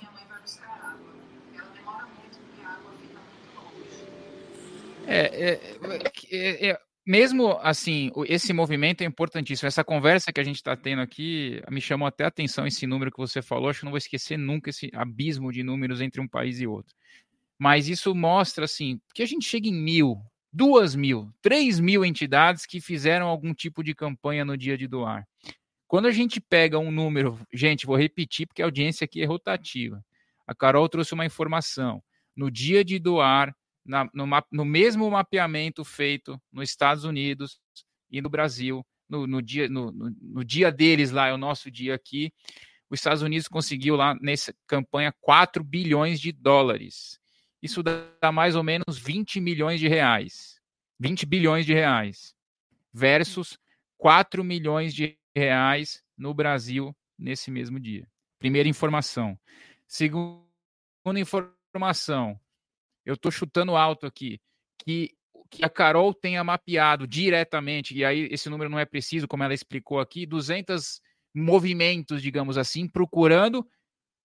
É, 5.06 5.50
é, 5.50 5.60
é, 6.30 6.70
é, 6.70 6.78
mesmo 7.04 7.58
assim, 7.62 8.10
esse 8.26 8.52
movimento 8.52 9.02
é 9.02 9.04
importantíssimo. 9.04 9.66
Essa 9.66 9.82
conversa 9.82 10.32
que 10.32 10.40
a 10.40 10.44
gente 10.44 10.56
está 10.56 10.76
tendo 10.76 11.02
aqui 11.02 11.60
me 11.70 11.80
chamou 11.80 12.06
até 12.06 12.24
a 12.24 12.28
atenção 12.28 12.66
esse 12.66 12.86
número 12.86 13.10
que 13.10 13.18
você 13.18 13.42
falou. 13.42 13.68
Acho 13.68 13.80
que 13.80 13.84
não 13.84 13.92
vou 13.92 13.98
esquecer 13.98 14.36
nunca 14.36 14.70
esse 14.70 14.90
abismo 14.94 15.52
de 15.52 15.62
números 15.62 16.00
entre 16.00 16.20
um 16.20 16.28
país 16.28 16.60
e 16.60 16.66
outro. 16.66 16.94
Mas 17.58 17.88
isso 17.88 18.14
mostra 18.14 18.64
assim 18.64 19.00
que 19.14 19.22
a 19.22 19.26
gente 19.26 19.48
chega 19.48 19.68
em 19.68 19.74
mil, 19.74 20.16
duas 20.52 20.94
mil, 20.94 21.32
três 21.40 21.80
mil 21.80 22.04
entidades 22.04 22.66
que 22.66 22.80
fizeram 22.80 23.26
algum 23.26 23.52
tipo 23.54 23.82
de 23.82 23.94
campanha 23.94 24.44
no 24.44 24.56
dia 24.56 24.76
de 24.76 24.86
doar. 24.86 25.26
Quando 25.86 26.06
a 26.06 26.10
gente 26.10 26.40
pega 26.40 26.78
um 26.78 26.90
número, 26.90 27.38
gente, 27.52 27.84
vou 27.84 27.96
repetir 27.96 28.46
porque 28.46 28.62
a 28.62 28.64
audiência 28.64 29.04
aqui 29.04 29.22
é 29.22 29.26
rotativa. 29.26 30.02
A 30.46 30.54
Carol 30.54 30.88
trouxe 30.88 31.14
uma 31.14 31.26
informação. 31.26 32.02
No 32.34 32.50
dia 32.50 32.84
de 32.84 32.98
doar, 32.98 33.54
na, 33.84 34.08
no, 34.14 34.26
no, 34.50 34.64
mesmo 34.64 35.10
mapeamento 35.10 35.84
feito 35.84 36.40
nos 36.52 36.68
Estados 36.68 37.04
Unidos 37.04 37.60
e 38.10 38.20
no 38.20 38.28
Brasil, 38.28 38.84
no, 39.08 39.26
no 39.26 39.42
dia, 39.42 39.68
no, 39.68 39.90
no, 39.92 40.44
dia 40.44 40.70
deles 40.70 41.10
lá, 41.10 41.28
é 41.28 41.32
o 41.32 41.38
nosso 41.38 41.70
dia 41.70 41.94
aqui, 41.94 42.32
os 42.88 43.00
Estados 43.00 43.22
Unidos 43.22 43.48
conseguiu 43.48 43.96
lá 43.96 44.14
nessa 44.20 44.54
campanha 44.66 45.14
4 45.20 45.64
bilhões 45.64 46.20
de 46.20 46.30
dólares. 46.30 47.18
Isso 47.62 47.82
dá 47.82 48.30
mais 48.32 48.54
ou 48.54 48.62
menos 48.62 48.98
20 48.98 49.40
milhões 49.40 49.80
de 49.80 49.88
reais. 49.88 50.60
20 51.00 51.24
bilhões 51.24 51.64
de 51.64 51.72
reais. 51.72 52.34
Versus 52.92 53.58
4 53.96 54.44
milhões 54.44 54.92
de 54.94 55.16
reais 55.34 56.02
no 56.18 56.34
Brasil 56.34 56.94
nesse 57.18 57.50
mesmo 57.50 57.80
dia. 57.80 58.06
Primeira 58.38 58.68
informação. 58.68 59.38
Segunda 59.86 60.44
informação, 61.16 62.38
eu 63.04 63.14
estou 63.14 63.30
chutando 63.30 63.76
alto 63.76 64.06
aqui, 64.06 64.40
que, 64.84 65.10
que 65.50 65.64
a 65.64 65.68
Carol 65.68 66.14
tenha 66.14 66.42
mapeado 66.42 67.06
diretamente, 67.06 67.96
e 67.96 68.04
aí 68.04 68.28
esse 68.30 68.48
número 68.48 68.70
não 68.70 68.78
é 68.78 68.84
preciso, 68.84 69.28
como 69.28 69.42
ela 69.42 69.54
explicou 69.54 70.00
aqui, 70.00 70.26
200 70.26 71.00
movimentos, 71.34 72.22
digamos 72.22 72.58
assim, 72.58 72.88
procurando 72.88 73.66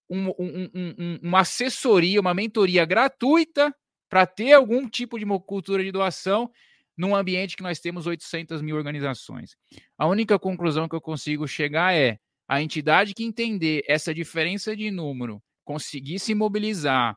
um, 0.10 0.30
um, 0.30 0.70
um, 0.74 1.20
uma 1.22 1.42
assessoria, 1.42 2.20
uma 2.20 2.34
mentoria 2.34 2.86
gratuita 2.86 3.74
para 4.10 4.26
ter 4.26 4.54
algum 4.54 4.88
tipo 4.88 5.20
de 5.20 5.26
cultura 5.46 5.84
de 5.84 5.92
doação 5.92 6.50
num 6.98 7.16
ambiente 7.16 7.56
que 7.56 7.64
nós 7.64 7.80
temos 7.80 8.08
800 8.08 8.62
mil 8.62 8.76
organizações. 8.76 9.56
A 9.98 10.08
única 10.08 10.40
conclusão 10.40 10.88
que 10.88 10.96
eu 10.96 11.02
consigo 11.02 11.48
chegar 11.48 11.94
é 11.94 12.18
a 12.48 12.62
entidade 12.62 13.14
que 13.14 13.24
entender 13.24 13.84
essa 13.88 14.14
diferença 14.14 14.76
de 14.76 14.90
número, 14.90 15.42
conseguir 15.64 16.18
se 16.20 16.34
mobilizar, 16.34 17.16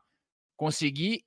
conseguir 0.57 1.23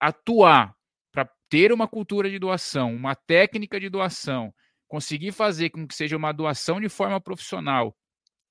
atuar 0.00 0.74
para 1.12 1.30
ter 1.48 1.72
uma 1.72 1.88
cultura 1.88 2.30
de 2.30 2.38
doação, 2.38 2.94
uma 2.94 3.14
técnica 3.14 3.78
de 3.78 3.88
doação, 3.88 4.52
conseguir 4.88 5.32
fazer 5.32 5.70
com 5.70 5.86
que 5.86 5.94
seja 5.94 6.16
uma 6.16 6.32
doação 6.32 6.80
de 6.80 6.88
forma 6.88 7.20
profissional. 7.20 7.96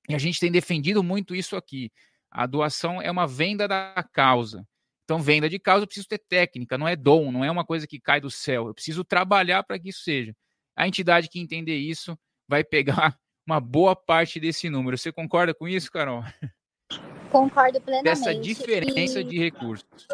E 0.09 0.15
a 0.15 0.17
gente 0.17 0.39
tem 0.39 0.51
defendido 0.51 1.03
muito 1.03 1.35
isso 1.35 1.55
aqui. 1.55 1.91
A 2.29 2.45
doação 2.45 3.01
é 3.01 3.09
uma 3.09 3.27
venda 3.27 3.67
da 3.67 4.03
causa. 4.11 4.67
Então, 5.03 5.21
venda 5.21 5.49
de 5.49 5.59
causa, 5.59 5.83
eu 5.83 5.87
preciso 5.87 6.07
ter 6.07 6.17
técnica, 6.17 6.77
não 6.77 6.87
é 6.87 6.95
dom, 6.95 7.31
não 7.31 7.43
é 7.43 7.51
uma 7.51 7.65
coisa 7.65 7.85
que 7.85 7.99
cai 7.99 8.21
do 8.21 8.31
céu. 8.31 8.67
Eu 8.67 8.73
preciso 8.73 9.03
trabalhar 9.03 9.63
para 9.63 9.77
que 9.77 9.89
isso 9.89 10.01
seja. 10.01 10.35
A 10.75 10.87
entidade 10.87 11.29
que 11.29 11.39
entender 11.39 11.77
isso 11.77 12.17
vai 12.47 12.63
pegar 12.63 13.17
uma 13.45 13.59
boa 13.59 13.95
parte 13.95 14.39
desse 14.39 14.69
número. 14.69 14.97
Você 14.97 15.11
concorda 15.11 15.53
com 15.53 15.67
isso, 15.67 15.91
Carol? 15.91 16.23
Concordo 17.33 17.81
plenamente. 17.81 18.23
Dessa 18.23 18.35
diferença 18.35 19.19
e... 19.19 19.23
de 19.23 19.39
recursos. 19.39 20.07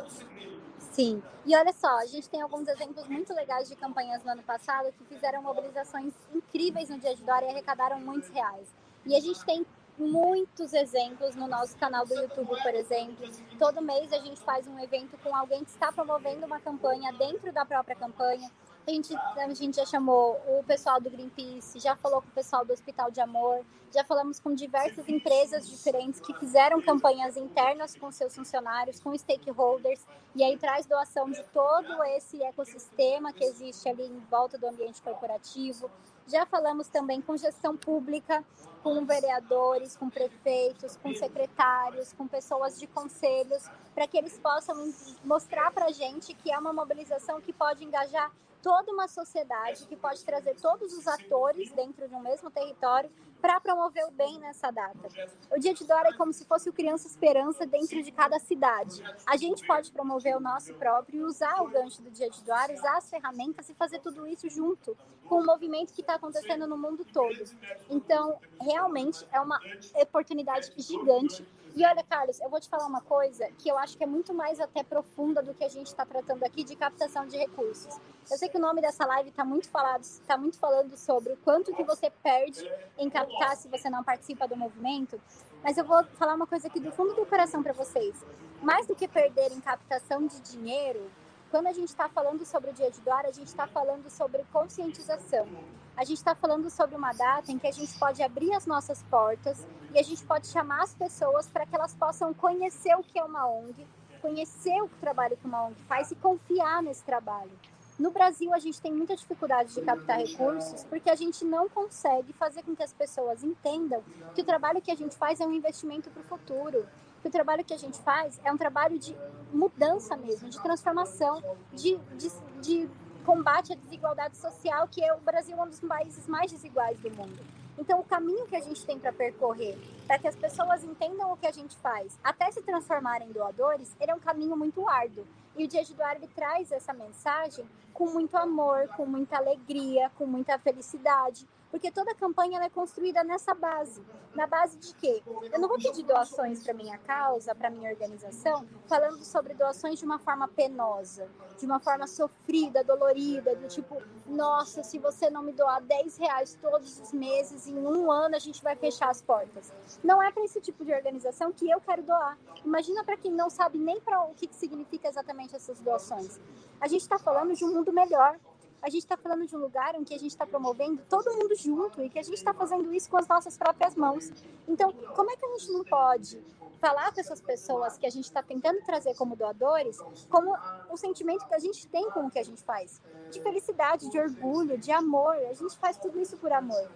Sim. 0.77 1.21
E 1.45 1.55
olha 1.55 1.73
só, 1.73 1.99
a 1.99 2.05
gente 2.05 2.29
tem 2.29 2.41
alguns 2.41 2.67
exemplos 2.67 3.07
muito 3.07 3.33
legais 3.33 3.67
de 3.67 3.75
campanhas 3.75 4.23
no 4.23 4.31
ano 4.31 4.43
passado 4.43 4.91
que 4.93 5.03
fizeram 5.03 5.41
mobilizações 5.41 6.13
incríveis 6.33 6.89
no 6.89 6.97
dia 6.97 7.15
de 7.15 7.23
Dória 7.23 7.47
e 7.47 7.49
arrecadaram 7.49 7.99
muitos 7.99 8.29
reais. 8.29 8.73
E 9.05 9.15
a 9.15 9.19
gente 9.19 9.43
tem 9.45 9.65
muitos 9.97 10.73
exemplos 10.73 11.35
no 11.35 11.47
nosso 11.47 11.75
canal 11.77 12.05
do 12.05 12.13
YouTube, 12.13 12.49
por 12.61 12.73
exemplo. 12.73 13.29
Todo 13.57 13.81
mês 13.81 14.13
a 14.13 14.19
gente 14.19 14.39
faz 14.41 14.65
um 14.65 14.79
evento 14.79 15.17
com 15.21 15.35
alguém 15.35 15.63
que 15.65 15.71
está 15.71 15.91
promovendo 15.91 16.45
uma 16.45 16.59
campanha 16.59 17.11
dentro 17.13 17.51
da 17.51 17.65
própria 17.65 17.95
campanha. 17.95 18.49
A 18.89 18.91
gente, 18.91 19.15
a 19.15 19.53
gente 19.53 19.75
já 19.75 19.85
chamou 19.85 20.41
o 20.47 20.63
pessoal 20.63 20.99
do 20.99 21.11
Greenpeace, 21.11 21.77
já 21.77 21.95
falou 21.95 22.23
com 22.23 22.27
o 22.27 22.31
pessoal 22.31 22.65
do 22.65 22.73
Hospital 22.73 23.11
de 23.11 23.21
Amor, 23.21 23.63
já 23.93 24.03
falamos 24.03 24.39
com 24.39 24.51
diversas 24.55 25.07
empresas 25.07 25.69
diferentes 25.69 26.19
que 26.19 26.33
fizeram 26.33 26.81
campanhas 26.81 27.37
internas 27.37 27.95
com 27.95 28.11
seus 28.11 28.35
funcionários, 28.35 28.99
com 28.99 29.15
stakeholders, 29.15 30.03
e 30.35 30.43
aí 30.43 30.57
traz 30.57 30.87
doação 30.87 31.29
de 31.29 31.43
todo 31.53 32.03
esse 32.15 32.41
ecossistema 32.41 33.31
que 33.31 33.43
existe 33.43 33.87
ali 33.87 34.07
em 34.07 34.19
volta 34.21 34.57
do 34.57 34.65
ambiente 34.65 35.03
corporativo. 35.03 35.87
Já 36.25 36.47
falamos 36.47 36.87
também 36.87 37.21
com 37.21 37.37
gestão 37.37 37.77
pública, 37.77 38.43
com 38.81 39.05
vereadores, 39.05 39.95
com 39.95 40.09
prefeitos, 40.09 40.97
com 40.97 41.13
secretários, 41.13 42.11
com 42.13 42.27
pessoas 42.27 42.79
de 42.79 42.87
conselhos, 42.87 43.69
para 43.93 44.07
que 44.07 44.17
eles 44.17 44.39
possam 44.39 44.91
mostrar 45.23 45.71
para 45.71 45.85
a 45.85 45.91
gente 45.91 46.33
que 46.33 46.51
é 46.51 46.57
uma 46.57 46.73
mobilização 46.73 47.39
que 47.39 47.53
pode 47.53 47.85
engajar 47.85 48.31
toda 48.61 48.91
uma 48.91 49.07
sociedade, 49.07 49.85
que 49.87 49.95
pode 49.95 50.23
trazer 50.23 50.55
todos 50.55 50.93
os 50.93 51.07
atores 51.07 51.71
dentro 51.71 52.07
de 52.07 52.15
um 52.15 52.19
mesmo 52.19 52.49
território 52.51 53.09
para 53.41 53.59
promover 53.59 54.05
o 54.05 54.11
bem 54.11 54.37
nessa 54.39 54.69
data. 54.69 55.07
O 55.49 55.57
Dia 55.57 55.73
de 55.73 55.85
Dora 55.85 56.09
é 56.09 56.13
como 56.13 56.33
se 56.33 56.45
fosse 56.45 56.69
o 56.69 56.73
Criança 56.73 57.07
Esperança 57.07 57.65
dentro 57.65 58.03
de 58.03 58.11
cada 58.11 58.37
cidade. 58.37 59.01
A 59.25 59.37
gente 59.37 59.65
pode 59.65 59.91
promover 59.91 60.35
o 60.35 60.41
nosso 60.41 60.73
próprio 60.73 61.25
usar 61.25 61.61
o 61.61 61.69
gancho 61.69 62.01
do 62.01 62.11
Dia 62.11 62.29
de 62.29 62.43
Dora, 62.43 62.73
usar 62.73 62.97
as 62.97 63.09
ferramentas 63.09 63.69
e 63.69 63.73
fazer 63.73 63.99
tudo 63.99 64.27
isso 64.27 64.49
junto 64.49 64.97
com 65.25 65.39
o 65.39 65.45
movimento 65.45 65.93
que 65.93 66.01
está 66.01 66.15
acontecendo 66.15 66.67
no 66.67 66.77
mundo 66.77 67.05
todo. 67.05 67.43
Então, 67.89 68.39
realmente 68.59 69.25
é 69.31 69.39
uma 69.39 69.59
oportunidade 69.95 70.73
gigante 70.75 71.45
e 71.75 71.85
olha, 71.85 72.03
Carlos, 72.03 72.39
eu 72.41 72.49
vou 72.49 72.59
te 72.59 72.67
falar 72.67 72.85
uma 72.85 73.01
coisa 73.01 73.47
que 73.57 73.69
eu 73.69 73.77
acho 73.77 73.97
que 73.97 74.03
é 74.03 74.07
muito 74.07 74.33
mais 74.33 74.59
até 74.59 74.83
profunda 74.83 75.41
do 75.41 75.53
que 75.53 75.63
a 75.63 75.69
gente 75.69 75.87
está 75.87 76.05
tratando 76.05 76.43
aqui 76.43 76.63
de 76.63 76.75
captação 76.75 77.25
de 77.27 77.37
recursos. 77.37 77.95
Eu 78.29 78.37
sei 78.37 78.49
que 78.49 78.57
o 78.57 78.61
nome 78.61 78.81
dessa 78.81 79.05
live 79.05 79.29
está 79.29 79.45
muito 79.45 79.69
falado, 79.69 80.01
está 80.01 80.37
muito 80.37 80.57
falando 80.57 80.97
sobre 80.97 81.33
o 81.33 81.37
quanto 81.37 81.73
que 81.73 81.83
você 81.83 82.09
perde 82.09 82.69
em 82.97 83.09
captar 83.09 83.55
se 83.55 83.67
você 83.67 83.89
não 83.89 84.03
participa 84.03 84.47
do 84.47 84.55
movimento, 84.55 85.19
mas 85.63 85.77
eu 85.77 85.85
vou 85.85 86.03
falar 86.17 86.35
uma 86.35 86.47
coisa 86.47 86.67
aqui 86.67 86.79
do 86.79 86.91
fundo 86.91 87.13
do 87.13 87.25
coração 87.25 87.61
para 87.61 87.73
vocês. 87.73 88.15
Mais 88.61 88.85
do 88.85 88.95
que 88.95 89.07
perder 89.07 89.51
em 89.51 89.61
captação 89.61 90.25
de 90.25 90.39
dinheiro, 90.41 91.09
quando 91.49 91.67
a 91.67 91.73
gente 91.73 91.89
está 91.89 92.07
falando 92.09 92.45
sobre 92.45 92.71
o 92.71 92.73
Dia 92.73 92.91
de 92.91 92.99
Doar, 93.01 93.25
a 93.25 93.31
gente 93.31 93.47
está 93.47 93.65
falando 93.65 94.09
sobre 94.09 94.43
conscientização. 94.51 95.47
A 95.95 96.03
gente 96.03 96.17
está 96.17 96.35
falando 96.35 96.69
sobre 96.69 96.95
uma 96.95 97.11
data 97.13 97.51
em 97.51 97.57
que 97.57 97.67
a 97.67 97.71
gente 97.71 97.97
pode 97.97 98.21
abrir 98.21 98.53
as 98.53 98.65
nossas 98.65 99.01
portas 99.03 99.65
e 99.93 99.99
a 99.99 100.03
gente 100.03 100.23
pode 100.23 100.47
chamar 100.47 100.83
as 100.83 100.93
pessoas 100.93 101.47
para 101.47 101.65
que 101.65 101.75
elas 101.75 101.93
possam 101.95 102.33
conhecer 102.33 102.95
o 102.95 103.03
que 103.03 103.17
é 103.17 103.23
uma 103.23 103.47
ONG, 103.47 103.87
conhecer 104.21 104.81
o 104.81 104.89
trabalho 104.99 105.37
que 105.37 105.45
uma 105.45 105.65
ONG 105.65 105.75
faz 105.87 106.11
e 106.11 106.15
confiar 106.15 106.83
nesse 106.83 107.03
trabalho. 107.03 107.51
No 107.97 108.11
Brasil, 108.11 108.53
a 108.53 108.59
gente 108.59 108.79
tem 108.79 108.93
muita 108.93 109.15
dificuldade 109.15 109.73
de 109.73 109.81
captar 109.81 110.19
recursos 110.19 110.85
porque 110.85 111.09
a 111.09 111.15
gente 111.15 111.43
não 111.43 111.67
consegue 111.67 112.31
fazer 112.33 112.63
com 112.63 112.75
que 112.75 112.83
as 112.83 112.93
pessoas 112.93 113.43
entendam 113.43 114.01
que 114.33 114.41
o 114.41 114.45
trabalho 114.45 114.81
que 114.81 114.91
a 114.91 114.95
gente 114.95 115.17
faz 115.17 115.41
é 115.41 115.45
um 115.45 115.53
investimento 115.53 116.09
para 116.09 116.21
o 116.21 116.25
futuro 116.25 116.85
que 117.21 117.27
o 117.27 117.31
trabalho 117.31 117.63
que 117.63 117.73
a 117.73 117.77
gente 117.77 117.97
faz 117.99 118.39
é 118.43 118.51
um 118.51 118.57
trabalho 118.57 118.97
de 118.97 119.15
mudança 119.51 120.15
mesmo, 120.15 120.49
de 120.49 120.61
transformação, 120.61 121.43
de, 121.73 121.97
de, 122.17 122.31
de 122.61 122.89
combate 123.25 123.73
à 123.73 123.75
desigualdade 123.75 124.37
social, 124.37 124.87
que 124.87 125.03
é 125.03 125.13
o 125.13 125.19
Brasil 125.19 125.57
um 125.61 125.67
dos 125.67 125.79
países 125.79 126.27
mais 126.27 126.51
desiguais 126.51 126.97
do 126.99 127.11
mundo. 127.11 127.58
Então, 127.79 128.01
o 128.01 128.03
caminho 128.03 128.45
que 128.45 128.57
a 128.57 128.59
gente 128.59 128.85
tem 128.85 128.99
para 128.99 129.13
percorrer, 129.13 129.77
para 130.05 130.19
que 130.19 130.27
as 130.27 130.35
pessoas 130.35 130.83
entendam 130.83 131.31
o 131.31 131.37
que 131.37 131.47
a 131.47 131.51
gente 131.51 131.77
faz, 131.77 132.19
até 132.21 132.51
se 132.51 132.61
transformarem 132.61 133.29
em 133.29 133.31
doadores, 133.31 133.95
ele 134.01 134.11
é 134.11 134.15
um 134.15 134.19
caminho 134.19 134.57
muito 134.57 134.87
árduo. 134.87 135.25
E 135.55 135.63
o 135.63 135.67
Dia 135.67 135.83
de 135.85 135.93
Doar 135.93 136.17
traz 136.35 136.73
essa 136.73 136.91
mensagem 136.91 137.65
com 137.93 138.07
muito 138.07 138.35
amor, 138.35 138.89
com 138.97 139.05
muita 139.05 139.37
alegria, 139.37 140.11
com 140.17 140.25
muita 140.25 140.59
felicidade, 140.59 141.47
porque 141.71 141.91
toda 141.91 142.15
campanha 142.15 142.59
é 142.61 142.69
construída 142.69 143.23
nessa 143.23 143.53
base. 143.53 144.03
Na 144.33 144.45
base 144.47 144.77
de 144.77 144.93
quê? 144.95 145.21
Eu 145.51 145.59
não 145.59 145.67
vou 145.67 145.77
pedir 145.77 146.03
doações 146.03 146.63
para 146.63 146.73
minha 146.73 146.97
causa, 146.99 147.53
para 147.55 147.69
minha 147.69 147.91
organização, 147.91 148.65
falando 148.87 149.23
sobre 149.23 149.53
doações 149.53 149.99
de 149.99 150.05
uma 150.05 150.19
forma 150.19 150.47
penosa, 150.47 151.27
de 151.57 151.65
uma 151.65 151.79
forma 151.79 152.07
sofrida, 152.07 152.83
dolorida, 152.83 153.55
do 153.55 153.67
tipo, 153.67 154.01
nossa, 154.27 154.83
se 154.83 154.99
você 154.99 155.29
não 155.29 155.41
me 155.41 155.51
doar 155.51 155.81
10 155.81 156.17
reais 156.17 156.57
todos 156.61 156.99
os 156.99 157.11
meses, 157.11 157.67
em 157.67 157.77
um 157.77 158.11
ano 158.11 158.35
a 158.35 158.39
gente 158.39 158.61
vai 158.63 158.75
fechar 158.75 159.09
as 159.09 159.21
portas. 159.21 159.73
Não 160.03 160.21
é 160.21 160.31
para 160.31 160.45
esse 160.45 160.61
tipo 160.61 160.85
de 160.85 160.93
organização 160.93 161.51
que 161.51 161.69
eu 161.69 161.81
quero 161.81 162.03
doar. 162.03 162.37
Imagina 162.63 163.03
para 163.03 163.17
quem 163.17 163.31
não 163.31 163.49
sabe 163.49 163.77
nem 163.77 163.99
para 163.99 164.21
o 164.23 164.33
que 164.33 164.47
significa 164.51 165.07
exatamente 165.07 165.55
essas 165.55 165.79
doações. 165.79 166.39
A 166.79 166.87
gente 166.87 167.01
está 167.01 167.17
falando 167.17 167.53
de 167.53 167.65
um 167.65 167.73
mundo 167.73 167.91
melhor, 167.91 168.39
a 168.81 168.89
gente 168.89 169.01
está 169.01 169.17
falando 169.17 169.45
de 169.45 169.55
um 169.55 169.59
lugar 169.59 169.95
em 169.95 170.03
que 170.03 170.13
a 170.13 170.17
gente 170.17 170.31
está 170.31 170.45
promovendo 170.45 171.01
todo 171.09 171.33
mundo 171.33 171.55
junto 171.55 172.01
e 172.01 172.09
que 172.09 172.19
a 172.19 172.23
gente 172.23 172.35
está 172.35 172.53
fazendo 172.53 172.93
isso 172.93 173.09
com 173.09 173.17
as 173.17 173.27
nossas 173.27 173.57
próprias 173.57 173.95
mãos. 173.95 174.31
Então, 174.67 174.91
como 175.15 175.29
é 175.31 175.35
que 175.35 175.45
a 175.45 175.57
gente 175.57 175.71
não 175.71 175.83
pode 175.83 176.41
falar 176.79 177.13
com 177.13 177.19
essas 177.19 177.41
pessoas 177.41 177.97
que 177.97 178.05
a 178.05 178.09
gente 178.09 178.25
está 178.25 178.41
tentando 178.41 178.81
trazer 178.85 179.15
como 179.15 179.35
doadores, 179.35 179.99
como 180.29 180.55
o 180.89 180.95
sentimento 180.95 181.45
que 181.45 181.53
a 181.53 181.59
gente 181.59 181.85
tem 181.87 182.09
com 182.11 182.27
o 182.27 182.31
que 182.31 182.39
a 182.39 182.43
gente 182.43 182.63
faz? 182.63 183.01
De 183.29 183.41
felicidade, 183.41 184.09
de 184.09 184.17
orgulho, 184.17 184.77
de 184.77 184.91
amor. 184.91 185.35
A 185.35 185.53
gente 185.53 185.77
faz 185.77 185.97
tudo 185.97 186.19
isso 186.19 186.37
por 186.37 186.51
amor. 186.51 186.89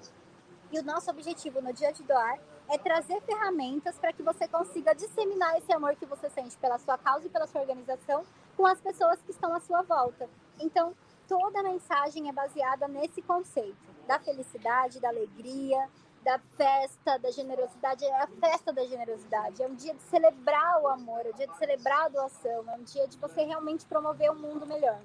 E 0.72 0.80
o 0.80 0.84
nosso 0.84 1.10
objetivo 1.12 1.62
no 1.62 1.74
dia 1.74 1.92
de 1.92 2.02
doar 2.04 2.40
é 2.70 2.78
trazer 2.78 3.22
ferramentas 3.22 3.98
para 3.98 4.14
que 4.14 4.24
você 4.24 4.48
consiga 4.48 4.96
disseminar 4.96 5.58
esse 5.58 5.72
amor 5.72 5.96
que 5.96 6.06
você 6.06 6.30
sente 6.30 6.58
pela 6.58 6.80
sua 6.80 6.98
causa 6.98 7.28
e 7.28 7.30
pela 7.30 7.46
sua 7.46 7.62
organização 7.62 8.24
com 8.56 8.66
as 8.66 8.80
pessoas 8.80 9.22
que 9.22 9.32
estão 9.32 9.54
à 9.54 9.60
sua 9.60 9.82
volta. 9.82 10.30
Então, 10.60 10.96
toda 11.28 11.60
a 11.60 11.64
mensagem 11.64 12.30
é 12.30 12.32
baseada 12.32 12.88
nesse 12.88 13.22
conceito 13.22 13.94
da 14.08 14.20
felicidade, 14.20 15.00
da 15.00 15.10
alegria, 15.10 15.90
da 16.24 16.40
festa, 16.58 17.18
da 17.18 17.32
generosidade. 17.32 18.06
É 18.06 18.22
a 18.22 18.28
festa 18.28 18.72
da 18.72 18.86
generosidade. 18.86 19.62
É 19.62 19.68
um 19.68 19.76
dia 19.76 19.94
de 19.94 20.02
celebrar 20.04 20.82
o 20.82 20.88
amor, 20.88 21.26
é 21.26 21.30
um 21.30 21.34
dia 21.34 21.48
de 21.48 21.58
celebrar 21.58 22.06
a 22.06 22.10
doação, 22.10 22.64
é 22.68 22.76
um 22.76 22.84
dia 22.84 23.08
de 23.08 23.18
você 23.18 23.44
realmente 23.44 23.86
promover 23.86 24.32
um 24.32 24.36
mundo 24.36 24.66
melhor. 24.66 25.02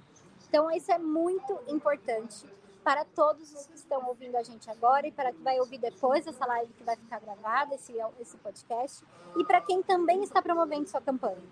Então, 0.49 0.71
isso 0.71 0.91
é 0.91 0.99
muito 0.99 1.59
importante 1.69 2.47
para 2.83 3.05
todos 3.05 3.53
os 3.53 3.67
que 3.67 3.75
estão 3.75 4.07
ouvindo 4.07 4.37
a 4.37 4.43
gente 4.43 4.71
agora 4.71 5.07
e 5.07 5.13
para 5.13 5.31
quem 5.31 5.43
vai 5.43 5.61
ouvir 5.61 5.77
depois 5.77 6.27
essa 6.27 6.47
live 6.47 6.73
que 6.73 6.85
vai 6.85 6.97
ficar 6.97 7.21
gravada, 7.21 7.75
esse, 7.75 7.95
esse 8.19 8.37
podcast, 8.39 9.05
e 9.37 9.45
para 9.45 9.61
quem 9.61 9.83
também 9.83 10.23
está 10.23 10.41
promovendo 10.41 10.89
sua 10.89 11.01
campanha. 11.01 11.43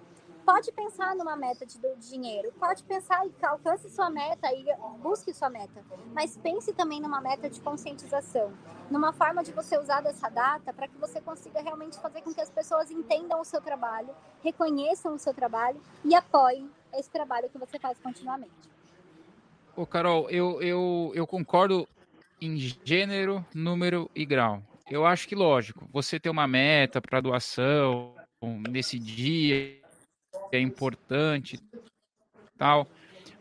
Pode 0.47 0.71
pensar 0.71 1.17
numa 1.17 1.35
meta 1.35 1.67
de 1.67 1.77
dinheiro, 2.09 2.53
pode 2.53 2.85
pensar 2.85 3.27
e 3.27 3.33
alcance 3.45 3.91
sua 3.91 4.09
meta 4.09 4.47
e 4.53 4.65
busque 5.03 5.35
sua 5.35 5.51
meta, 5.51 5.85
mas 6.15 6.37
pense 6.37 6.73
também 6.73 7.01
numa 7.01 7.21
meta 7.21 7.51
de 7.51 7.61
conscientização, 7.61 8.53
numa 8.89 9.13
forma 9.13 9.43
de 9.43 9.51
você 9.51 9.77
usar 9.77 10.03
dessa 10.03 10.29
data 10.29 10.73
para 10.73 10.87
que 10.87 10.97
você 10.99 11.21
consiga 11.21 11.61
realmente 11.61 11.99
fazer 11.99 12.23
com 12.23 12.33
que 12.33 12.41
as 12.41 12.49
pessoas 12.49 12.93
entendam 12.93 13.41
o 13.41 13.45
seu 13.45 13.61
trabalho, 13.61 14.11
reconheçam 14.45 15.17
o 15.17 15.19
seu 15.19 15.35
trabalho 15.35 15.83
e 16.05 16.15
apoiem 16.15 16.71
esse 16.95 17.11
trabalho 17.11 17.51
que 17.51 17.59
você 17.59 17.77
faz 17.81 17.99
continuamente. 17.99 18.71
Ô, 19.75 19.85
Carol, 19.85 20.31
eu, 20.31 20.63
eu, 20.63 21.11
eu 21.13 21.27
concordo 21.27 21.89
em 22.41 22.57
gênero, 22.57 23.45
número 23.53 24.09
e 24.15 24.25
grau. 24.25 24.63
Eu 24.89 25.05
acho 25.05 25.27
que, 25.27 25.35
lógico, 25.35 25.89
você 25.93 26.21
ter 26.21 26.31
uma 26.31 26.47
meta 26.47 27.01
para 27.01 27.21
doação 27.21 28.15
nesse 28.71 28.97
dia 28.97 29.85
é 30.53 30.61
importante, 30.61 31.59
tal. 32.57 32.87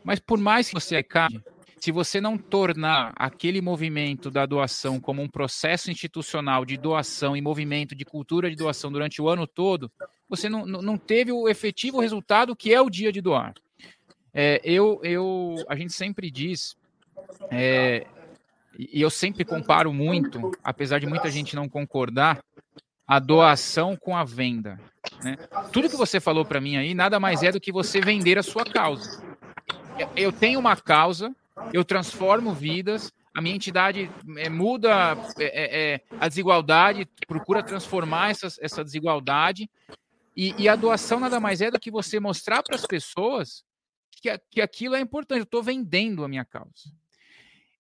Mas 0.03 0.19
por 0.19 0.39
mais 0.39 0.67
que 0.67 0.73
você 0.73 0.97
acabe, 0.97 1.43
se 1.79 1.91
você 1.91 2.19
não 2.19 2.37
tornar 2.37 3.13
aquele 3.15 3.61
movimento 3.61 4.31
da 4.31 4.45
doação 4.45 4.99
como 4.99 5.21
um 5.21 5.27
processo 5.27 5.91
institucional 5.91 6.65
de 6.65 6.77
doação 6.77 7.35
e 7.37 7.41
movimento 7.41 7.95
de 7.95 8.05
cultura 8.05 8.49
de 8.49 8.55
doação 8.55 8.91
durante 8.91 9.21
o 9.21 9.29
ano 9.29 9.45
todo, 9.45 9.91
você 10.27 10.49
não, 10.49 10.65
não 10.65 10.97
teve 10.97 11.31
o 11.31 11.47
efetivo 11.47 11.99
resultado 11.99 12.55
que 12.55 12.73
é 12.73 12.81
o 12.81 12.89
dia 12.89 13.11
de 13.11 13.21
doar. 13.21 13.53
É, 14.33 14.59
eu, 14.63 14.99
eu, 15.03 15.55
a 15.69 15.75
gente 15.75 15.93
sempre 15.93 16.29
diz, 16.29 16.75
é, 17.51 18.05
e 18.77 19.01
eu 19.01 19.09
sempre 19.09 19.45
comparo 19.45 19.93
muito, 19.93 20.51
apesar 20.63 20.99
de 20.99 21.07
muita 21.07 21.29
gente 21.29 21.55
não 21.55 21.69
concordar, 21.69 22.43
a 23.07 23.19
doação 23.19 23.95
com 23.95 24.15
a 24.15 24.23
venda. 24.23 24.79
Né? 25.23 25.37
Tudo 25.71 25.89
que 25.89 25.95
você 25.95 26.19
falou 26.19 26.43
para 26.43 26.61
mim 26.61 26.77
aí 26.77 26.93
nada 26.93 27.19
mais 27.19 27.43
é 27.43 27.51
do 27.51 27.59
que 27.59 27.71
você 27.71 28.01
vender 28.01 28.37
a 28.37 28.43
sua 28.43 28.65
causa. 28.65 29.23
Eu 30.15 30.31
tenho 30.31 30.59
uma 30.59 30.75
causa, 30.75 31.33
eu 31.71 31.85
transformo 31.85 32.53
vidas, 32.53 33.13
a 33.33 33.41
minha 33.41 33.55
entidade 33.55 34.09
é, 34.37 34.49
muda 34.49 35.17
é, 35.37 35.93
é, 35.93 36.01
a 36.19 36.27
desigualdade, 36.27 37.07
procura 37.27 37.61
transformar 37.61 38.31
essa, 38.31 38.47
essa 38.59 38.83
desigualdade, 38.83 39.69
e, 40.35 40.53
e, 40.61 40.67
a 40.67 40.75
doação 40.75 41.17
nada 41.17 41.39
mais 41.39 41.61
é 41.61 41.71
do 41.71 41.79
que 41.79 41.89
você 41.89 42.19
mostrar 42.19 42.61
para 42.61 42.75
as 42.75 42.85
pessoas 42.85 43.63
que, 44.11 44.37
que 44.51 44.61
aquilo 44.61 44.95
é 44.95 44.99
importante. 44.99 45.39
Eu 45.39 45.43
estou 45.43 45.63
vendendo 45.63 46.25
a 46.25 46.27
minha 46.27 46.43
causa. 46.43 46.91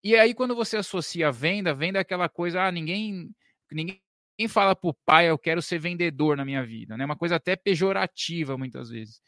E 0.01 0.15
aí, 0.15 0.33
quando 0.33 0.55
você 0.55 0.77
associa 0.77 1.27
a 1.27 1.31
venda, 1.31 1.73
venda 1.73 1.99
é 1.99 2.01
aquela 2.01 2.29
coisa, 2.29 2.63
ah, 2.63 2.71
ninguém, 2.71 3.29
ninguém 3.69 3.99
Ninguém 4.37 4.49
fala 4.49 4.75
para 4.75 4.89
o 4.89 4.93
pai, 5.05 5.29
eu 5.29 5.37
quero 5.37 5.61
ser 5.61 5.79
vendedor 5.79 6.35
na 6.35 6.43
minha 6.43 6.65
vida, 6.65 6.97
né? 6.97 7.05
Uma 7.05 7.15
coisa 7.15 7.37
até 7.37 7.55
pejorativa 7.55 8.57
muitas 8.57 8.89
vezes. 8.89 9.21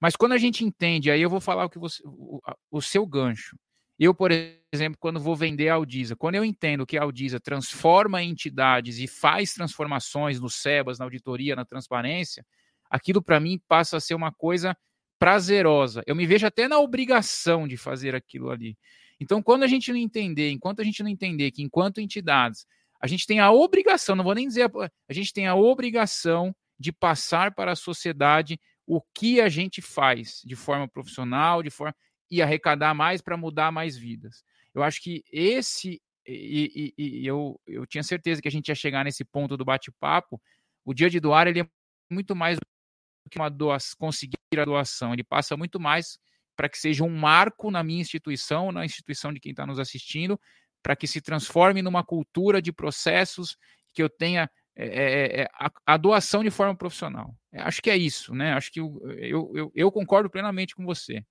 Mas 0.00 0.16
quando 0.16 0.32
a 0.32 0.38
gente 0.38 0.64
entende, 0.64 1.10
aí 1.10 1.20
eu 1.20 1.30
vou 1.30 1.40
falar 1.40 1.66
o 1.66 1.70
que 1.70 1.78
você, 1.78 2.02
o, 2.04 2.40
o 2.70 2.82
seu 2.82 3.06
gancho. 3.06 3.56
Eu, 3.98 4.14
por 4.14 4.30
exemplo, 4.72 4.98
quando 4.98 5.20
vou 5.20 5.36
vender 5.36 5.68
a 5.68 5.74
Aldisa, 5.74 6.16
quando 6.16 6.34
eu 6.34 6.44
entendo 6.44 6.86
que 6.86 6.96
a 6.96 7.02
Aldisa 7.02 7.38
transforma 7.38 8.22
entidades 8.22 8.98
e 8.98 9.06
faz 9.06 9.52
transformações 9.52 10.40
no 10.40 10.48
SEBAS, 10.48 10.98
na 10.98 11.04
auditoria, 11.04 11.54
na 11.54 11.66
transparência, 11.66 12.44
aquilo 12.90 13.22
para 13.22 13.38
mim 13.38 13.60
passa 13.68 13.98
a 13.98 14.00
ser 14.00 14.14
uma 14.14 14.32
coisa 14.32 14.74
prazerosa. 15.18 16.02
Eu 16.06 16.16
me 16.16 16.26
vejo 16.26 16.46
até 16.46 16.66
na 16.66 16.78
obrigação 16.78 17.68
de 17.68 17.76
fazer 17.76 18.14
aquilo 18.14 18.50
ali. 18.50 18.74
Então, 19.20 19.42
quando 19.42 19.64
a 19.64 19.66
gente 19.66 19.92
não 19.92 19.98
entender, 19.98 20.50
enquanto 20.50 20.80
a 20.80 20.84
gente 20.84 21.02
não 21.02 21.10
entender 21.10 21.50
que 21.50 21.62
enquanto 21.62 22.00
entidades 22.00 22.64
a 23.00 23.06
gente 23.06 23.26
tem 23.26 23.40
a 23.40 23.50
obrigação, 23.50 24.14
não 24.14 24.24
vou 24.24 24.34
nem 24.34 24.46
dizer, 24.46 24.70
a 25.08 25.12
gente 25.12 25.32
tem 25.32 25.46
a 25.46 25.54
obrigação 25.54 26.54
de 26.78 26.92
passar 26.92 27.54
para 27.54 27.72
a 27.72 27.76
sociedade 27.76 28.60
o 28.86 29.00
que 29.14 29.40
a 29.40 29.48
gente 29.48 29.80
faz 29.80 30.40
de 30.44 30.56
forma 30.56 30.88
profissional, 30.88 31.62
de 31.62 31.70
forma 31.70 31.94
e 32.30 32.40
arrecadar 32.42 32.94
mais 32.94 33.20
para 33.20 33.36
mudar 33.36 33.72
mais 33.72 33.96
vidas. 33.96 34.42
Eu 34.74 34.82
acho 34.82 35.00
que 35.02 35.24
esse 35.32 36.00
e, 36.26 36.94
e, 36.96 37.20
e, 37.22 37.26
eu, 37.26 37.60
eu 37.66 37.86
tinha 37.86 38.02
certeza 38.02 38.40
que 38.40 38.48
a 38.48 38.50
gente 38.50 38.68
ia 38.68 38.74
chegar 38.74 39.04
nesse 39.04 39.24
ponto 39.24 39.56
do 39.56 39.64
bate-papo. 39.64 40.40
O 40.84 40.94
dia 40.94 41.10
de 41.10 41.18
doar 41.18 41.46
ele 41.46 41.60
é 41.60 41.68
muito 42.10 42.36
mais 42.36 42.56
do 42.58 43.30
que 43.30 43.38
uma 43.38 43.50
doação, 43.50 43.96
conseguir 43.98 44.36
a 44.56 44.64
doação. 44.64 45.12
Ele 45.12 45.24
passa 45.24 45.56
muito 45.56 45.80
mais 45.80 46.18
para 46.56 46.68
que 46.68 46.78
seja 46.78 47.04
um 47.04 47.16
marco 47.16 47.70
na 47.70 47.82
minha 47.82 48.00
instituição, 48.00 48.70
na 48.70 48.84
instituição 48.84 49.32
de 49.32 49.40
quem 49.40 49.50
está 49.50 49.66
nos 49.66 49.78
assistindo, 49.78 50.38
para 50.82 50.96
que 50.96 51.06
se 51.06 51.20
transforme 51.20 51.82
numa 51.82 52.04
cultura 52.04 52.60
de 52.60 52.72
processos 52.72 53.56
que 53.92 54.02
eu 54.02 54.08
tenha 54.08 54.50
é, 54.76 55.42
é, 55.42 55.48
a, 55.52 55.70
a, 55.84 55.96
doação 55.96 56.42
de 56.42 56.50
forma 56.50 56.74
profissional. 56.74 57.34
Acho 57.52 57.82
que 57.82 57.90
é 57.90 57.96
isso, 57.96 58.34
né? 58.34 58.52
Acho 58.54 58.72
que 58.72 58.80
eu, 58.80 58.98
eu, 59.18 59.52
eu, 59.54 59.72
eu 59.74 59.92
concordo 59.92 60.30
plenamente 60.30 60.74
com 60.74 60.84
você. 60.84 61.24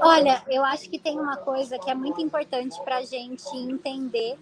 Olha, 0.00 0.42
eu 0.48 0.64
acho 0.64 0.90
que 0.90 0.98
tem 0.98 1.18
uma 1.18 1.36
coisa 1.36 1.78
que 1.78 1.90
é 1.90 1.94
muito 1.94 2.20
importante 2.20 2.78
para 2.82 2.96
a 2.96 3.04
gente 3.04 3.48
entender 3.56 4.36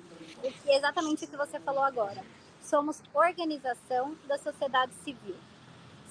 exatamente 0.67 1.25
o 1.25 1.29
que 1.29 1.37
você 1.37 1.61
falou 1.61 1.83
agora. 1.83 2.23
Somos 2.61 3.03
organização 3.13 4.17
da 4.27 4.39
sociedade 4.39 4.93
civil. 5.05 5.37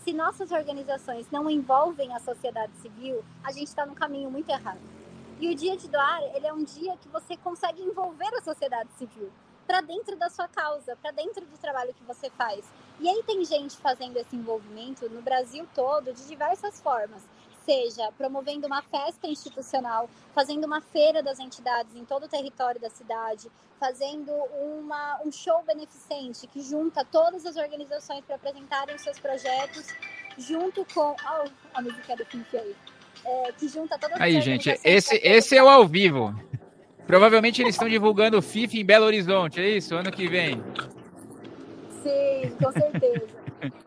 Se 0.03 0.13
nossas 0.13 0.51
organizações 0.51 1.29
não 1.31 1.49
envolvem 1.49 2.13
a 2.13 2.19
sociedade 2.19 2.73
civil, 2.81 3.23
a 3.43 3.51
gente 3.51 3.67
está 3.67 3.85
no 3.85 3.95
caminho 3.95 4.29
muito 4.29 4.49
errado. 4.49 4.79
E 5.39 5.49
o 5.49 5.55
dia 5.55 5.75
de 5.75 5.87
doar, 5.87 6.21
ele 6.35 6.47
é 6.47 6.53
um 6.53 6.63
dia 6.63 6.95
que 6.97 7.09
você 7.09 7.35
consegue 7.37 7.81
envolver 7.81 8.33
a 8.35 8.41
sociedade 8.41 8.89
civil 8.93 9.31
para 9.65 9.81
dentro 9.81 10.15
da 10.17 10.29
sua 10.29 10.47
causa, 10.47 10.95
para 10.97 11.11
dentro 11.11 11.45
do 11.45 11.57
trabalho 11.57 11.93
que 11.93 12.03
você 12.03 12.29
faz. 12.31 12.65
E 12.99 13.09
aí 13.09 13.23
tem 13.23 13.43
gente 13.45 13.77
fazendo 13.77 14.17
esse 14.17 14.35
envolvimento 14.35 15.09
no 15.09 15.21
Brasil 15.21 15.67
todo 15.73 16.13
de 16.13 16.27
diversas 16.27 16.81
formas 16.81 17.23
seja 17.65 18.11
promovendo 18.17 18.67
uma 18.67 18.81
festa 18.81 19.27
institucional, 19.27 20.09
fazendo 20.33 20.65
uma 20.65 20.81
feira 20.81 21.23
das 21.23 21.39
entidades 21.39 21.95
em 21.95 22.05
todo 22.05 22.25
o 22.25 22.27
território 22.27 22.79
da 22.79 22.89
cidade, 22.89 23.49
fazendo 23.79 24.31
uma, 24.31 25.21
um 25.25 25.31
show 25.31 25.63
beneficente 25.63 26.47
que 26.47 26.61
junta 26.61 27.05
todas 27.05 27.45
as 27.45 27.55
organizações 27.55 28.23
para 28.25 28.35
apresentarem 28.35 28.97
seus 28.97 29.19
projetos, 29.19 29.87
junto 30.37 30.85
com. 30.93 31.11
Oh, 31.11 31.49
a 31.73 31.81
música 31.81 32.15
do 32.15 32.25
Pink 32.25 32.57
aí 32.57 32.75
é, 33.25 33.51
que 33.51 33.67
junta 33.67 33.97
todas 33.97 34.19
Aí, 34.19 34.41
gente, 34.41 34.77
esse, 34.83 35.15
esse 35.23 35.55
é 35.55 35.63
o 35.63 35.69
ao 35.69 35.87
vivo. 35.87 36.33
Provavelmente 37.05 37.61
eles 37.61 37.75
estão 37.75 37.89
divulgando 37.89 38.37
o 38.37 38.41
FIFA 38.41 38.77
em 38.77 38.85
Belo 38.85 39.05
Horizonte, 39.05 39.59
é 39.59 39.69
isso? 39.69 39.95
Ano 39.95 40.11
que 40.11 40.27
vem. 40.27 40.63
Sim, 42.01 42.55
com 42.61 42.71
certeza. 42.71 43.27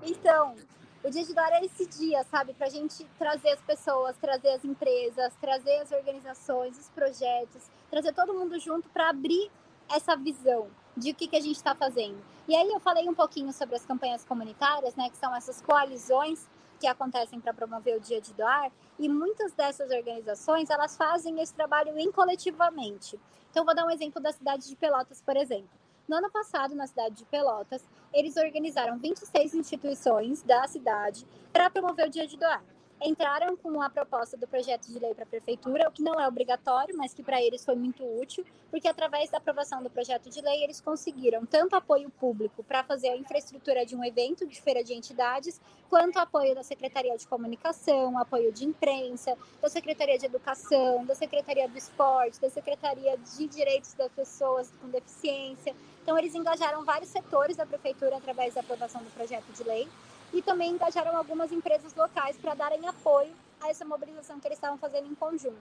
então, 0.02 0.54
o 1.02 1.10
Dia 1.10 1.24
de 1.24 1.34
Doar 1.34 1.52
é 1.52 1.64
esse 1.64 1.86
dia, 1.86 2.24
sabe? 2.30 2.52
Para 2.52 2.66
a 2.66 2.70
gente 2.70 3.06
trazer 3.18 3.50
as 3.50 3.60
pessoas, 3.60 4.16
trazer 4.16 4.50
as 4.50 4.64
empresas, 4.64 5.32
trazer 5.40 5.76
as 5.80 5.92
organizações, 5.92 6.78
os 6.78 6.88
projetos, 6.90 7.70
trazer 7.90 8.12
todo 8.12 8.34
mundo 8.34 8.58
junto 8.58 8.88
para 8.88 9.10
abrir 9.10 9.50
essa 9.94 10.16
visão 10.16 10.66
de 10.96 11.10
o 11.10 11.14
que, 11.14 11.28
que 11.28 11.36
a 11.36 11.40
gente 11.40 11.56
está 11.56 11.74
fazendo. 11.74 12.16
E 12.48 12.54
aí 12.54 12.68
eu 12.68 12.80
falei 12.80 13.08
um 13.08 13.14
pouquinho 13.14 13.52
sobre 13.52 13.76
as 13.76 13.84
campanhas 13.84 14.24
comunitárias, 14.24 14.94
né? 14.94 15.08
Que 15.08 15.16
são 15.16 15.34
essas 15.34 15.60
coalizões 15.60 16.46
que 16.76 16.86
acontecem 16.86 17.40
para 17.40 17.54
promover 17.54 17.96
o 17.96 18.00
Dia 18.00 18.20
de 18.20 18.32
Doar, 18.34 18.70
e 18.98 19.08
muitas 19.08 19.52
dessas 19.52 19.90
organizações, 19.90 20.70
elas 20.70 20.96
fazem 20.96 21.40
esse 21.40 21.54
trabalho 21.54 21.98
incoletivamente. 21.98 23.18
Então, 23.50 23.64
vou 23.64 23.74
dar 23.74 23.86
um 23.86 23.90
exemplo 23.90 24.20
da 24.20 24.32
cidade 24.32 24.68
de 24.68 24.76
Pelotas, 24.76 25.20
por 25.20 25.36
exemplo. 25.36 25.70
No 26.06 26.16
ano 26.16 26.30
passado, 26.30 26.74
na 26.74 26.86
cidade 26.86 27.16
de 27.16 27.24
Pelotas, 27.24 27.82
eles 28.12 28.36
organizaram 28.36 28.98
26 28.98 29.54
instituições 29.54 30.42
da 30.42 30.66
cidade 30.68 31.26
para 31.52 31.68
promover 31.68 32.06
o 32.06 32.10
Dia 32.10 32.26
de 32.26 32.36
Doar 32.36 32.62
entraram 33.02 33.56
com 33.56 33.80
a 33.82 33.90
proposta 33.90 34.36
do 34.36 34.46
projeto 34.46 34.86
de 34.86 34.98
lei 34.98 35.14
para 35.14 35.24
a 35.24 35.26
prefeitura, 35.26 35.88
o 35.88 35.92
que 35.92 36.02
não 36.02 36.18
é 36.18 36.26
obrigatório, 36.26 36.96
mas 36.96 37.12
que 37.12 37.22
para 37.22 37.42
eles 37.42 37.64
foi 37.64 37.74
muito 37.74 38.02
útil, 38.20 38.44
porque 38.70 38.88
através 38.88 39.30
da 39.30 39.38
aprovação 39.38 39.82
do 39.82 39.90
projeto 39.90 40.30
de 40.30 40.40
lei 40.40 40.64
eles 40.64 40.80
conseguiram 40.80 41.44
tanto 41.44 41.76
apoio 41.76 42.10
público 42.10 42.64
para 42.64 42.82
fazer 42.82 43.08
a 43.08 43.16
infraestrutura 43.16 43.84
de 43.84 43.94
um 43.94 44.02
evento 44.02 44.46
de 44.46 44.60
feira 44.60 44.82
de 44.82 44.94
entidades, 44.94 45.60
quanto 45.90 46.18
apoio 46.18 46.54
da 46.54 46.62
Secretaria 46.62 47.16
de 47.16 47.26
Comunicação, 47.26 48.18
apoio 48.18 48.52
de 48.52 48.64
imprensa, 48.64 49.36
da 49.60 49.68
Secretaria 49.68 50.18
de 50.18 50.26
Educação, 50.26 51.04
da 51.04 51.14
Secretaria 51.14 51.68
do 51.68 51.76
Esporte, 51.76 52.40
da 52.40 52.48
Secretaria 52.50 53.16
de 53.18 53.46
Direitos 53.46 53.92
das 53.94 54.10
Pessoas 54.12 54.72
com 54.80 54.88
Deficiência. 54.88 55.74
Então 56.02 56.18
eles 56.18 56.34
engajaram 56.34 56.84
vários 56.84 57.10
setores 57.10 57.56
da 57.56 57.66
prefeitura 57.66 58.16
através 58.16 58.54
da 58.54 58.60
aprovação 58.60 59.02
do 59.02 59.10
projeto 59.10 59.52
de 59.52 59.62
lei 59.64 59.88
e 60.32 60.42
também 60.42 60.72
engajaram 60.72 61.16
algumas 61.16 61.52
empresas 61.52 61.94
locais 61.94 62.36
para 62.36 62.54
darem 62.54 62.86
apoio 62.86 63.32
a 63.60 63.68
essa 63.68 63.84
mobilização 63.84 64.38
que 64.38 64.48
eles 64.48 64.58
estavam 64.58 64.78
fazendo 64.78 65.10
em 65.10 65.14
conjunto. 65.14 65.56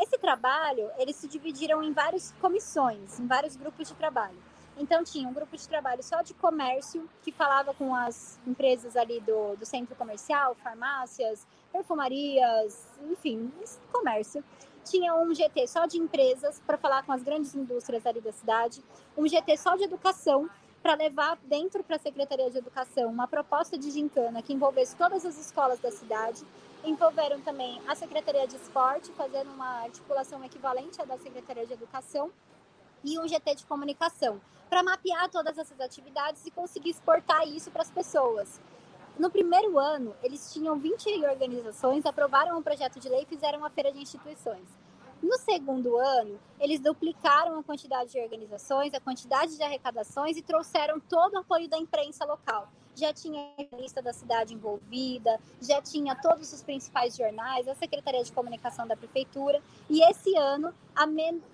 Esse 0.00 0.16
trabalho, 0.18 0.90
eles 0.96 1.16
se 1.16 1.26
dividiram 1.26 1.82
em 1.82 1.92
várias 1.92 2.32
comissões, 2.40 3.18
em 3.18 3.26
vários 3.26 3.56
grupos 3.56 3.88
de 3.88 3.94
trabalho. 3.94 4.38
Então, 4.78 5.02
tinha 5.02 5.28
um 5.28 5.32
grupo 5.32 5.56
de 5.56 5.68
trabalho 5.68 6.02
só 6.04 6.22
de 6.22 6.32
comércio, 6.34 7.08
que 7.22 7.32
falava 7.32 7.74
com 7.74 7.92
as 7.92 8.38
empresas 8.46 8.96
ali 8.96 9.20
do, 9.20 9.56
do 9.56 9.66
centro 9.66 9.96
comercial, 9.96 10.54
farmácias, 10.54 11.44
perfumarias, 11.72 12.86
enfim, 13.10 13.52
comércio. 13.90 14.44
Tinha 14.84 15.16
um 15.16 15.34
GT 15.34 15.66
só 15.66 15.84
de 15.86 15.98
empresas, 15.98 16.62
para 16.64 16.78
falar 16.78 17.02
com 17.02 17.12
as 17.12 17.22
grandes 17.24 17.56
indústrias 17.56 18.06
ali 18.06 18.20
da 18.20 18.30
cidade. 18.30 18.80
Um 19.16 19.26
GT 19.26 19.56
só 19.56 19.74
de 19.74 19.82
educação, 19.82 20.48
para 20.82 20.94
levar 20.94 21.36
dentro 21.44 21.82
para 21.82 21.96
a 21.96 21.98
Secretaria 21.98 22.50
de 22.50 22.58
Educação 22.58 23.10
uma 23.10 23.26
proposta 23.26 23.76
de 23.76 23.90
gincana 23.90 24.42
que 24.42 24.52
envolvesse 24.52 24.96
todas 24.96 25.24
as 25.24 25.38
escolas 25.38 25.78
da 25.80 25.90
cidade. 25.90 26.42
Envolveram 26.84 27.40
também 27.40 27.80
a 27.88 27.94
Secretaria 27.94 28.46
de 28.46 28.56
Esporte, 28.56 29.10
fazendo 29.12 29.50
uma 29.50 29.82
articulação 29.82 30.42
equivalente 30.44 31.00
à 31.02 31.04
da 31.04 31.18
Secretaria 31.18 31.66
de 31.66 31.72
Educação, 31.72 32.30
e 33.04 33.18
um 33.18 33.28
GT 33.28 33.56
de 33.56 33.66
comunicação, 33.66 34.40
para 34.68 34.82
mapear 34.82 35.28
todas 35.28 35.56
essas 35.56 35.80
atividades 35.80 36.44
e 36.46 36.50
conseguir 36.50 36.90
exportar 36.90 37.46
isso 37.46 37.70
para 37.70 37.82
as 37.82 37.90
pessoas. 37.90 38.60
No 39.18 39.30
primeiro 39.30 39.78
ano, 39.78 40.14
eles 40.22 40.52
tinham 40.52 40.78
20 40.78 41.24
organizações, 41.24 42.06
aprovaram 42.06 42.56
um 42.56 42.62
projeto 42.62 43.00
de 43.00 43.08
lei 43.08 43.22
e 43.22 43.26
fizeram 43.26 43.58
uma 43.58 43.70
feira 43.70 43.92
de 43.92 44.00
instituições. 44.00 44.68
No 45.22 45.36
segundo 45.38 45.96
ano, 45.96 46.38
eles 46.60 46.80
duplicaram 46.80 47.58
a 47.58 47.62
quantidade 47.62 48.12
de 48.12 48.20
organizações, 48.20 48.94
a 48.94 49.00
quantidade 49.00 49.56
de 49.56 49.62
arrecadações 49.62 50.36
e 50.36 50.42
trouxeram 50.42 51.00
todo 51.00 51.34
o 51.34 51.38
apoio 51.38 51.68
da 51.68 51.76
imprensa 51.76 52.24
local. 52.24 52.68
Já 52.94 53.12
tinha 53.12 53.52
a 53.72 53.76
lista 53.76 54.02
da 54.02 54.12
cidade 54.12 54.54
envolvida, 54.54 55.38
já 55.60 55.80
tinha 55.80 56.16
todos 56.16 56.52
os 56.52 56.62
principais 56.62 57.16
jornais, 57.16 57.68
a 57.68 57.74
Secretaria 57.74 58.24
de 58.24 58.32
Comunicação 58.32 58.88
da 58.88 58.96
Prefeitura. 58.96 59.62
E 59.88 60.02
esse 60.02 60.36
ano, 60.36 60.74
há, 60.96 61.04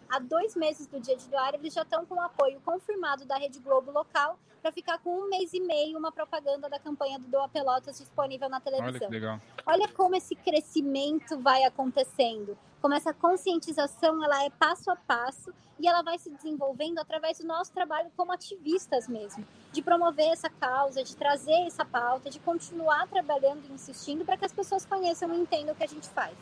há 0.09 0.19
dois 0.21 0.57
meses 0.57 0.87
do 0.87 0.99
Dia 1.01 1.17
de 1.17 1.29
Doar, 1.29 1.55
eles 1.55 1.75
já 1.75 1.83
estão 1.83 2.07
com 2.07 2.15
o 2.15 2.21
apoio 2.21 2.61
confirmado 2.65 3.27
da 3.27 3.37
Rede 3.37 3.59
Globo 3.59 3.91
local 3.91 4.39
para 4.63 4.73
ficar 4.73 4.99
com 5.01 5.11
um 5.11 5.29
mês 5.29 5.53
e 5.53 5.61
meio 5.61 5.99
uma 5.99 6.11
propaganda 6.11 6.71
da 6.71 6.79
campanha 6.79 7.19
do 7.19 7.27
Doa 7.27 7.47
Pelotas 7.51 7.99
disponível 7.99 8.49
na 8.49 8.61
televisão. 8.61 8.89
Olha 8.89 8.99
que 9.01 9.13
legal. 9.13 9.41
Olha 9.67 9.89
como 9.89 10.17
esse 10.17 10.35
crescimento 10.35 11.39
vai 11.39 11.65
acontecendo 11.65 12.57
como 12.85 12.93
essa 12.93 13.15
conscientização 13.15 14.23
ela 14.23 14.45
é 14.45 14.51
passo 14.51 14.91
a 14.91 14.97
passo 14.97 15.55
e 15.81 15.89
ela 15.89 16.03
vai 16.03 16.19
se 16.19 16.29
desenvolvendo 16.29 16.99
através 16.99 17.39
do 17.39 17.47
nosso 17.47 17.73
trabalho 17.73 18.11
como 18.15 18.31
ativistas 18.31 19.09
mesmo, 19.09 19.43
de 19.73 19.81
promover 19.81 20.27
essa 20.27 20.51
causa, 20.51 21.03
de 21.03 21.17
trazer 21.17 21.67
essa 21.67 21.83
pauta, 21.83 22.29
de 22.29 22.39
continuar 22.41 23.09
trabalhando 23.09 23.65
e 23.67 23.73
insistindo 23.73 24.23
para 24.23 24.37
que 24.37 24.45
as 24.45 24.53
pessoas 24.53 24.85
conheçam 24.85 25.35
e 25.35 25.41
entendam 25.41 25.73
o 25.73 25.75
que 25.75 25.83
a 25.83 25.87
gente 25.87 26.07
faz. 26.11 26.37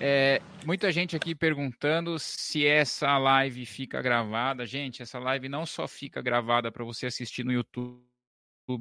É, 0.00 0.40
muita 0.64 0.90
gente 0.90 1.14
aqui 1.14 1.34
perguntando 1.34 2.18
se 2.18 2.66
essa 2.66 3.18
live 3.18 3.66
fica 3.66 4.00
gravada. 4.00 4.64
Gente, 4.64 5.02
essa 5.02 5.18
live 5.18 5.50
não 5.50 5.66
só 5.66 5.86
fica 5.86 6.22
gravada 6.22 6.72
para 6.72 6.82
você 6.82 7.04
assistir 7.04 7.44
no 7.44 7.52
YouTube 7.52 8.00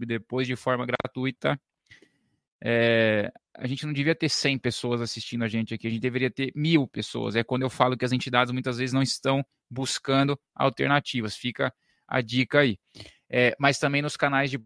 depois 0.08 0.48
de 0.48 0.56
forma 0.56 0.86
gratuita, 0.86 1.60
é, 2.64 3.32
a 3.58 3.68
gente 3.68 3.86
não 3.86 3.94
devia 3.94 4.16
ter 4.16 4.30
100 4.30 4.60
pessoas 4.60 5.02
assistindo 5.02 5.44
a 5.44 5.48
gente 5.48 5.74
aqui, 5.74 5.88
a 5.88 5.90
gente 5.90 6.02
deveria 6.02 6.30
ter 6.30 6.52
mil 6.56 6.88
pessoas. 6.88 7.36
É 7.36 7.44
quando 7.44 7.64
eu 7.64 7.70
falo 7.70 7.98
que 7.98 8.06
as 8.06 8.12
entidades 8.12 8.54
muitas 8.54 8.78
vezes 8.78 8.94
não 8.94 9.02
estão 9.02 9.44
buscando 9.70 10.40
alternativas. 10.56 11.36
Fica 11.36 11.74
a 12.08 12.22
dica 12.22 12.60
aí. 12.60 12.78
É, 13.30 13.56
mas 13.60 13.80
também 13.80 14.02
nos 14.02 14.16
canais 14.16 14.52
de 14.52 14.60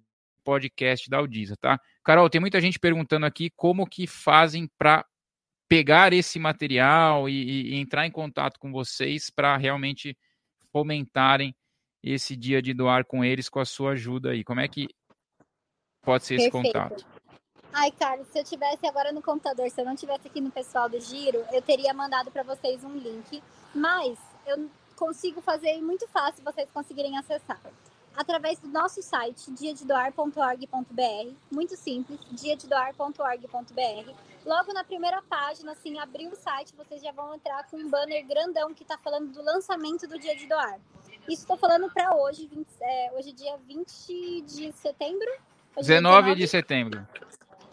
podcast 0.43 1.09
da 1.09 1.17
Audisa, 1.17 1.55
tá? 1.57 1.79
Carol, 2.03 2.29
tem 2.29 2.41
muita 2.41 2.61
gente 2.61 2.79
perguntando 2.79 3.25
aqui 3.25 3.49
como 3.55 3.87
que 3.87 4.05
fazem 4.05 4.69
para 4.77 5.05
pegar 5.67 6.13
esse 6.13 6.37
material 6.37 7.27
e, 7.27 7.73
e, 7.73 7.75
entrar 7.75 8.05
em 8.05 8.11
contato 8.11 8.59
com 8.59 8.71
vocês 8.71 9.31
para 9.31 9.57
realmente 9.57 10.15
fomentarem 10.71 11.55
esse 12.03 12.35
dia 12.35 12.61
de 12.61 12.73
doar 12.73 13.05
com 13.05 13.25
eles 13.25 13.49
com 13.49 13.59
a 13.59 13.65
sua 13.65 13.93
ajuda 13.93 14.31
aí. 14.31 14.43
Como 14.43 14.59
é 14.59 14.67
que 14.67 14.87
pode 16.03 16.23
ser 16.25 16.35
esse 16.35 16.51
contato? 16.51 17.03
Ai, 17.77 17.91
Carlos, 17.91 18.25
se 18.29 18.39
eu 18.39 18.43
tivesse 18.45 18.87
agora 18.87 19.11
no 19.11 19.21
computador, 19.21 19.69
se 19.69 19.81
eu 19.81 19.83
não 19.83 19.97
tivesse 19.97 20.25
aqui 20.29 20.39
no 20.39 20.49
pessoal 20.49 20.87
do 20.87 20.97
Giro, 20.97 21.43
eu 21.51 21.61
teria 21.61 21.93
mandado 21.93 22.31
para 22.31 22.41
vocês 22.41 22.81
um 22.85 22.93
link, 22.97 23.43
mas 23.73 24.17
eu 24.47 24.69
consigo 24.95 25.41
fazer 25.41 25.81
muito 25.81 26.07
fácil 26.07 26.41
vocês 26.41 26.69
conseguirem 26.73 27.17
acessar. 27.17 27.59
Através 28.15 28.59
do 28.59 28.69
nosso 28.69 29.01
site, 29.01 29.51
diadedoar.org.br, 29.51 31.33
muito 31.51 31.75
simples, 31.75 32.17
diadedoar.org.br. 32.31 34.13
Logo 34.45 34.71
na 34.71 34.85
primeira 34.85 35.21
página, 35.23 35.73
assim, 35.73 35.99
abrir 35.99 36.29
o 36.29 36.35
site, 36.37 36.73
vocês 36.77 37.01
já 37.01 37.11
vão 37.11 37.35
entrar 37.35 37.67
com 37.69 37.75
um 37.75 37.89
banner 37.89 38.25
grandão 38.25 38.73
que 38.73 38.83
está 38.83 38.97
falando 38.97 39.33
do 39.33 39.43
lançamento 39.43 40.07
do 40.07 40.17
Dia 40.17 40.37
de 40.37 40.47
Doar. 40.47 40.79
Isso 41.27 41.41
estou 41.41 41.57
falando 41.57 41.91
para 41.91 42.15
hoje, 42.15 42.47
20, 42.47 42.67
é, 42.79 43.11
hoje 43.17 43.31
é 43.31 43.33
dia 43.33 43.57
20 43.67 44.41
de 44.43 44.71
setembro? 44.71 45.27
Hoje 45.75 45.89
19, 45.89 46.35
19 46.35 46.35
de 46.35 46.47
setembro 46.47 47.05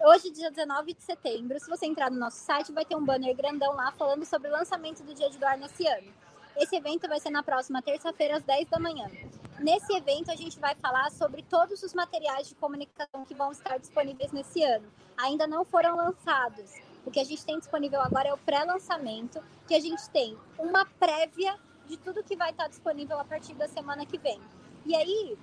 hoje, 0.04 0.30
dia 0.30 0.50
19 0.50 0.94
de 0.94 1.02
setembro, 1.02 1.58
se 1.60 1.68
você 1.68 1.86
entrar 1.86 2.10
no 2.10 2.18
nosso 2.18 2.38
site, 2.38 2.72
vai 2.72 2.84
ter 2.84 2.96
um 2.96 3.04
banner 3.04 3.34
grandão 3.36 3.72
lá 3.74 3.92
falando 3.92 4.24
sobre 4.24 4.48
o 4.48 4.52
lançamento 4.52 5.02
do 5.02 5.14
Dia 5.14 5.30
de 5.30 5.38
Doar 5.38 5.58
nesse 5.58 5.86
ano. 5.86 6.12
Esse 6.56 6.76
evento 6.76 7.08
vai 7.08 7.20
ser 7.20 7.30
na 7.30 7.42
próxima 7.42 7.80
terça-feira, 7.80 8.36
às 8.36 8.42
10 8.42 8.68
da 8.68 8.78
manhã. 8.78 9.10
Nesse 9.58 9.92
evento, 9.94 10.30
a 10.30 10.34
gente 10.34 10.58
vai 10.58 10.74
falar 10.74 11.10
sobre 11.10 11.42
todos 11.42 11.82
os 11.82 11.94
materiais 11.94 12.48
de 12.48 12.54
comunicação 12.54 13.24
que 13.24 13.34
vão 13.34 13.52
estar 13.52 13.78
disponíveis 13.78 14.32
nesse 14.32 14.62
ano. 14.62 14.86
Ainda 15.16 15.46
não 15.46 15.64
foram 15.64 15.96
lançados. 15.96 16.72
O 17.06 17.10
que 17.10 17.20
a 17.20 17.24
gente 17.24 17.44
tem 17.44 17.58
disponível 17.58 18.00
agora 18.00 18.28
é 18.28 18.34
o 18.34 18.38
pré-lançamento, 18.38 19.42
que 19.66 19.74
a 19.74 19.80
gente 19.80 20.08
tem 20.10 20.36
uma 20.58 20.84
prévia 20.84 21.58
de 21.86 21.96
tudo 21.96 22.22
que 22.22 22.36
vai 22.36 22.50
estar 22.50 22.68
disponível 22.68 23.18
a 23.18 23.24
partir 23.24 23.54
da 23.54 23.68
semana 23.68 24.04
que 24.04 24.18
vem. 24.18 24.40
E 24.84 24.94
aí, 24.94 25.38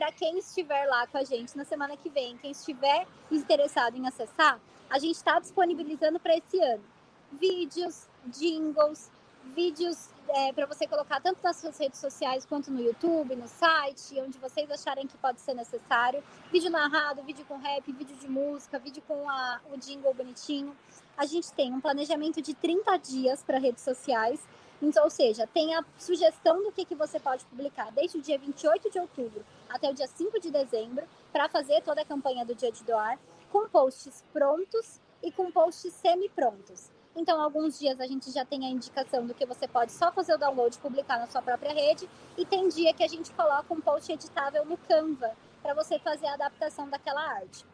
para 0.00 0.10
quem 0.12 0.38
estiver 0.38 0.86
lá 0.86 1.06
com 1.06 1.18
a 1.18 1.24
gente 1.24 1.54
na 1.58 1.64
semana 1.66 1.94
que 1.94 2.08
vem, 2.08 2.34
quem 2.38 2.52
estiver 2.52 3.06
interessado 3.30 3.98
em 3.98 4.08
acessar, 4.08 4.58
a 4.88 4.98
gente 4.98 5.16
está 5.16 5.38
disponibilizando 5.38 6.18
para 6.18 6.34
esse 6.38 6.58
ano 6.58 6.82
vídeos, 7.30 8.08
jingles, 8.24 9.10
vídeos 9.54 10.08
é, 10.30 10.54
para 10.54 10.64
você 10.64 10.86
colocar 10.86 11.20
tanto 11.20 11.42
nas 11.42 11.56
suas 11.56 11.76
redes 11.76 12.00
sociais 12.00 12.46
quanto 12.46 12.70
no 12.70 12.80
YouTube, 12.80 13.36
no 13.36 13.46
site, 13.46 14.18
onde 14.22 14.38
vocês 14.38 14.70
acharem 14.70 15.06
que 15.06 15.18
pode 15.18 15.38
ser 15.42 15.52
necessário. 15.52 16.24
Vídeo 16.50 16.70
narrado, 16.70 17.22
vídeo 17.22 17.44
com 17.44 17.58
rap, 17.58 17.92
vídeo 17.92 18.16
de 18.16 18.26
música, 18.26 18.78
vídeo 18.78 19.02
com 19.06 19.28
a, 19.28 19.60
o 19.70 19.76
jingle 19.76 20.14
bonitinho. 20.14 20.74
A 21.14 21.26
gente 21.26 21.52
tem 21.52 21.74
um 21.74 21.80
planejamento 21.80 22.40
de 22.40 22.54
30 22.54 22.96
dias 22.96 23.42
para 23.42 23.58
redes 23.58 23.84
sociais 23.84 24.40
então, 24.82 25.04
ou 25.04 25.10
seja, 25.10 25.46
tem 25.46 25.74
a 25.74 25.84
sugestão 25.98 26.62
do 26.62 26.72
que, 26.72 26.84
que 26.84 26.94
você 26.94 27.20
pode 27.20 27.44
publicar 27.44 27.92
desde 27.92 28.16
o 28.18 28.22
dia 28.22 28.38
28 28.38 28.90
de 28.90 28.98
outubro 28.98 29.44
até 29.68 29.90
o 29.90 29.94
dia 29.94 30.06
5 30.06 30.40
de 30.40 30.50
dezembro 30.50 31.06
para 31.30 31.48
fazer 31.48 31.82
toda 31.82 32.00
a 32.00 32.04
campanha 32.04 32.44
do 32.44 32.54
Dia 32.54 32.72
de 32.72 32.82
Doar, 32.84 33.18
com 33.52 33.68
posts 33.68 34.24
prontos 34.32 35.00
e 35.22 35.30
com 35.30 35.50
posts 35.50 35.92
semi-prontos. 35.92 36.90
Então, 37.14 37.40
alguns 37.40 37.78
dias 37.78 38.00
a 38.00 38.06
gente 38.06 38.30
já 38.30 38.44
tem 38.44 38.64
a 38.64 38.70
indicação 38.70 39.26
do 39.26 39.34
que 39.34 39.44
você 39.44 39.68
pode 39.68 39.92
só 39.92 40.10
fazer 40.12 40.34
o 40.34 40.38
download 40.38 40.74
e 40.76 40.80
publicar 40.80 41.18
na 41.18 41.26
sua 41.26 41.42
própria 41.42 41.72
rede, 41.72 42.08
e 42.38 42.46
tem 42.46 42.68
dia 42.68 42.94
que 42.94 43.02
a 43.02 43.08
gente 43.08 43.32
coloca 43.32 43.74
um 43.74 43.80
post 43.80 44.10
editável 44.10 44.64
no 44.64 44.78
Canva 44.78 45.32
para 45.60 45.74
você 45.74 45.98
fazer 45.98 46.26
a 46.26 46.34
adaptação 46.34 46.88
daquela 46.88 47.20
arte 47.20 47.64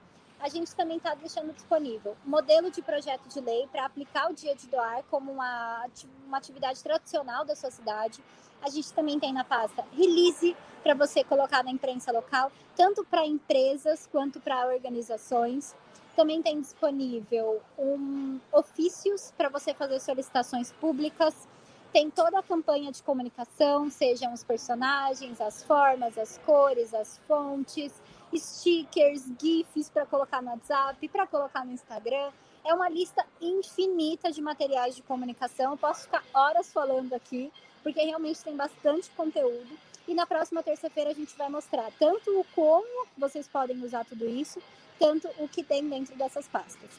a 0.41 0.49
gente 0.49 0.75
também 0.75 0.99
está 0.99 1.15
deixando 1.15 1.53
disponível 1.53 2.17
modelo 2.25 2.71
de 2.71 2.83
projeto 2.83 3.29
de 3.29 3.41
lei 3.41 3.67
para 3.71 3.85
aplicar 3.87 4.31
o 4.31 4.35
dia 4.35 4.55
de 4.55 4.67
doar 4.69 5.03
como 5.11 5.33
uma, 5.33 5.87
uma 6.27 6.39
atividade 6.39 6.83
tradicional 6.83 7.45
da 7.45 7.55
sua 7.57 7.71
cidade. 7.71 8.23
A 8.63 8.69
gente 8.69 8.93
também 8.93 9.19
tem 9.19 9.33
na 9.33 9.45
pasta 9.45 9.85
release 9.93 10.57
para 10.83 10.95
você 10.95 11.25
colocar 11.25 11.63
na 11.65 11.71
imprensa 11.71 12.13
local, 12.13 12.51
tanto 12.75 13.05
para 13.05 13.27
empresas 13.27 14.09
quanto 14.11 14.41
para 14.41 14.67
organizações. 14.67 15.75
Também 16.15 16.41
tem 16.41 16.61
disponível 16.61 17.61
um, 17.79 18.41
ofícios 18.53 19.33
para 19.37 19.49
você 19.49 19.75
fazer 19.75 20.01
solicitações 20.01 20.73
públicas. 20.73 21.47
Tem 21.93 22.11
toda 22.11 22.39
a 22.39 22.43
campanha 22.43 22.91
de 22.93 23.03
comunicação, 23.03 23.91
sejam 23.91 24.33
os 24.33 24.43
personagens, 24.43 25.41
as 25.41 25.63
formas, 25.63 26.17
as 26.17 26.39
cores, 26.39 26.93
as 26.95 27.19
fontes 27.27 27.93
stickers, 28.35 29.25
GIFs 29.41 29.91
para 29.91 30.07
colocar 30.07 30.43
no 30.43 30.51
WhatsApp, 30.51 31.09
para 31.09 31.27
colocar 31.27 31.65
no 31.65 31.73
Instagram. 31.73 32.31
É 32.65 32.75
uma 32.75 32.89
lista 32.89 33.25
infinita 33.41 34.33
de 34.33 34.43
materiais 34.43 34.97
de 34.97 35.03
comunicação. 35.03 35.73
Eu 35.73 35.79
posso 35.79 36.03
ficar 36.03 36.25
horas 36.35 36.73
falando 36.73 37.13
aqui, 37.13 37.53
porque 37.83 38.01
realmente 38.01 38.43
tem 38.43 38.57
bastante 38.57 39.09
conteúdo. 39.11 39.79
E 40.09 40.15
na 40.15 40.27
próxima 40.27 40.63
terça-feira 40.63 41.11
a 41.11 41.15
gente 41.15 41.37
vai 41.37 41.49
mostrar 41.49 41.91
tanto 41.99 42.41
o 42.41 42.45
como 42.55 43.07
vocês 43.19 43.49
podem 43.49 43.83
usar 43.83 44.05
tudo 44.05 44.29
isso, 44.29 44.61
tanto 44.99 45.29
o 45.39 45.49
que 45.49 45.63
tem 45.63 45.89
dentro 45.89 46.17
dessas 46.17 46.47
pastas. 46.49 46.91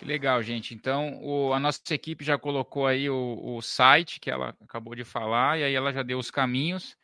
Que 0.00 0.04
legal, 0.06 0.42
gente. 0.42 0.72
Então, 0.74 1.20
o, 1.22 1.52
a 1.52 1.60
nossa 1.60 1.80
equipe 1.90 2.24
já 2.24 2.38
colocou 2.38 2.86
aí 2.86 3.10
o, 3.10 3.38
o 3.42 3.60
site 3.60 4.18
que 4.18 4.30
ela 4.30 4.56
acabou 4.62 4.94
de 4.94 5.04
falar, 5.04 5.58
e 5.58 5.64
aí 5.64 5.74
ela 5.74 5.92
já 5.92 6.02
deu 6.02 6.18
os 6.18 6.30
caminhos. 6.30 6.96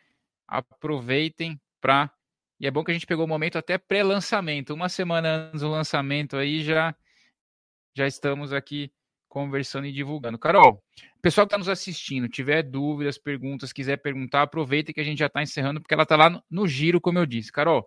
Aproveitem, 0.48 1.60
para. 1.86 2.10
E 2.58 2.66
é 2.66 2.70
bom 2.70 2.82
que 2.82 2.90
a 2.90 2.94
gente 2.94 3.06
pegou 3.06 3.24
o 3.24 3.28
momento 3.28 3.56
até 3.56 3.78
pré-lançamento. 3.78 4.74
Uma 4.74 4.88
semana 4.88 5.48
antes 5.48 5.60
do 5.60 5.68
lançamento 5.68 6.36
aí 6.36 6.64
já, 6.64 6.94
já 7.94 8.06
estamos 8.06 8.52
aqui 8.52 8.90
conversando 9.28 9.86
e 9.86 9.92
divulgando. 9.92 10.38
Carol, 10.38 10.82
pessoal 11.22 11.46
que 11.46 11.50
está 11.50 11.58
nos 11.58 11.68
assistindo, 11.68 12.28
tiver 12.28 12.62
dúvidas, 12.62 13.18
perguntas, 13.18 13.72
quiser 13.72 13.98
perguntar, 13.98 14.42
aproveita 14.42 14.92
que 14.92 15.00
a 15.00 15.04
gente 15.04 15.18
já 15.18 15.26
está 15.26 15.42
encerrando, 15.42 15.80
porque 15.80 15.94
ela 15.94 16.02
está 16.02 16.16
lá 16.16 16.30
no, 16.30 16.42
no, 16.50 16.66
giro, 16.66 17.00
como 17.00 17.18
eu 17.18 17.26
disse. 17.26 17.52
Carol, 17.52 17.86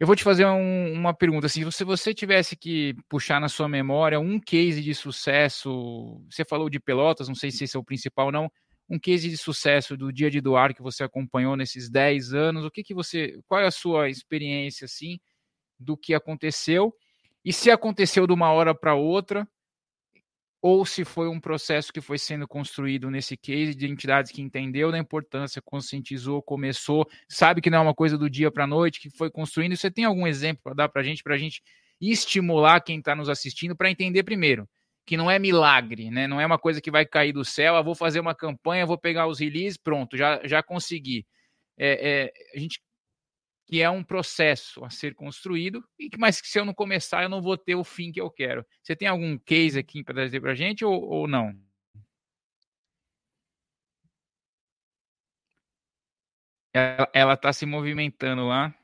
eu 0.00 0.06
vou 0.06 0.16
te 0.16 0.24
fazer 0.24 0.46
um, 0.46 0.92
uma 0.94 1.14
pergunta. 1.14 1.46
Assim, 1.46 1.70
se 1.70 1.84
você 1.84 2.14
tivesse 2.14 2.56
que 2.56 2.96
puxar 3.08 3.40
na 3.40 3.48
sua 3.48 3.68
memória 3.68 4.18
um 4.18 4.40
case 4.40 4.82
de 4.82 4.94
sucesso, 4.94 6.20
você 6.28 6.44
falou 6.44 6.70
de 6.70 6.80
Pelotas, 6.80 7.28
não 7.28 7.34
sei 7.34 7.50
se 7.50 7.64
esse 7.64 7.76
é 7.76 7.80
o 7.80 7.84
principal 7.84 8.26
ou 8.26 8.32
não, 8.32 8.50
um 8.92 8.98
case 8.98 9.30
de 9.30 9.38
sucesso 9.38 9.96
do 9.96 10.12
dia 10.12 10.30
de 10.30 10.38
doar 10.38 10.74
que 10.74 10.82
você 10.82 11.02
acompanhou 11.02 11.56
nesses 11.56 11.88
10 11.88 12.34
anos. 12.34 12.62
O 12.62 12.70
que 12.70 12.84
que 12.84 12.92
você, 12.92 13.40
qual 13.48 13.58
é 13.58 13.66
a 13.66 13.70
sua 13.70 14.10
experiência 14.10 14.84
assim 14.84 15.18
do 15.80 15.96
que 15.96 16.12
aconteceu? 16.12 16.94
E 17.42 17.54
se 17.54 17.70
aconteceu 17.70 18.26
de 18.26 18.34
uma 18.34 18.52
hora 18.52 18.74
para 18.74 18.94
outra, 18.94 19.48
ou 20.60 20.84
se 20.84 21.06
foi 21.06 21.26
um 21.26 21.40
processo 21.40 21.90
que 21.90 22.02
foi 22.02 22.18
sendo 22.18 22.46
construído 22.46 23.10
nesse 23.10 23.34
case 23.34 23.74
de 23.74 23.88
entidades 23.88 24.30
que 24.30 24.42
entendeu 24.42 24.92
da 24.92 24.98
importância, 24.98 25.62
conscientizou, 25.62 26.42
começou, 26.42 27.08
sabe 27.26 27.62
que 27.62 27.70
não 27.70 27.78
é 27.78 27.80
uma 27.80 27.94
coisa 27.94 28.18
do 28.18 28.28
dia 28.28 28.50
para 28.50 28.64
a 28.64 28.66
noite, 28.66 29.00
que 29.00 29.08
foi 29.08 29.30
construindo. 29.30 29.74
Você 29.74 29.90
tem 29.90 30.04
algum 30.04 30.26
exemplo 30.26 30.62
para 30.62 30.74
dar 30.74 30.88
para 30.90 31.00
a 31.00 31.04
gente, 31.04 31.22
para 31.22 31.34
a 31.34 31.38
gente 31.38 31.62
estimular 31.98 32.78
quem 32.82 32.98
está 32.98 33.16
nos 33.16 33.30
assistindo 33.30 33.74
para 33.74 33.90
entender 33.90 34.22
primeiro 34.22 34.68
que 35.06 35.16
não 35.16 35.30
é 35.30 35.38
milagre, 35.38 36.10
né? 36.10 36.26
Não 36.26 36.40
é 36.40 36.46
uma 36.46 36.58
coisa 36.58 36.80
que 36.80 36.90
vai 36.90 37.04
cair 37.06 37.32
do 37.32 37.44
céu. 37.44 37.76
Ah, 37.76 37.82
vou 37.82 37.94
fazer 37.94 38.20
uma 38.20 38.34
campanha, 38.34 38.86
vou 38.86 38.98
pegar 38.98 39.26
os 39.26 39.40
releases, 39.40 39.76
pronto, 39.76 40.16
já 40.16 40.40
já 40.44 40.62
consegui. 40.62 41.26
É, 41.78 42.26
é, 42.26 42.32
a 42.56 42.60
gente 42.60 42.80
que 43.66 43.80
é 43.80 43.88
um 43.90 44.04
processo 44.04 44.84
a 44.84 44.90
ser 44.90 45.14
construído, 45.14 45.82
e 45.98 46.10
que, 46.10 46.18
mas 46.18 46.40
que 46.40 46.48
se 46.48 46.58
eu 46.60 46.64
não 46.64 46.74
começar, 46.74 47.22
eu 47.22 47.28
não 47.28 47.40
vou 47.42 47.56
ter 47.56 47.74
o 47.74 47.84
fim 47.84 48.12
que 48.12 48.20
eu 48.20 48.30
quero. 48.30 48.66
Você 48.82 48.94
tem 48.96 49.08
algum 49.08 49.38
case 49.38 49.78
aqui 49.78 50.04
para 50.04 50.14
trazer 50.14 50.40
para 50.40 50.52
a 50.52 50.54
gente 50.54 50.84
ou, 50.84 51.02
ou 51.02 51.26
não? 51.28 51.54
Ela 57.14 57.34
está 57.34 57.52
se 57.52 57.66
movimentando 57.66 58.46
lá. 58.46 58.74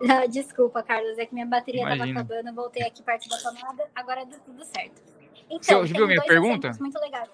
desculpa, 0.30 0.82
Carlos, 0.82 1.18
é 1.18 1.26
que 1.26 1.34
minha 1.34 1.46
bateria 1.46 1.82
estava 1.82 2.10
acabando, 2.10 2.54
voltei 2.54 2.82
aqui 2.82 3.02
perto 3.02 3.28
da 3.28 3.38
tomada, 3.38 3.88
agora 3.94 4.24
deu 4.24 4.40
tudo 4.40 4.64
certo. 4.64 5.02
Então, 5.50 5.80
Você 5.80 5.92
viu 5.92 6.06
minha 6.06 6.22
pergunta? 6.22 6.70
Muito 6.80 6.98
legal. 6.98 7.26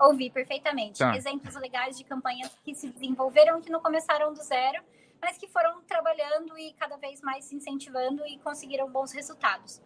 Ouvi 0.00 0.30
perfeitamente. 0.30 0.98
Tá. 0.98 1.16
Exemplos 1.16 1.54
legais 1.56 1.96
de 1.98 2.04
campanhas 2.04 2.56
que 2.64 2.74
se 2.74 2.88
desenvolveram 2.88 3.60
que 3.60 3.70
não 3.70 3.80
começaram 3.80 4.32
do 4.32 4.42
zero, 4.42 4.82
mas 5.20 5.36
que 5.36 5.48
foram 5.48 5.82
trabalhando 5.82 6.56
e 6.56 6.72
cada 6.74 6.96
vez 6.96 7.20
mais 7.20 7.46
se 7.46 7.56
incentivando 7.56 8.24
e 8.26 8.38
conseguiram 8.38 8.88
bons 8.88 9.12
resultados. 9.12 9.80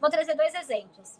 Vou 0.00 0.10
trazer 0.10 0.34
dois 0.34 0.54
exemplos. 0.54 1.18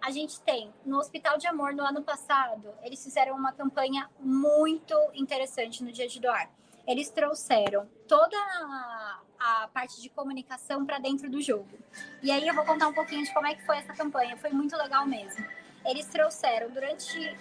A 0.00 0.10
gente 0.10 0.40
tem 0.42 0.72
no 0.84 0.98
Hospital 0.98 1.38
de 1.38 1.46
Amor 1.46 1.72
no 1.72 1.82
ano 1.82 2.02
passado, 2.02 2.68
eles 2.82 3.02
fizeram 3.02 3.34
uma 3.34 3.52
campanha 3.52 4.08
muito 4.20 4.94
interessante 5.14 5.82
no 5.82 5.90
Dia 5.90 6.06
de 6.06 6.20
Doar. 6.20 6.50
Eles 6.86 7.10
trouxeram 7.10 7.88
toda 8.06 8.36
a, 8.36 9.20
a 9.38 9.68
parte 9.68 10.00
de 10.00 10.08
comunicação 10.08 10.84
para 10.84 10.98
dentro 10.98 11.30
do 11.30 11.40
jogo. 11.40 11.78
E 12.22 12.30
aí 12.30 12.46
eu 12.46 12.54
vou 12.54 12.64
contar 12.64 12.88
um 12.88 12.92
pouquinho 12.92 13.24
de 13.24 13.32
como 13.32 13.46
é 13.46 13.54
que 13.54 13.64
foi 13.64 13.78
essa 13.78 13.92
campanha. 13.92 14.36
Foi 14.36 14.50
muito 14.50 14.76
legal 14.76 15.06
mesmo. 15.06 15.44
Eles 15.84 16.06
trouxeram 16.06 16.70
durante 16.70 17.36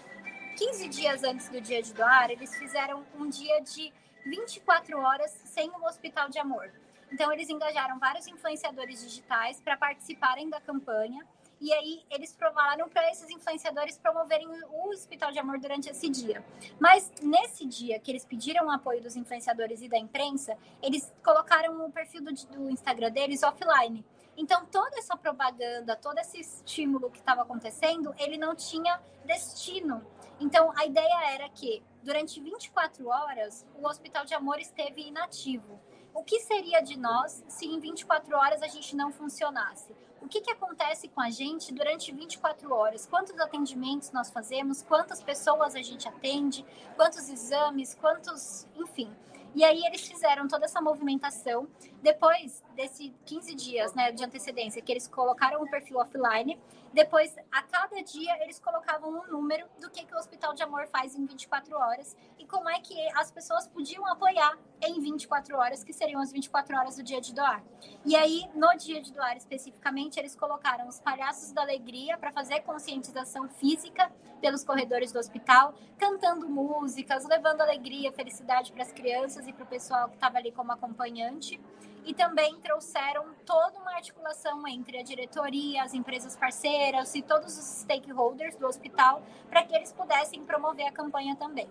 15 0.57 0.87
dias 0.87 1.23
antes 1.23 1.49
do 1.49 1.61
dia 1.61 1.81
de 1.81 1.93
doar, 1.93 2.31
eles 2.31 2.55
fizeram 2.55 3.05
um 3.15 3.29
dia 3.29 3.61
de 3.61 3.93
24 4.25 4.99
horas 4.99 5.31
sem 5.45 5.69
o 5.69 5.85
Hospital 5.85 6.29
de 6.29 6.39
Amor. 6.39 6.71
Então, 7.11 7.31
eles 7.31 7.49
engajaram 7.49 7.99
vários 7.99 8.27
influenciadores 8.27 9.01
digitais 9.01 9.61
para 9.61 9.77
participarem 9.77 10.49
da 10.49 10.59
campanha. 10.59 11.25
E 11.59 11.73
aí, 11.73 12.05
eles 12.09 12.33
provaram 12.33 12.87
para 12.87 13.09
esses 13.11 13.29
influenciadores 13.29 13.97
promoverem 13.97 14.47
o 14.47 14.89
Hospital 14.89 15.31
de 15.31 15.39
Amor 15.39 15.59
durante 15.59 15.89
esse 15.89 16.09
dia. 16.09 16.43
Mas, 16.79 17.11
nesse 17.21 17.65
dia 17.65 17.99
que 17.99 18.11
eles 18.11 18.25
pediram 18.25 18.67
o 18.67 18.71
apoio 18.71 19.01
dos 19.01 19.15
influenciadores 19.15 19.81
e 19.81 19.89
da 19.89 19.97
imprensa, 19.97 20.57
eles 20.81 21.11
colocaram 21.23 21.85
o 21.85 21.91
perfil 21.91 22.23
do, 22.23 22.33
do 22.33 22.69
Instagram 22.69 23.11
deles 23.11 23.43
offline. 23.43 24.05
Então, 24.35 24.65
toda 24.67 24.99
essa 24.99 25.17
propaganda, 25.17 25.95
todo 25.95 26.19
esse 26.19 26.39
estímulo 26.39 27.09
que 27.09 27.17
estava 27.17 27.41
acontecendo, 27.41 28.13
ele 28.19 28.37
não 28.37 28.55
tinha 28.55 29.01
destino 29.25 30.05
então, 30.39 30.71
a 30.77 30.85
ideia 30.85 31.33
era 31.33 31.49
que, 31.49 31.83
durante 32.03 32.39
24 32.39 33.07
horas, 33.07 33.65
o 33.75 33.87
Hospital 33.87 34.23
de 34.23 34.35
Amor 34.35 34.59
esteve 34.59 35.01
inativo. 35.01 35.79
O 36.13 36.23
que 36.23 36.39
seria 36.41 36.79
de 36.81 36.97
nós 36.97 37.43
se 37.47 37.65
em 37.65 37.79
24 37.79 38.35
horas 38.35 38.61
a 38.61 38.67
gente 38.67 38.95
não 38.95 39.11
funcionasse? 39.11 39.95
O 40.21 40.27
que, 40.27 40.41
que 40.41 40.51
acontece 40.51 41.07
com 41.07 41.21
a 41.21 41.29
gente 41.29 41.73
durante 41.73 42.11
24 42.11 42.73
horas? 42.73 43.05
Quantos 43.05 43.39
atendimentos 43.39 44.11
nós 44.11 44.29
fazemos? 44.29 44.81
Quantas 44.81 45.21
pessoas 45.21 45.75
a 45.75 45.81
gente 45.81 46.07
atende? 46.07 46.65
Quantos 46.95 47.29
exames? 47.29 47.95
Quantos. 47.95 48.67
Enfim. 48.75 49.09
E 49.55 49.63
aí 49.63 49.83
eles 49.85 50.01
fizeram 50.07 50.47
toda 50.47 50.65
essa 50.65 50.81
movimentação. 50.81 51.67
Depois 52.07 52.63
desses 52.73 53.11
15 53.25 53.53
dias 53.53 53.93
né, 53.93 54.13
de 54.13 54.23
antecedência, 54.23 54.81
que 54.81 54.89
eles 54.89 55.09
colocaram 55.09 55.61
o 55.61 55.69
perfil 55.69 55.97
offline, 55.97 56.57
depois, 56.93 57.35
a 57.51 57.61
cada 57.61 58.01
dia, 58.01 58.41
eles 58.41 58.59
colocavam 58.59 59.09
um 59.09 59.27
número 59.27 59.67
do 59.79 59.89
que, 59.89 60.05
que 60.05 60.15
o 60.15 60.17
Hospital 60.17 60.53
de 60.53 60.63
Amor 60.63 60.87
faz 60.87 61.15
em 61.15 61.25
24 61.25 61.75
horas 61.77 62.15
e 62.39 62.45
como 62.45 62.69
é 62.69 62.79
que 62.79 62.95
as 63.15 63.29
pessoas 63.29 63.67
podiam 63.67 64.05
apoiar 64.07 64.57
em 64.81 64.99
24 65.01 65.57
horas, 65.57 65.83
que 65.83 65.91
seriam 65.91 66.21
as 66.21 66.31
24 66.31 66.77
horas 66.77 66.95
do 66.95 67.03
dia 67.03 67.19
de 67.19 67.33
doar. 67.33 67.61
E 68.05 68.15
aí, 68.15 68.49
no 68.55 68.75
dia 68.77 69.01
de 69.01 69.11
doar 69.11 69.35
especificamente, 69.35 70.17
eles 70.17 70.35
colocaram 70.35 70.87
os 70.87 70.99
palhaços 70.99 71.51
da 71.51 71.61
alegria 71.61 72.17
para 72.17 72.31
fazer 72.31 72.61
conscientização 72.61 73.49
física 73.49 74.11
pelos 74.41 74.63
corredores 74.63 75.11
do 75.11 75.19
hospital, 75.19 75.73
cantando 75.97 76.47
músicas, 76.47 77.25
levando 77.25 77.61
alegria, 77.61 78.11
felicidade 78.11 78.71
para 78.71 78.83
as 78.83 78.91
crianças 78.91 79.45
e 79.45 79.53
para 79.53 79.65
o 79.65 79.67
pessoal 79.67 80.07
que 80.07 80.15
estava 80.15 80.37
ali 80.37 80.51
como 80.51 80.71
acompanhante 80.71 81.59
e 82.07 82.13
também 82.13 82.57
trouxeram 82.61 83.35
toda 83.45 83.77
uma 83.79 83.91
articulação 83.91 84.65
entre 84.65 84.97
a 84.97 85.03
diretoria, 85.03 85.83
as 85.83 85.93
empresas 85.93 86.37
parceiras 86.37 87.13
e 87.13 87.21
todos 87.21 87.57
os 87.57 87.81
stakeholders 87.81 88.55
do 88.55 88.65
hospital 88.65 89.21
para 89.49 89.63
que 89.63 89.75
eles 89.75 89.91
pudessem 89.91 90.45
promover 90.45 90.87
a 90.87 90.91
campanha 90.91 91.35
também. 91.35 91.69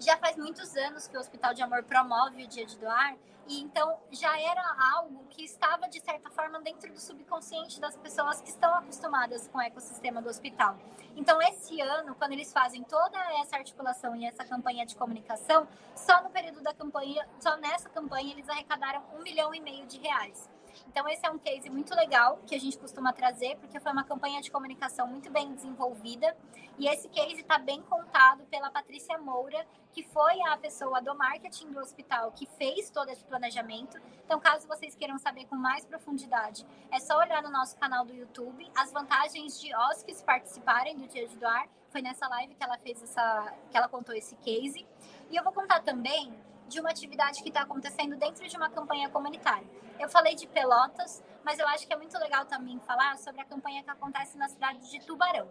Já 0.00 0.16
faz 0.16 0.38
muitos 0.38 0.74
anos 0.76 1.06
que 1.06 1.16
o 1.16 1.20
Hospital 1.20 1.52
de 1.52 1.60
Amor 1.60 1.82
promove 1.82 2.44
o 2.44 2.48
Dia 2.48 2.64
de 2.64 2.78
Doar 2.78 3.16
e 3.48 3.60
então 3.62 3.98
já 4.10 4.38
era 4.38 4.62
algo 4.94 5.24
que 5.30 5.42
estava, 5.42 5.88
de 5.88 6.00
certa 6.00 6.30
forma, 6.30 6.60
dentro 6.60 6.92
do 6.92 7.00
subconsciente 7.00 7.80
das 7.80 7.96
pessoas 7.96 8.40
que 8.42 8.50
estão 8.50 8.72
acostumadas 8.74 9.48
com 9.48 9.58
o 9.58 9.62
ecossistema 9.62 10.20
do 10.20 10.28
hospital. 10.28 10.76
Então, 11.16 11.40
esse 11.42 11.80
ano, 11.80 12.14
quando 12.14 12.32
eles 12.32 12.52
fazem 12.52 12.84
toda 12.84 13.18
essa 13.40 13.56
articulação 13.56 14.14
e 14.14 14.26
essa 14.26 14.44
campanha 14.44 14.84
de 14.84 14.94
comunicação, 14.94 15.66
só 15.96 16.22
no 16.22 16.30
período 16.30 16.62
da 16.62 16.74
campanha, 16.74 17.26
só 17.40 17.56
nessa 17.56 17.88
campanha, 17.88 18.32
eles 18.32 18.48
arrecadaram 18.48 19.02
um 19.18 19.22
milhão 19.22 19.54
e 19.54 19.60
meio 19.60 19.86
de 19.86 19.98
reais. 19.98 20.48
Então, 20.88 21.06
esse 21.08 21.24
é 21.24 21.30
um 21.30 21.38
case 21.38 21.68
muito 21.68 21.94
legal 21.94 22.40
que 22.46 22.54
a 22.54 22.58
gente 22.58 22.78
costuma 22.78 23.12
trazer, 23.12 23.56
porque 23.58 23.78
foi 23.78 23.92
uma 23.92 24.04
campanha 24.04 24.40
de 24.40 24.50
comunicação 24.50 25.06
muito 25.06 25.30
bem 25.30 25.52
desenvolvida. 25.54 26.34
E 26.78 26.88
esse 26.88 27.08
case 27.08 27.40
está 27.40 27.58
bem 27.58 27.82
contado 27.82 28.44
pela 28.46 28.70
Patrícia 28.70 29.18
Moura, 29.18 29.66
que 29.92 30.02
foi 30.02 30.40
a 30.42 30.56
pessoa 30.56 31.00
do 31.02 31.14
marketing 31.14 31.72
do 31.72 31.78
hospital 31.78 32.32
que 32.32 32.46
fez 32.46 32.88
todo 32.88 33.10
esse 33.10 33.22
planejamento. 33.24 34.00
Então, 34.24 34.40
caso 34.40 34.66
vocês 34.66 34.94
queiram 34.94 35.18
saber 35.18 35.44
com 35.46 35.56
mais 35.56 35.84
profundidade, 35.84 36.66
é 36.90 36.98
só 36.98 37.18
olhar 37.18 37.42
no 37.42 37.50
nosso 37.50 37.76
canal 37.76 38.04
do 38.04 38.14
YouTube 38.14 38.70
as 38.74 38.90
vantagens 38.92 39.60
de 39.60 39.74
hóspedes 39.74 40.22
participarem 40.22 40.96
do 40.96 41.06
Dia 41.06 41.28
de 41.28 41.36
Doar. 41.36 41.68
Foi 41.90 42.00
nessa 42.00 42.28
live 42.28 42.54
que 42.54 42.62
ela 42.62 42.78
fez 42.78 43.02
essa, 43.02 43.54
que 43.70 43.76
ela 43.76 43.88
contou 43.88 44.14
esse 44.14 44.36
case. 44.36 44.86
E 45.30 45.36
eu 45.36 45.44
vou 45.44 45.52
contar 45.52 45.80
também 45.82 46.32
de 46.68 46.80
uma 46.80 46.90
atividade 46.90 47.42
que 47.42 47.48
está 47.48 47.62
acontecendo 47.62 48.16
dentro 48.16 48.46
de 48.46 48.56
uma 48.56 48.68
campanha 48.68 49.08
comunitária. 49.08 49.66
Eu 49.98 50.08
falei 50.08 50.34
de 50.34 50.46
Pelotas, 50.46 51.22
mas 51.42 51.58
eu 51.58 51.66
acho 51.68 51.86
que 51.86 51.92
é 51.92 51.96
muito 51.96 52.16
legal 52.18 52.44
também 52.44 52.78
falar 52.80 53.16
sobre 53.18 53.40
a 53.40 53.44
campanha 53.44 53.82
que 53.82 53.90
acontece 53.90 54.36
na 54.36 54.48
cidade 54.48 54.90
de 54.90 55.00
Tubarão. 55.00 55.48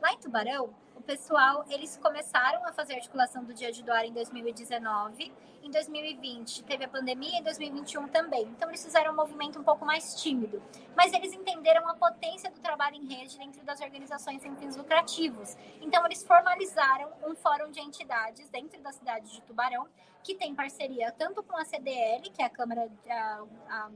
Lá 0.00 0.14
em 0.14 0.18
Tubarão, 0.18 0.70
o 0.96 1.02
pessoal, 1.02 1.62
eles 1.68 1.98
começaram 1.98 2.64
a 2.66 2.72
fazer 2.72 2.94
articulação 2.94 3.44
do 3.44 3.52
Dia 3.52 3.70
de 3.70 3.82
Doar 3.82 4.02
em 4.04 4.12
2019. 4.14 5.30
Em 5.62 5.70
2020 5.70 6.64
teve 6.64 6.84
a 6.84 6.88
pandemia, 6.88 7.38
em 7.38 7.42
2021 7.42 8.08
também. 8.08 8.44
Então 8.44 8.70
eles 8.70 8.82
fizeram 8.82 9.12
um 9.12 9.16
movimento 9.16 9.58
um 9.58 9.62
pouco 9.62 9.84
mais 9.84 10.14
tímido. 10.14 10.62
Mas 10.96 11.12
eles 11.12 11.34
entenderam 11.34 11.86
a 11.86 11.94
potência 11.94 12.50
do 12.50 12.58
trabalho 12.60 12.96
em 12.96 13.06
rede 13.06 13.36
dentro 13.36 13.62
das 13.62 13.78
organizações 13.82 14.40
sem 14.40 14.56
fins 14.56 14.74
lucrativos. 14.74 15.54
Então 15.82 16.04
eles 16.06 16.22
formalizaram 16.22 17.12
um 17.22 17.34
fórum 17.34 17.70
de 17.70 17.80
entidades 17.80 18.48
dentro 18.48 18.80
da 18.80 18.92
cidade 18.92 19.30
de 19.30 19.42
Tubarão, 19.42 19.86
que 20.22 20.34
tem 20.34 20.54
parceria 20.54 21.12
tanto 21.12 21.42
com 21.42 21.58
a 21.58 21.64
CDL, 21.66 22.22
que 22.30 22.40
é 22.40 22.46
a 22.46 22.50
Câmara 22.50 22.90
a, 23.06 23.42
a 23.68 23.90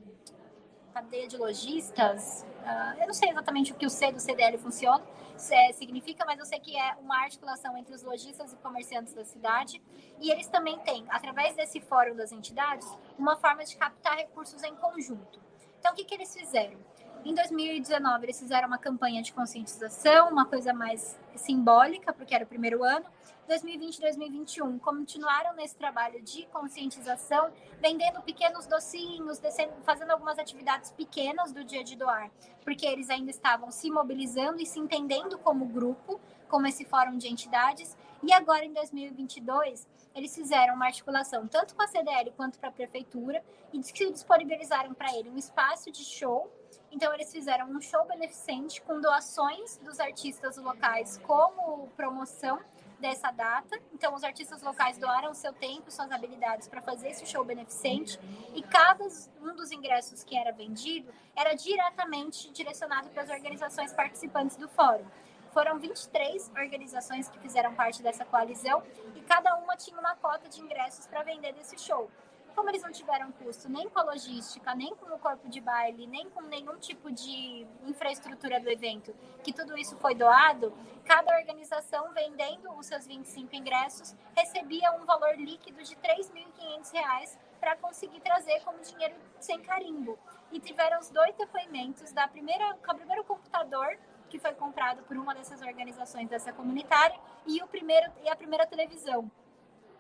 cadeia 0.95 1.27
de 1.27 1.37
lojistas, 1.37 2.47
uh, 2.63 3.01
eu 3.01 3.07
não 3.09 3.13
sei 3.13 3.29
exatamente 3.29 3.73
o 3.73 3.75
que 3.75 3.85
o 3.85 3.91
C 3.91 4.13
do 4.13 4.21
CDL 4.21 4.57
funciona, 4.59 5.03
é, 5.51 5.73
significa, 5.73 6.25
mas 6.25 6.39
eu 6.39 6.47
sei 6.47 6.61
que 6.61 6.77
é 6.77 6.95
uma 7.01 7.19
articulação 7.23 7.77
entre 7.77 7.95
os 7.95 8.03
lojistas 8.03 8.53
e 8.53 8.57
comerciantes 8.57 9.15
da 9.15 9.25
cidade. 9.25 9.83
E 10.21 10.31
eles 10.31 10.47
também 10.47 10.79
têm, 10.81 11.05
através 11.09 11.57
desse 11.57 11.81
fórum 11.81 12.15
das 12.15 12.33
entidades, 12.33 12.87
uma 13.19 13.37
forma 13.37 13.65
de 13.65 13.77
captar 13.77 14.17
recursos 14.17 14.63
em 14.63 14.75
conjunto. 14.77 15.41
Então, 15.79 15.93
o 15.93 15.95
que, 15.95 16.05
que 16.05 16.15
eles 16.15 16.33
fizeram? 16.33 16.79
Em 17.25 17.33
2019, 17.33 18.27
eles 18.27 18.39
fizeram 18.39 18.69
uma 18.69 18.77
campanha 18.77 19.23
de 19.23 19.33
conscientização, 19.33 20.29
uma 20.29 20.45
coisa 20.45 20.75
mais 20.75 21.19
simbólica, 21.35 22.13
porque 22.13 22.35
era 22.35 22.45
o 22.45 22.47
primeiro 22.47 22.85
ano. 22.85 23.07
2020 23.49 23.97
e 23.97 24.01
2021 24.03 24.79
continuaram 24.79 25.55
nesse 25.55 25.75
trabalho 25.75 26.21
de 26.21 26.45
conscientização, 26.47 27.51
vendendo 27.81 28.21
pequenos 28.21 28.67
docinhos, 28.67 29.39
descendo, 29.39 29.73
fazendo 29.85 30.11
algumas 30.11 30.39
atividades 30.39 30.91
pequenas 30.91 31.51
do 31.51 31.65
dia 31.65 31.83
de 31.83 31.97
doar, 31.97 32.31
porque 32.63 32.85
eles 32.85 33.09
ainda 33.09 33.31
estavam 33.31 33.71
se 33.71 33.91
mobilizando 33.91 34.61
e 34.61 34.67
se 34.67 34.79
entendendo 34.79 35.39
como 35.39 35.65
grupo, 35.65 36.21
como 36.47 36.67
esse 36.67 36.85
fórum 36.85 37.17
de 37.17 37.29
entidades. 37.29 37.97
E 38.23 38.35
agora, 38.35 38.67
em 38.67 38.73
2022, 38.75 39.87
eles 40.15 40.35
fizeram 40.35 40.75
uma 40.75 40.87
articulação 40.87 41.47
tanto 41.47 41.75
com 41.75 41.83
a 41.83 41.89
CDL 41.89 42.33
quanto 42.37 42.59
para 42.59 42.69
a 42.69 42.73
prefeitura 42.73 43.43
e 43.73 43.79
disponibilizaram 43.79 44.93
para 44.93 45.15
ele 45.17 45.31
um 45.31 45.39
espaço 45.39 45.91
de 45.91 46.05
show. 46.05 46.51
Então, 46.95 47.13
eles 47.13 47.33
fizeram 47.33 47.67
um 47.71 47.81
show 47.81 48.05
beneficente 48.07 48.81
com 48.81 49.01
doações 49.01 49.79
dos 49.79 49.99
artistas 49.99 50.57
locais 50.59 51.19
como 51.27 51.89
promoção 51.97 52.61
dessa 53.01 53.33
data. 53.33 53.77
Então, 53.93 54.15
os 54.15 54.23
artistas 54.23 54.63
locais 54.63 54.97
doaram 54.97 55.35
seu 55.35 55.53
tempo, 55.53 55.91
suas 55.91 56.13
habilidades 56.13 56.69
para 56.69 56.81
fazer 56.81 57.09
esse 57.09 57.27
show 57.27 57.45
beneficente 57.45 58.17
e 58.55 58.63
cada 58.63 59.05
um 59.43 59.57
dos 59.57 59.73
ingressos 59.73 60.23
que 60.23 60.39
era 60.39 60.53
vendido 60.53 61.13
era 61.35 61.55
diretamente 61.55 62.49
direcionado 62.53 63.11
para 63.11 63.25
as 63.25 63.29
organizações 63.29 63.93
participantes 63.93 64.57
do 64.57 64.69
fórum. 64.69 65.05
Foram 65.53 65.81
23 65.81 66.53
organizações 66.57 67.29
que 67.29 67.41
fizeram 67.41 67.75
parte 67.75 68.05
dessa 68.05 68.25
coalizão 68.25 68.85
e 69.17 69.21
cada 69.23 69.57
uma 69.57 69.77
tinha 69.77 69.99
uma 69.99 70.15
cota 70.15 70.49
de 70.49 70.61
ingressos 70.61 71.09
para 71.09 71.25
vender 71.25 71.53
desse 71.55 71.77
show. 71.77 72.09
Como 72.55 72.71
eles 72.71 72.83
não 72.83 72.93
tiveram 72.93 73.33
custo 73.33 73.69
nem 73.69 73.89
com 73.89 73.99
a 73.99 74.05
logística, 74.05 74.75
nem 74.75 74.95
com 74.95 75.13
o 75.13 75.19
corpo 75.19 75.49
de 75.49 75.61
baile, 75.61 76.07
nem 76.07 76.31
com 76.31 76.41
nenhum 76.43 76.79
tipo 76.79 77.11
de 77.11 77.67
infraestrutura 77.85 78.61
do 78.61 78.69
evento, 78.71 79.15
que 79.43 79.53
tudo 79.53 79.77
isso 79.77 79.97
foi 79.97 80.15
doado, 80.15 80.73
cada 81.05 81.37
organização 81.37 82.13
vendendo 82.13 82.73
os 82.79 82.87
seus 82.87 83.07
25 83.07 83.55
ingressos 83.57 84.15
recebia 84.37 84.93
um 84.93 85.05
valor 85.05 85.35
líquido 85.37 85.83
de 85.83 85.95
R$ 85.95 86.17
3.500 86.17 87.37
para 87.59 87.77
conseguir 87.77 88.21
trazer 88.21 88.61
como 88.61 88.81
dinheiro 88.81 89.15
sem 89.41 89.61
carimbo. 89.61 90.19
E 90.53 90.61
tiveram 90.61 91.01
os 91.01 91.11
dois 91.11 91.35
depoimentos 91.37 92.13
da 92.13 92.29
primeira, 92.29 92.77
o 92.89 92.95
primeiro 92.95 93.25
computador 93.25 93.99
que 94.31 94.39
foi 94.39 94.53
comprado 94.53 95.03
por 95.03 95.17
uma 95.17 95.35
dessas 95.35 95.61
organizações 95.61 96.29
dessa 96.29 96.53
comunitária 96.53 97.19
e 97.47 97.63
o 97.63 97.67
primeiro 97.67 98.11
e 98.23 98.29
a 98.29 98.37
primeira 98.37 98.67
televisão. 98.67 99.31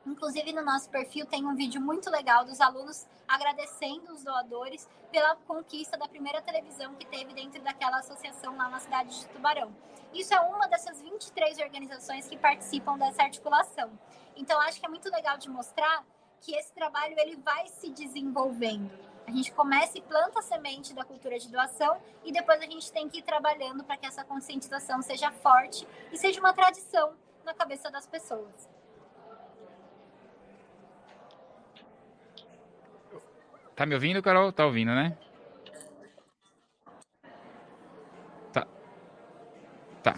Inclusive 0.06 0.52
no 0.52 0.62
nosso 0.62 0.90
perfil 0.90 1.24
tem 1.24 1.46
um 1.46 1.54
vídeo 1.54 1.80
muito 1.80 2.10
legal 2.10 2.44
dos 2.44 2.60
alunos 2.60 3.06
agradecendo 3.26 4.12
os 4.12 4.22
doadores 4.22 4.86
pela 5.10 5.34
conquista 5.36 5.96
da 5.96 6.06
primeira 6.06 6.42
televisão 6.42 6.94
que 6.94 7.06
teve 7.06 7.32
dentro 7.32 7.62
daquela 7.62 7.98
associação 7.98 8.54
lá 8.56 8.68
na 8.68 8.80
cidade 8.80 9.18
de 9.18 9.26
Tubarão. 9.28 9.74
Isso 10.12 10.34
é 10.34 10.40
uma 10.40 10.68
dessas 10.68 11.00
23 11.00 11.58
organizações 11.58 12.28
que 12.28 12.36
participam 12.36 12.98
dessa 12.98 13.22
articulação. 13.22 13.90
Então 14.36 14.60
acho 14.60 14.78
que 14.78 14.86
é 14.86 14.88
muito 14.88 15.10
legal 15.10 15.38
de 15.38 15.48
mostrar 15.48 16.04
que 16.40 16.54
esse 16.54 16.72
trabalho 16.74 17.14
ele 17.18 17.36
vai 17.36 17.66
se 17.68 17.88
desenvolvendo. 17.90 18.90
A 19.26 19.30
gente 19.30 19.52
começa 19.52 19.96
e 19.96 20.02
planta 20.02 20.40
a 20.40 20.42
semente 20.42 20.92
da 20.92 21.02
cultura 21.02 21.38
de 21.38 21.48
doação 21.48 21.96
e 22.22 22.30
depois 22.30 22.60
a 22.60 22.64
gente 22.64 22.92
tem 22.92 23.08
que 23.08 23.20
ir 23.20 23.22
trabalhando 23.22 23.82
para 23.82 23.96
que 23.96 24.04
essa 24.04 24.22
conscientização 24.22 25.00
seja 25.00 25.30
forte 25.30 25.88
e 26.12 26.18
seja 26.18 26.40
uma 26.40 26.52
tradição 26.52 27.14
na 27.42 27.54
cabeça 27.54 27.90
das 27.90 28.06
pessoas. 28.06 28.73
Tá 33.74 33.84
me 33.84 33.94
ouvindo, 33.94 34.22
Carol? 34.22 34.52
Tá 34.52 34.66
ouvindo, 34.66 34.94
né? 34.94 35.16
Tá. 38.52 38.66
Tá. 40.02 40.14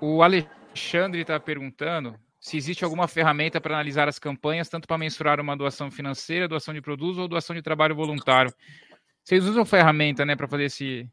O 0.00 0.22
Alexandre 0.22 1.22
está 1.22 1.38
perguntando 1.40 2.18
se 2.38 2.56
existe 2.56 2.84
alguma 2.84 3.06
ferramenta 3.06 3.60
para 3.60 3.74
analisar 3.74 4.08
as 4.08 4.18
campanhas, 4.18 4.68
tanto 4.68 4.86
para 4.88 4.98
mensurar 4.98 5.40
uma 5.40 5.56
doação 5.56 5.90
financeira, 5.90 6.48
doação 6.48 6.74
de 6.74 6.80
produtos 6.80 7.18
ou 7.18 7.28
doação 7.28 7.54
de 7.54 7.62
trabalho 7.62 7.94
voluntário. 7.94 8.52
Vocês 9.24 9.46
usam 9.46 9.64
ferramenta, 9.64 10.24
né, 10.24 10.34
para 10.34 10.48
fazer 10.48 10.64
esse. 10.64 11.08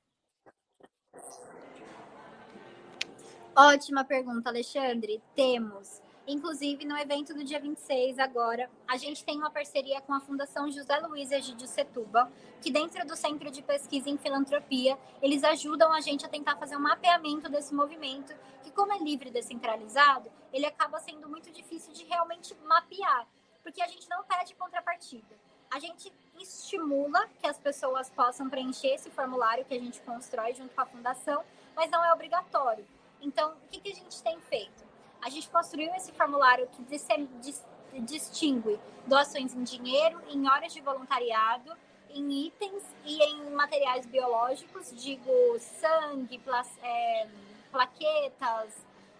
Ótima 3.56 4.04
pergunta, 4.04 4.50
Alexandre. 4.50 5.22
Temos. 5.36 6.02
Inclusive, 6.32 6.86
no 6.86 6.96
evento 6.96 7.34
do 7.34 7.44
dia 7.44 7.60
26, 7.60 8.20
agora, 8.20 8.70
a 8.88 8.96
gente 8.98 9.26
tem 9.26 9.36
uma 9.36 9.50
parceria 9.50 10.00
com 10.00 10.14
a 10.14 10.20
Fundação 10.20 10.70
José 10.70 11.00
Luiz 11.00 11.32
Egídio 11.32 11.68
Setuba, 11.68 12.32
que 12.62 12.70
dentro 12.70 13.04
do 13.08 13.16
Centro 13.16 13.50
de 13.50 13.64
Pesquisa 13.64 14.12
em 14.12 14.16
Filantropia, 14.16 14.96
eles 15.24 15.44
ajudam 15.44 15.92
a 15.92 16.00
gente 16.02 16.24
a 16.24 16.30
tentar 16.30 16.56
fazer 16.58 16.76
um 16.76 16.82
mapeamento 16.82 17.50
desse 17.50 17.74
movimento, 17.74 18.32
que 18.62 18.70
como 18.70 18.94
é 18.94 19.00
livre 19.00 19.30
e 19.30 19.32
descentralizado, 19.32 20.32
ele 20.54 20.68
acaba 20.68 21.00
sendo 21.00 21.28
muito 21.28 21.50
difícil 21.50 21.94
de 21.94 22.04
realmente 22.04 22.56
mapear, 22.64 23.28
porque 23.64 23.82
a 23.82 23.88
gente 23.88 24.08
não 24.08 24.24
pede 24.24 24.54
contrapartida. 24.54 25.36
A 25.72 25.80
gente 25.80 26.14
estimula 26.40 27.28
que 27.40 27.48
as 27.48 27.58
pessoas 27.58 28.08
possam 28.12 28.48
preencher 28.48 28.90
esse 28.90 29.10
formulário 29.10 29.66
que 29.66 29.74
a 29.74 29.80
gente 29.80 30.00
constrói 30.02 30.54
junto 30.54 30.76
com 30.76 30.82
a 30.82 30.86
fundação, 30.86 31.44
mas 31.76 31.90
não 31.90 32.06
é 32.06 32.14
obrigatório. 32.14 32.86
Então, 33.20 33.54
o 33.54 33.68
que, 33.72 33.82
que 33.82 33.92
a 33.92 33.96
gente 33.96 34.22
tem 34.22 34.40
feito? 34.42 34.89
A 35.22 35.30
gente 35.30 35.50
construiu 35.50 35.94
esse 35.96 36.12
formulário 36.12 36.68
que 36.68 36.82
distingue 38.02 38.80
doações 39.06 39.54
em 39.54 39.64
dinheiro, 39.64 40.22
em 40.30 40.48
horas 40.50 40.74
de 40.74 40.82
voluntariado, 40.82 41.76
em 42.10 42.48
itens 42.48 42.84
e 43.06 43.22
em 43.22 43.52
materiais 43.52 44.06
biológicos, 44.06 44.92
digo 44.96 45.60
sangue, 45.60 46.42
é, 46.82 47.28
plaquetas, 47.72 48.74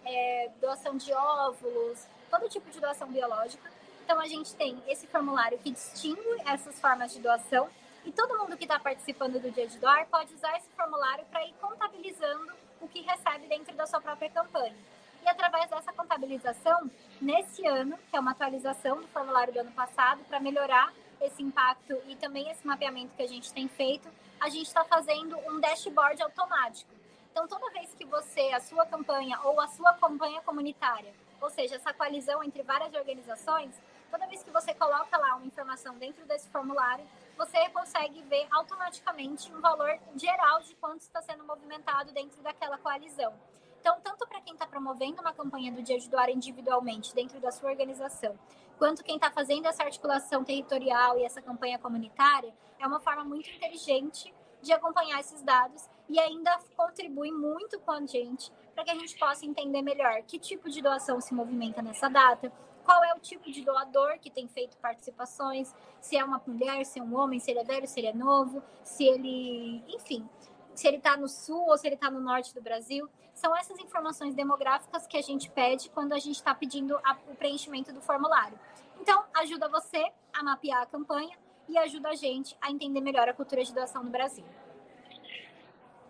é, 0.04 0.50
doação 0.60 0.96
de 0.96 1.12
óvulos, 1.12 2.06
todo 2.30 2.48
tipo 2.48 2.70
de 2.70 2.80
doação 2.80 3.08
biológica. 3.08 3.70
Então 4.04 4.18
a 4.18 4.26
gente 4.26 4.54
tem 4.54 4.82
esse 4.88 5.06
formulário 5.06 5.58
que 5.58 5.70
distingue 5.70 6.20
essas 6.44 6.80
formas 6.80 7.12
de 7.12 7.20
doação 7.20 7.68
e 8.04 8.10
todo 8.10 8.36
mundo 8.38 8.56
que 8.56 8.64
está 8.64 8.78
participando 8.78 9.40
do 9.40 9.50
Dia 9.50 9.66
de 9.66 9.78
Doar 9.78 10.06
pode 10.08 10.34
usar 10.34 10.56
esse 10.56 10.68
formulário 10.70 11.24
para 11.26 11.46
ir 11.46 11.54
contabilizando 11.60 12.52
o 12.80 12.88
que 12.88 13.02
recebe 13.02 13.46
dentro 13.46 13.74
da 13.76 13.86
sua 13.86 14.00
própria 14.00 14.30
campanha. 14.30 14.74
E 15.22 15.28
através 15.28 15.68
dessa 15.68 15.92
contabilização, 15.92 16.90
nesse 17.20 17.66
ano, 17.66 17.98
que 18.10 18.16
é 18.16 18.20
uma 18.20 18.30
atualização 18.30 19.00
do 19.00 19.08
formulário 19.08 19.52
do 19.52 19.60
ano 19.60 19.72
passado, 19.72 20.24
para 20.24 20.40
melhorar 20.40 20.92
esse 21.20 21.42
impacto 21.42 22.00
e 22.06 22.16
também 22.16 22.50
esse 22.50 22.66
mapeamento 22.66 23.14
que 23.14 23.22
a 23.22 23.28
gente 23.28 23.52
tem 23.52 23.68
feito, 23.68 24.08
a 24.40 24.48
gente 24.48 24.66
está 24.66 24.84
fazendo 24.84 25.36
um 25.48 25.60
dashboard 25.60 26.22
automático. 26.22 26.90
Então, 27.30 27.46
toda 27.46 27.70
vez 27.70 27.94
que 27.94 28.04
você, 28.04 28.40
a 28.52 28.60
sua 28.60 28.86
campanha 28.86 29.38
ou 29.44 29.60
a 29.60 29.68
sua 29.68 29.92
campanha 29.94 30.40
comunitária, 30.40 31.12
ou 31.40 31.50
seja, 31.50 31.76
essa 31.76 31.92
coalizão 31.92 32.42
entre 32.42 32.62
várias 32.62 32.92
organizações, 32.94 33.74
toda 34.10 34.26
vez 34.26 34.42
que 34.42 34.50
você 34.50 34.74
coloca 34.74 35.16
lá 35.16 35.36
uma 35.36 35.46
informação 35.46 35.96
dentro 35.96 36.24
desse 36.26 36.48
formulário, 36.48 37.06
você 37.36 37.68
consegue 37.70 38.20
ver 38.22 38.46
automaticamente 38.50 39.52
um 39.52 39.60
valor 39.60 39.98
geral 40.16 40.60
de 40.62 40.74
quanto 40.74 41.00
está 41.00 41.22
sendo 41.22 41.44
movimentado 41.44 42.12
dentro 42.12 42.42
daquela 42.42 42.76
coalizão. 42.78 43.32
Então, 43.80 43.98
tanto 44.02 44.26
para 44.26 44.40
quem 44.42 44.52
está 44.52 44.66
promovendo 44.66 45.20
uma 45.20 45.32
campanha 45.32 45.72
do 45.72 45.82
Dia 45.82 45.98
de 45.98 46.08
Doar 46.08 46.28
individualmente 46.30 47.14
dentro 47.14 47.40
da 47.40 47.50
sua 47.50 47.70
organização, 47.70 48.38
quanto 48.78 49.02
quem 49.02 49.16
está 49.16 49.30
fazendo 49.30 49.66
essa 49.66 49.82
articulação 49.82 50.44
territorial 50.44 51.18
e 51.18 51.24
essa 51.24 51.40
campanha 51.40 51.78
comunitária, 51.78 52.54
é 52.78 52.86
uma 52.86 53.00
forma 53.00 53.24
muito 53.24 53.48
inteligente 53.50 54.34
de 54.62 54.72
acompanhar 54.72 55.18
esses 55.20 55.42
dados 55.42 55.88
e 56.08 56.20
ainda 56.20 56.58
contribui 56.76 57.32
muito 57.32 57.80
com 57.80 57.92
a 57.92 58.04
gente 58.04 58.52
para 58.74 58.84
que 58.84 58.90
a 58.90 58.94
gente 58.94 59.18
possa 59.18 59.46
entender 59.46 59.80
melhor 59.80 60.22
que 60.22 60.38
tipo 60.38 60.68
de 60.68 60.82
doação 60.82 61.20
se 61.20 61.32
movimenta 61.32 61.80
nessa 61.80 62.08
data, 62.08 62.52
qual 62.84 63.02
é 63.04 63.14
o 63.14 63.20
tipo 63.20 63.50
de 63.50 63.62
doador 63.62 64.18
que 64.18 64.30
tem 64.30 64.48
feito 64.48 64.76
participações, 64.78 65.74
se 66.00 66.16
é 66.16 66.24
uma 66.24 66.42
mulher, 66.46 66.84
se 66.84 66.98
é 66.98 67.02
um 67.02 67.16
homem, 67.16 67.38
se 67.38 67.50
ele 67.50 67.60
é 67.60 67.64
velho, 67.64 67.86
se 67.86 68.00
ele 68.00 68.08
é 68.08 68.14
novo, 68.14 68.62
se 68.82 69.04
ele, 69.04 69.84
enfim, 69.88 70.28
se 70.74 70.88
ele 70.88 70.96
está 70.96 71.16
no 71.16 71.28
sul 71.28 71.68
ou 71.68 71.78
se 71.78 71.86
ele 71.86 71.94
está 71.94 72.10
no 72.10 72.20
norte 72.20 72.54
do 72.54 72.60
Brasil. 72.60 73.08
São 73.40 73.56
essas 73.56 73.78
informações 73.78 74.34
demográficas 74.34 75.06
que 75.06 75.16
a 75.16 75.22
gente 75.22 75.50
pede 75.50 75.88
quando 75.88 76.12
a 76.12 76.18
gente 76.18 76.36
está 76.36 76.54
pedindo 76.54 76.94
a, 76.98 77.16
o 77.26 77.34
preenchimento 77.34 77.90
do 77.90 78.02
formulário. 78.02 78.58
Então, 79.00 79.24
ajuda 79.34 79.66
você 79.66 80.12
a 80.30 80.42
mapear 80.42 80.82
a 80.82 80.86
campanha 80.86 81.38
e 81.66 81.78
ajuda 81.78 82.10
a 82.10 82.14
gente 82.14 82.54
a 82.60 82.70
entender 82.70 83.00
melhor 83.00 83.30
a 83.30 83.32
cultura 83.32 83.64
de 83.64 83.72
doação 83.72 84.04
no 84.04 84.10
Brasil. 84.10 84.44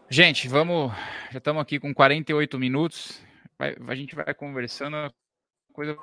Gente, 0.08 0.48
vamos. 0.48 0.90
Já 1.30 1.38
estamos 1.38 1.62
aqui 1.62 1.78
com 1.78 1.94
48 1.94 2.58
minutos. 2.58 3.22
Vai, 3.56 3.76
a 3.86 3.94
gente 3.94 4.16
vai 4.16 4.34
conversando, 4.34 4.96
a 4.96 5.12
coisa 5.72 5.96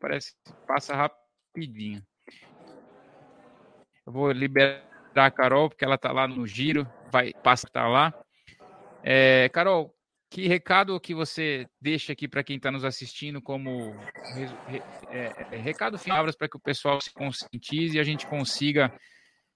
parece 0.00 0.34
passa 0.66 0.96
rapidinho. 0.96 2.02
Eu 4.04 4.12
vou 4.12 4.32
liberar 4.32 4.82
a 5.14 5.30
Carol, 5.30 5.68
porque 5.68 5.84
ela 5.84 5.94
está 5.94 6.10
lá 6.10 6.26
no 6.26 6.44
giro, 6.44 6.90
vai 7.12 7.32
passar 7.34 7.70
tá 7.70 7.86
lá. 7.86 8.12
É, 9.04 9.48
Carol, 9.50 9.95
que 10.30 10.48
recado 10.48 10.98
que 11.00 11.14
você 11.14 11.68
deixa 11.80 12.12
aqui 12.12 12.26
para 12.26 12.42
quem 12.42 12.56
está 12.56 12.70
nos 12.70 12.84
assistindo 12.84 13.40
como 13.40 13.94
é, 15.10 15.32
é, 15.52 15.56
recado 15.56 15.98
final 15.98 16.24
para 16.36 16.48
que 16.48 16.56
o 16.56 16.60
pessoal 16.60 17.00
se 17.00 17.12
conscientize 17.12 17.96
e 17.96 18.00
a 18.00 18.04
gente 18.04 18.26
consiga 18.26 18.92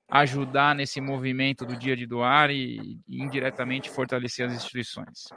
ajudar 0.08 0.74
nesse 0.74 1.00
movimento 1.00 1.64
do 1.64 1.76
dia 1.76 1.96
de 1.96 2.06
doar 2.06 2.50
e, 2.50 3.00
e 3.06 3.22
indiretamente 3.22 3.90
fortalecer 3.90 4.46
as 4.46 4.54
instituições? 4.54 5.28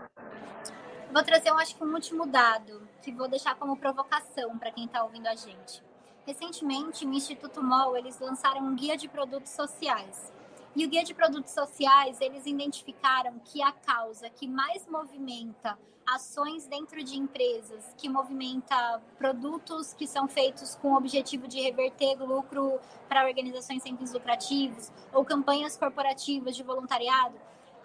Vou 1.11 1.23
trazer, 1.23 1.49
eu 1.49 1.57
acho 1.59 1.75
que 1.75 1.83
um 1.83 1.93
último 1.93 2.25
dado 2.25 2.87
que 3.03 3.11
vou 3.11 3.27
deixar 3.27 3.53
como 3.55 3.77
provocação 3.77 4.57
para 4.57 4.71
quem 4.71 4.85
está 4.85 5.03
ouvindo 5.03 5.27
a 5.27 5.35
gente. 5.35 5.83
Recentemente, 6.25 7.05
o 7.05 7.13
Instituto 7.13 7.61
MOL 7.61 7.95
eles 7.97 8.19
lançaram 8.19 8.61
um 8.61 8.75
guia 8.75 8.97
de 8.97 9.07
produtos 9.07 9.51
sociais. 9.51 10.33
E 10.75 10.83
o 10.83 10.89
Guia 10.89 11.03
de 11.03 11.13
Produtos 11.13 11.51
Sociais, 11.51 12.19
eles 12.19 12.47
identificaram 12.47 13.39
que 13.45 13.61
a 13.61 13.71
causa 13.71 14.27
que 14.27 14.47
mais 14.47 14.87
movimenta 14.87 15.77
ações 16.03 16.65
dentro 16.65 17.03
de 17.03 17.15
empresas, 17.15 17.93
que 17.95 18.09
movimenta 18.09 18.99
produtos 19.19 19.93
que 19.93 20.07
são 20.07 20.27
feitos 20.27 20.73
com 20.75 20.93
o 20.93 20.97
objetivo 20.97 21.47
de 21.47 21.61
reverter 21.61 22.15
lucro 22.15 22.79
para 23.07 23.23
organizações 23.23 23.83
sem 23.83 23.95
fins 23.95 24.13
lucrativos, 24.13 24.91
ou 25.13 25.23
campanhas 25.23 25.77
corporativas 25.77 26.55
de 26.55 26.63
voluntariado, 26.63 27.35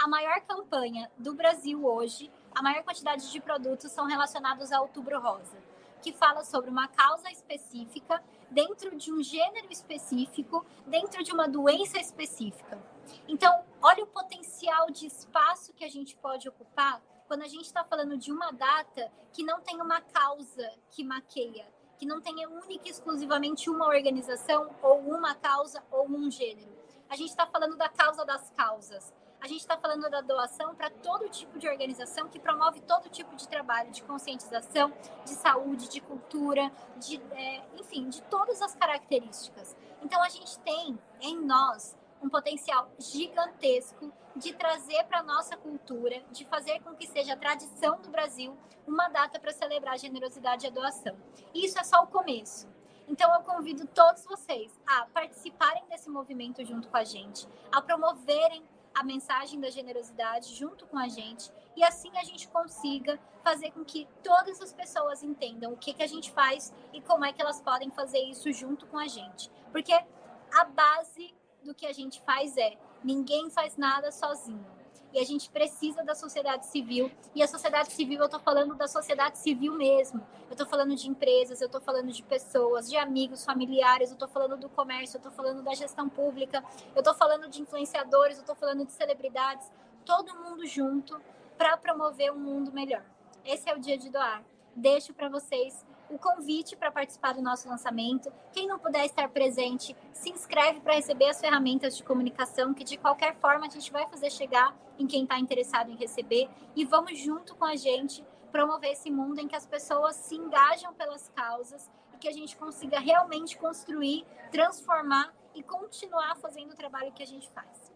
a 0.02 0.08
maior 0.08 0.40
campanha 0.40 1.10
do 1.18 1.34
Brasil 1.34 1.84
hoje, 1.84 2.30
a 2.54 2.62
maior 2.62 2.82
quantidade 2.84 3.30
de 3.30 3.40
produtos 3.40 3.92
são 3.92 4.06
relacionados 4.06 4.72
ao 4.72 4.84
Outubro 4.84 5.20
Rosa, 5.20 5.58
que 6.00 6.12
fala 6.12 6.42
sobre 6.42 6.70
uma 6.70 6.88
causa 6.88 7.30
específica 7.30 8.22
dentro 8.50 8.96
de 8.96 9.12
um 9.12 9.22
gênero 9.22 9.68
específico, 9.70 10.64
dentro 10.86 11.22
de 11.22 11.32
uma 11.32 11.48
doença 11.48 11.98
específica. 11.98 12.80
Então, 13.26 13.64
olha 13.82 14.04
o 14.04 14.06
potencial 14.06 14.90
de 14.90 15.06
espaço 15.06 15.72
que 15.72 15.84
a 15.84 15.88
gente 15.88 16.16
pode 16.16 16.48
ocupar 16.48 17.02
quando 17.26 17.42
a 17.42 17.48
gente 17.48 17.64
está 17.64 17.84
falando 17.84 18.16
de 18.16 18.32
uma 18.32 18.50
data 18.50 19.12
que 19.32 19.42
não 19.42 19.60
tem 19.60 19.80
uma 19.80 20.00
causa 20.00 20.72
que 20.90 21.04
maqueia, 21.04 21.66
que 21.98 22.06
não 22.06 22.20
tenha 22.20 22.48
única 22.48 22.88
e 22.88 22.90
exclusivamente 22.90 23.68
uma 23.68 23.86
organização 23.86 24.74
ou 24.82 25.00
uma 25.00 25.34
causa 25.34 25.82
ou 25.90 26.08
um 26.08 26.30
gênero. 26.30 26.72
A 27.08 27.16
gente 27.16 27.30
está 27.30 27.46
falando 27.46 27.76
da 27.76 27.88
causa 27.88 28.24
das 28.24 28.50
causas. 28.50 29.12
A 29.40 29.46
gente 29.46 29.60
está 29.60 29.76
falando 29.76 30.10
da 30.10 30.20
doação 30.20 30.74
para 30.74 30.90
todo 30.90 31.28
tipo 31.28 31.58
de 31.60 31.68
organização 31.68 32.28
que 32.28 32.40
promove 32.40 32.80
todo 32.80 33.08
tipo 33.08 33.36
de 33.36 33.46
trabalho, 33.46 33.92
de 33.92 34.02
conscientização, 34.02 34.92
de 35.24 35.30
saúde, 35.30 35.88
de 35.88 36.00
cultura, 36.00 36.72
de, 36.96 37.22
é, 37.32 37.62
enfim, 37.78 38.08
de 38.08 38.20
todas 38.22 38.60
as 38.60 38.74
características. 38.74 39.76
Então, 40.02 40.20
a 40.22 40.28
gente 40.28 40.58
tem 40.60 40.98
em 41.20 41.40
nós 41.40 41.96
um 42.20 42.28
potencial 42.28 42.90
gigantesco 42.98 44.12
de 44.34 44.52
trazer 44.52 45.04
para 45.04 45.20
a 45.20 45.22
nossa 45.22 45.56
cultura, 45.56 46.20
de 46.32 46.44
fazer 46.44 46.80
com 46.80 46.96
que 46.96 47.06
seja 47.06 47.34
a 47.34 47.36
tradição 47.36 48.00
do 48.00 48.10
Brasil 48.10 48.56
uma 48.86 49.08
data 49.08 49.38
para 49.38 49.52
celebrar 49.52 49.94
a 49.94 49.98
generosidade 49.98 50.66
e 50.66 50.68
a 50.68 50.70
doação. 50.70 51.16
Isso 51.54 51.78
é 51.78 51.84
só 51.84 52.02
o 52.02 52.08
começo. 52.08 52.68
Então, 53.06 53.32
eu 53.34 53.40
convido 53.42 53.86
todos 53.86 54.24
vocês 54.24 54.76
a 54.84 55.06
participarem 55.06 55.86
desse 55.88 56.10
movimento 56.10 56.64
junto 56.64 56.88
com 56.88 56.96
a 56.96 57.04
gente, 57.04 57.48
a 57.72 57.80
promoverem 57.80 58.62
a 58.98 59.04
mensagem 59.04 59.60
da 59.60 59.70
generosidade 59.70 60.54
junto 60.54 60.84
com 60.86 60.98
a 60.98 61.06
gente 61.06 61.52
e 61.76 61.84
assim 61.84 62.10
a 62.18 62.24
gente 62.24 62.48
consiga 62.48 63.18
fazer 63.44 63.70
com 63.70 63.84
que 63.84 64.08
todas 64.24 64.60
as 64.60 64.72
pessoas 64.72 65.22
entendam 65.22 65.72
o 65.72 65.76
que, 65.76 65.94
que 65.94 66.02
a 66.02 66.06
gente 66.06 66.32
faz 66.32 66.74
e 66.92 67.00
como 67.00 67.24
é 67.24 67.32
que 67.32 67.40
elas 67.40 67.60
podem 67.60 67.90
fazer 67.92 68.18
isso 68.18 68.52
junto 68.52 68.86
com 68.86 68.98
a 68.98 69.06
gente. 69.06 69.48
Porque 69.70 69.92
a 69.92 70.64
base 70.64 71.32
do 71.62 71.72
que 71.72 71.86
a 71.86 71.92
gente 71.92 72.20
faz 72.22 72.56
é 72.56 72.76
ninguém 73.04 73.48
faz 73.50 73.76
nada 73.76 74.10
sozinho. 74.10 74.66
E 75.12 75.18
a 75.18 75.24
gente 75.24 75.50
precisa 75.50 76.04
da 76.04 76.14
sociedade 76.14 76.66
civil. 76.66 77.10
E 77.34 77.42
a 77.42 77.48
sociedade 77.48 77.92
civil, 77.92 78.18
eu 78.20 78.26
estou 78.26 78.40
falando 78.40 78.74
da 78.74 78.86
sociedade 78.86 79.38
civil 79.38 79.72
mesmo. 79.74 80.20
Eu 80.48 80.52
estou 80.52 80.66
falando 80.66 80.94
de 80.94 81.08
empresas, 81.08 81.60
eu 81.60 81.66
estou 81.66 81.80
falando 81.80 82.12
de 82.12 82.22
pessoas, 82.22 82.88
de 82.88 82.96
amigos, 82.96 83.44
familiares, 83.44 84.10
eu 84.10 84.14
estou 84.14 84.28
falando 84.28 84.56
do 84.56 84.68
comércio, 84.68 85.16
eu 85.16 85.18
estou 85.18 85.32
falando 85.32 85.62
da 85.62 85.74
gestão 85.74 86.08
pública, 86.08 86.62
eu 86.94 87.00
estou 87.00 87.14
falando 87.14 87.48
de 87.48 87.62
influenciadores, 87.62 88.36
eu 88.36 88.42
estou 88.42 88.56
falando 88.56 88.84
de 88.84 88.92
celebridades. 88.92 89.70
Todo 90.04 90.34
mundo 90.36 90.66
junto 90.66 91.20
para 91.56 91.76
promover 91.76 92.32
um 92.32 92.38
mundo 92.38 92.72
melhor. 92.72 93.04
Esse 93.44 93.68
é 93.68 93.74
o 93.74 93.80
dia 93.80 93.96
de 93.96 94.10
doar. 94.10 94.42
Deixo 94.76 95.12
para 95.12 95.28
vocês 95.28 95.84
o 96.10 96.18
convite 96.18 96.76
para 96.76 96.90
participar 96.90 97.34
do 97.34 97.42
nosso 97.42 97.68
lançamento. 97.68 98.32
Quem 98.52 98.66
não 98.66 98.78
puder 98.78 99.04
estar 99.04 99.28
presente, 99.28 99.96
se 100.12 100.30
inscreve 100.30 100.80
para 100.80 100.94
receber 100.94 101.28
as 101.28 101.40
ferramentas 101.40 101.96
de 101.96 102.02
comunicação, 102.02 102.74
que 102.74 102.84
de 102.84 102.96
qualquer 102.96 103.34
forma 103.36 103.66
a 103.66 103.70
gente 103.70 103.92
vai 103.92 104.06
fazer 104.08 104.30
chegar 104.30 104.74
em 104.98 105.06
quem 105.06 105.22
está 105.22 105.38
interessado 105.38 105.90
em 105.90 105.96
receber. 105.96 106.48
E 106.74 106.84
vamos 106.84 107.18
junto 107.18 107.54
com 107.54 107.64
a 107.64 107.76
gente 107.76 108.24
promover 108.50 108.92
esse 108.92 109.10
mundo 109.10 109.40
em 109.40 109.48
que 109.48 109.56
as 109.56 109.66
pessoas 109.66 110.16
se 110.16 110.34
engajam 110.34 110.92
pelas 110.94 111.28
causas 111.34 111.90
e 112.14 112.18
que 112.18 112.28
a 112.28 112.32
gente 112.32 112.56
consiga 112.56 112.98
realmente 112.98 113.56
construir, 113.58 114.24
transformar 114.50 115.32
e 115.54 115.62
continuar 115.62 116.36
fazendo 116.36 116.72
o 116.72 116.76
trabalho 116.76 117.12
que 117.12 117.22
a 117.22 117.26
gente 117.26 117.48
faz. 117.50 117.92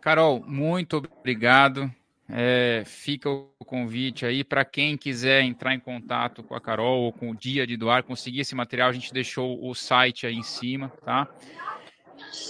Carol, 0.00 0.40
muito 0.40 0.96
obrigado. 0.96 1.92
É, 2.30 2.82
fica 2.84 3.30
o 3.30 3.64
convite 3.64 4.26
aí 4.26 4.44
para 4.44 4.62
quem 4.62 4.98
quiser 4.98 5.42
entrar 5.42 5.74
em 5.74 5.80
contato 5.80 6.42
com 6.42 6.54
a 6.54 6.60
Carol 6.60 7.00
ou 7.04 7.12
com 7.12 7.30
o 7.30 7.34
Dia 7.34 7.66
de 7.66 7.74
Doar, 7.74 8.04
conseguir 8.04 8.40
esse 8.40 8.54
material, 8.54 8.90
a 8.90 8.92
gente 8.92 9.14
deixou 9.14 9.66
o 9.66 9.74
site 9.74 10.26
aí 10.26 10.34
em 10.34 10.42
cima, 10.42 10.90
tá? 11.04 11.26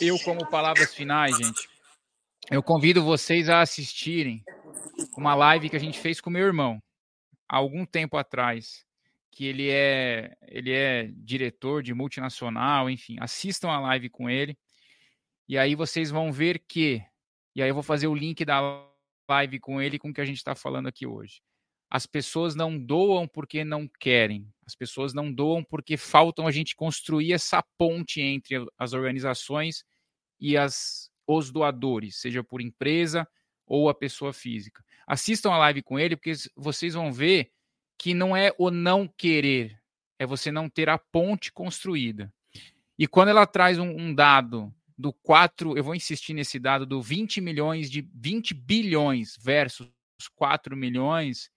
Eu, 0.01 0.19
como 0.21 0.49
palavras 0.51 0.93
finais, 0.93 1.37
gente, 1.37 1.69
eu 2.51 2.63
convido 2.63 3.05
vocês 3.05 3.49
a 3.49 3.61
assistirem 3.61 4.43
uma 5.17 5.35
live 5.35 5.71
que 5.71 5.77
a 5.77 5.81
gente 5.81 5.99
fez 5.99 6.21
com 6.21 6.31
meu 6.31 6.45
irmão 6.45 6.83
há 7.49 7.57
algum 7.57 7.87
tempo 7.87 8.17
atrás, 8.17 8.85
que 9.31 9.47
ele 9.47 9.71
é 9.71 10.37
ele 10.49 10.73
é 10.73 11.11
diretor 11.15 11.85
de 11.85 11.95
multinacional, 11.95 12.91
enfim, 12.91 13.17
assistam 13.21 13.69
a 13.69 13.79
live 13.81 14.09
com 14.09 14.29
ele. 14.29 14.59
E 15.49 15.57
aí 15.57 15.75
vocês 15.75 16.11
vão 16.11 16.33
ver 16.33 16.59
que 16.67 17.01
e 17.55 17.63
aí 17.63 17.69
eu 17.69 17.75
vou 17.75 17.83
fazer 17.83 18.07
o 18.09 18.15
link 18.15 18.45
da 18.45 18.88
live 19.29 19.61
com 19.61 19.81
ele 19.81 19.99
com 19.99 20.11
o 20.11 20.15
que 20.15 20.21
a 20.21 20.25
gente 20.25 20.39
está 20.39 20.55
falando 20.55 20.89
aqui 20.89 21.07
hoje. 21.07 21.41
As 21.91 22.07
pessoas 22.07 22.55
não 22.55 22.79
doam 22.79 23.27
porque 23.27 23.65
não 23.65 23.89
querem. 24.01 24.47
As 24.67 24.75
pessoas 24.75 25.15
não 25.15 25.33
doam 25.33 25.65
porque 25.65 25.97
faltam 25.97 26.47
a 26.47 26.51
gente 26.51 26.77
construir 26.77 27.33
essa 27.33 27.63
ponte 27.79 28.21
entre 28.21 28.57
as 28.77 28.93
organizações 28.93 29.85
e 30.39 30.57
as, 30.57 31.11
os 31.27 31.51
doadores, 31.51 32.21
seja 32.21 32.45
por 32.45 32.61
empresa 32.61 33.27
ou 33.67 33.89
a 33.89 33.95
pessoa 33.95 34.33
física. 34.33 34.85
Assistam 35.07 35.51
a 35.53 35.59
live 35.59 35.83
com 35.83 35.99
ele, 35.99 36.17
porque 36.17 36.33
vocês 36.55 36.95
vão 36.95 37.13
ver 37.13 37.51
que 37.99 38.15
não 38.15 38.37
é 38.37 38.53
o 38.59 38.71
não 38.71 39.09
querer, 39.09 39.79
é 40.19 40.27
você 40.27 40.53
não 40.53 40.69
ter 40.69 40.89
a 40.89 40.99
ponte 40.99 41.53
construída. 41.53 42.33
E 42.99 43.07
quando 43.07 43.29
ela 43.29 43.47
traz 43.47 43.79
um, 43.79 43.89
um 43.89 44.15
dado 44.15 44.75
do 44.99 45.13
4, 45.13 45.79
eu 45.79 45.85
vou 45.85 45.95
insistir 45.95 46.35
nesse 46.35 46.59
dado 46.59 46.85
do 46.85 47.01
20 47.01 47.41
milhões 47.41 47.89
de 47.89 48.07
20 48.13 48.53
bilhões 48.53 49.37
versus 49.41 49.89
4 50.35 50.77
milhões, 50.77 51.51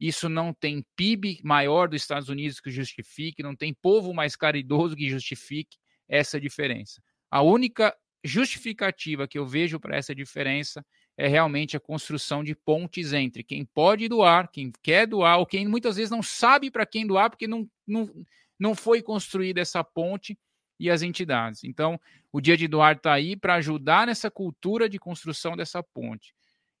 isso 0.00 0.28
não 0.28 0.52
tem 0.52 0.84
PIB 0.96 1.40
maior 1.44 1.88
dos 1.88 2.02
Estados 2.02 2.28
Unidos 2.28 2.60
que 2.60 2.70
justifique, 2.70 3.42
não 3.44 3.54
tem 3.54 3.72
povo 3.72 4.12
mais 4.12 4.34
caridoso 4.34 4.96
que 4.96 5.08
justifique 5.08 5.78
essa 6.08 6.40
diferença. 6.40 7.00
A 7.30 7.42
única 7.42 7.96
justificativa 8.24 9.28
que 9.28 9.38
eu 9.38 9.46
vejo 9.46 9.78
para 9.78 9.96
essa 9.96 10.14
diferença 10.14 10.84
é 11.16 11.28
realmente 11.28 11.76
a 11.76 11.80
construção 11.80 12.42
de 12.42 12.56
pontes 12.56 13.12
entre 13.12 13.44
quem 13.44 13.64
pode 13.64 14.08
doar, 14.08 14.50
quem 14.50 14.72
quer 14.82 15.06
doar, 15.06 15.38
ou 15.38 15.46
quem 15.46 15.68
muitas 15.68 15.96
vezes 15.96 16.10
não 16.10 16.22
sabe 16.22 16.70
para 16.72 16.84
quem 16.84 17.06
doar, 17.06 17.30
porque 17.30 17.46
não, 17.46 17.68
não, 17.86 18.10
não 18.58 18.74
foi 18.74 19.00
construída 19.00 19.60
essa 19.60 19.84
ponte 19.84 20.36
e 20.78 20.90
as 20.90 21.02
entidades. 21.02 21.64
Então, 21.64 22.00
o 22.32 22.40
Dia 22.40 22.56
de 22.56 22.66
Doar 22.66 22.96
está 22.96 23.12
aí 23.12 23.36
para 23.36 23.54
ajudar 23.54 24.06
nessa 24.06 24.30
cultura 24.30 24.88
de 24.88 24.98
construção 24.98 25.56
dessa 25.56 25.82
ponte. 25.82 26.34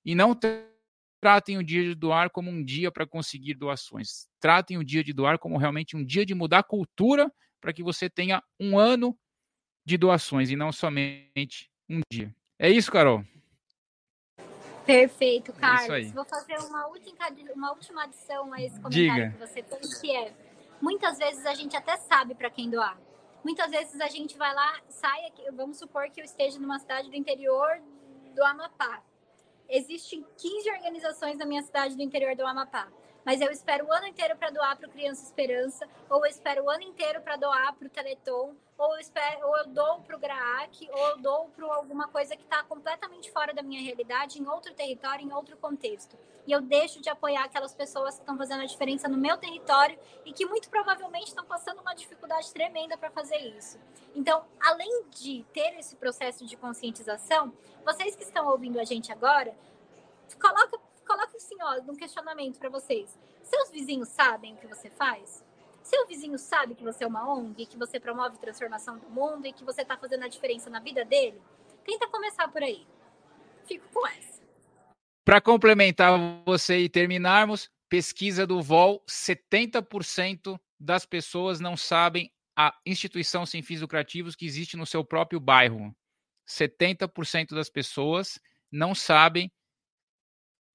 E 0.04 0.14
não 0.14 0.38
tratem 1.20 1.56
o 1.56 1.62
Dia 1.62 1.82
de 1.82 1.94
Doar 1.94 2.30
como 2.30 2.50
um 2.50 2.62
dia 2.62 2.90
para 2.90 3.06
conseguir 3.06 3.54
doações. 3.54 4.28
Tratem 4.40 4.76
o 4.76 4.84
Dia 4.84 5.02
de 5.02 5.12
Doar 5.12 5.38
como 5.38 5.56
realmente 5.56 5.96
um 5.96 6.04
dia 6.04 6.26
de 6.26 6.34
mudar 6.34 6.58
a 6.58 6.64
cultura 6.64 7.32
para 7.60 7.72
que 7.72 7.82
você 7.82 8.10
tenha 8.10 8.42
um 8.60 8.78
ano 8.78 9.16
de 9.86 9.96
doações 9.96 10.50
e 10.50 10.56
não 10.56 10.72
somente 10.72 11.70
um 11.88 12.00
dia. 12.10 12.34
É 12.58 12.70
isso, 12.70 12.90
Carol? 12.90 13.24
Perfeito, 14.84 15.50
é 15.50 15.54
Carlos. 15.54 16.06
É 16.08 16.12
Vou 16.12 16.24
fazer 16.24 16.58
uma 16.58 16.86
última, 16.88 17.26
uma 17.54 17.72
última 17.72 18.04
adição 18.04 18.52
a 18.52 18.62
esse 18.62 18.78
comentário 18.80 19.30
Diga. 19.30 19.30
que 19.30 19.38
você 19.38 19.62
fez, 19.62 20.00
que 20.00 20.14
é 20.14 20.34
muitas 20.80 21.18
vezes 21.18 21.46
a 21.46 21.54
gente 21.54 21.74
até 21.76 21.96
sabe 21.96 22.34
para 22.34 22.50
quem 22.50 22.68
doar. 22.68 22.98
Muitas 23.44 23.70
vezes 23.70 24.00
a 24.00 24.08
gente 24.08 24.38
vai 24.38 24.54
lá, 24.54 24.80
sai 24.88 25.26
aqui, 25.26 25.50
vamos 25.50 25.76
supor 25.76 26.08
que 26.10 26.20
eu 26.20 26.24
esteja 26.24 26.58
numa 26.58 26.78
cidade 26.78 27.10
do 27.10 27.16
interior 27.16 27.80
do 28.34 28.42
Amapá. 28.42 29.02
Existem 29.68 30.26
15 30.36 30.70
organizações 30.70 31.36
na 31.36 31.44
minha 31.44 31.62
cidade 31.62 31.94
do 31.94 32.02
interior 32.02 32.34
do 32.34 32.46
Amapá 32.46 32.90
mas 33.24 33.40
eu 33.40 33.50
espero 33.50 33.86
o 33.86 33.92
ano 33.92 34.06
inteiro 34.06 34.36
para 34.36 34.50
doar 34.50 34.76
para 34.76 34.88
o 34.88 34.90
Criança 34.90 35.24
Esperança, 35.24 35.88
ou 36.08 36.24
eu 36.24 36.30
espero 36.30 36.64
o 36.64 36.70
ano 36.70 36.82
inteiro 36.82 37.20
para 37.22 37.36
doar 37.36 37.74
para 37.74 37.86
o 37.86 37.90
Teleton, 37.90 38.54
ou 38.76 38.94
eu, 38.94 39.00
espero, 39.00 39.46
ou 39.46 39.56
eu 39.58 39.66
dou 39.68 40.00
para 40.00 40.16
o 40.16 40.18
GRAAC, 40.18 40.88
ou 40.90 41.08
eu 41.10 41.18
dou 41.18 41.48
para 41.50 41.74
alguma 41.74 42.08
coisa 42.08 42.36
que 42.36 42.42
está 42.42 42.62
completamente 42.64 43.30
fora 43.30 43.54
da 43.54 43.62
minha 43.62 43.80
realidade, 43.80 44.40
em 44.40 44.48
outro 44.48 44.74
território, 44.74 45.24
em 45.24 45.32
outro 45.32 45.56
contexto. 45.56 46.18
E 46.46 46.52
eu 46.52 46.60
deixo 46.60 47.00
de 47.00 47.08
apoiar 47.08 47.44
aquelas 47.44 47.72
pessoas 47.72 48.16
que 48.16 48.20
estão 48.20 48.36
fazendo 48.36 48.62
a 48.62 48.66
diferença 48.66 49.08
no 49.08 49.16
meu 49.16 49.38
território 49.38 49.98
e 50.24 50.32
que 50.32 50.44
muito 50.44 50.68
provavelmente 50.68 51.28
estão 51.28 51.44
passando 51.44 51.80
uma 51.80 51.94
dificuldade 51.94 52.52
tremenda 52.52 52.98
para 52.98 53.10
fazer 53.10 53.38
isso. 53.38 53.78
Então, 54.14 54.44
além 54.60 55.04
de 55.10 55.44
ter 55.52 55.78
esse 55.78 55.96
processo 55.96 56.44
de 56.44 56.56
conscientização, 56.56 57.52
vocês 57.84 58.16
que 58.16 58.24
estão 58.24 58.46
ouvindo 58.48 58.80
a 58.80 58.84
gente 58.84 59.12
agora, 59.12 59.56
coloca 60.40 60.78
coloca 61.04 61.36
assim, 61.36 61.56
ó, 61.60 61.80
um 61.90 61.94
questionamento 61.94 62.58
para 62.58 62.68
vocês. 62.68 63.18
Seus 63.42 63.70
vizinhos 63.70 64.08
sabem 64.08 64.54
o 64.54 64.56
que 64.56 64.66
você 64.66 64.90
faz? 64.90 65.44
Seu 65.82 66.06
vizinho 66.06 66.38
sabe 66.38 66.74
que 66.74 66.82
você 66.82 67.04
é 67.04 67.06
uma 67.06 67.30
ONG, 67.30 67.66
que 67.66 67.76
você 67.76 68.00
promove 68.00 68.38
transformação 68.38 68.98
do 68.98 69.08
mundo 69.10 69.46
e 69.46 69.52
que 69.52 69.64
você 69.64 69.82
está 69.82 69.96
fazendo 69.96 70.24
a 70.24 70.28
diferença 70.28 70.70
na 70.70 70.80
vida 70.80 71.04
dele? 71.04 71.40
Tenta 71.84 72.08
começar 72.08 72.48
por 72.48 72.62
aí. 72.62 72.86
Fico 73.66 73.86
com 73.92 74.06
essa. 74.06 74.42
Para 75.24 75.40
complementar 75.40 76.18
você 76.44 76.78
e 76.78 76.88
terminarmos, 76.88 77.70
pesquisa 77.88 78.46
do 78.46 78.62
VOL, 78.62 79.04
70% 79.06 80.58
das 80.80 81.04
pessoas 81.04 81.60
não 81.60 81.76
sabem 81.76 82.32
a 82.56 82.74
instituição 82.86 83.44
sem 83.44 83.62
fins 83.62 83.80
lucrativos 83.80 84.34
que 84.34 84.46
existe 84.46 84.76
no 84.76 84.86
seu 84.86 85.04
próprio 85.04 85.40
bairro. 85.40 85.94
70% 86.46 87.54
das 87.54 87.68
pessoas 87.68 88.38
não 88.70 88.94
sabem 88.94 89.50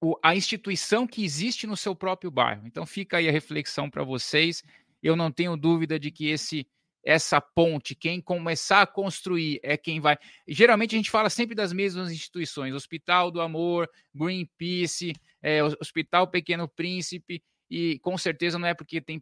o, 0.00 0.16
a 0.22 0.34
instituição 0.34 1.06
que 1.06 1.24
existe 1.24 1.66
no 1.66 1.76
seu 1.76 1.94
próprio 1.94 2.30
bairro. 2.30 2.66
Então 2.66 2.86
fica 2.86 3.18
aí 3.18 3.28
a 3.28 3.32
reflexão 3.32 3.90
para 3.90 4.02
vocês. 4.02 4.62
Eu 5.02 5.14
não 5.14 5.30
tenho 5.30 5.56
dúvida 5.56 5.98
de 5.98 6.10
que 6.10 6.28
esse 6.28 6.66
essa 7.02 7.40
ponte, 7.40 7.94
quem 7.94 8.20
começar 8.20 8.82
a 8.82 8.86
construir 8.86 9.58
é 9.62 9.76
quem 9.76 10.00
vai. 10.00 10.18
Geralmente 10.46 10.94
a 10.94 10.98
gente 10.98 11.10
fala 11.10 11.30
sempre 11.30 11.54
das 11.54 11.72
mesmas 11.72 12.12
instituições: 12.12 12.74
Hospital 12.74 13.30
do 13.30 13.40
Amor, 13.40 13.88
Greenpeace, 14.14 15.14
é, 15.42 15.62
Hospital 15.64 16.28
Pequeno 16.28 16.68
Príncipe, 16.68 17.42
e 17.70 17.98
com 18.00 18.18
certeza 18.18 18.58
não 18.58 18.68
é 18.68 18.74
porque 18.74 19.00
tem 19.00 19.20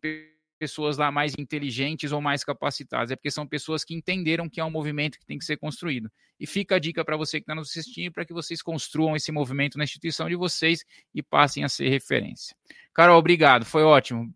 pessoas 0.59 0.99
lá 0.99 1.11
mais 1.11 1.35
inteligentes 1.39 2.13
ou 2.13 2.21
mais 2.21 2.43
capacitadas, 2.43 3.11
é 3.11 3.17
porque 3.17 3.31
são 3.31 3.47
pessoas 3.47 3.85
que 3.85 3.95
entenderam 3.95 4.49
que 4.49 4.61
é 4.61 4.65
um 4.65 4.71
movimento 4.71 5.19
que 5.19 5.25
tem 5.25 5.39
que 5.39 5.45
ser 5.45 5.57
construído. 5.57 6.11
E 6.39 6.47
fica 6.47 6.77
a 6.77 6.79
dica 6.79 7.05
para 7.05 7.17
você 7.17 7.39
que 7.39 7.45
está 7.45 7.55
nos 7.55 7.71
assistindo, 7.71 8.13
para 8.13 8.25
que 8.25 8.33
vocês 8.33 8.61
construam 8.61 9.17
esse 9.17 9.31
movimento 9.33 9.79
na 9.79 9.85
instituição 9.85 10.29
de 10.29 10.37
vocês 10.37 10.85
e 11.15 11.23
passem 11.23 11.65
a 11.65 11.69
ser 11.69 11.89
referência. 11.89 12.57
Carol, 12.93 13.19
obrigado, 13.19 13.65
foi 13.65 13.83
ótimo. 13.83 14.33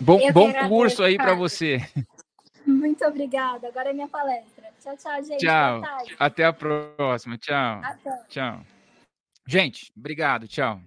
Bom, 0.00 0.20
bom 0.32 0.52
curso 0.68 1.02
aí 1.02 1.16
para 1.16 1.34
você. 1.34 1.78
Muito 2.66 3.02
obrigada. 3.04 3.68
Agora 3.68 3.90
é 3.90 3.92
minha 3.92 4.08
palestra. 4.08 4.68
Tchau, 4.80 4.96
tchau, 4.96 5.22
gente. 5.22 5.40
Tchau. 5.40 5.82
Até 6.18 6.44
a 6.44 6.52
próxima. 6.52 7.38
Tchau. 7.38 7.80
Até. 7.82 8.24
Tchau. 8.28 8.62
Gente, 9.46 9.90
obrigado. 9.96 10.46
Tchau. 10.46 10.80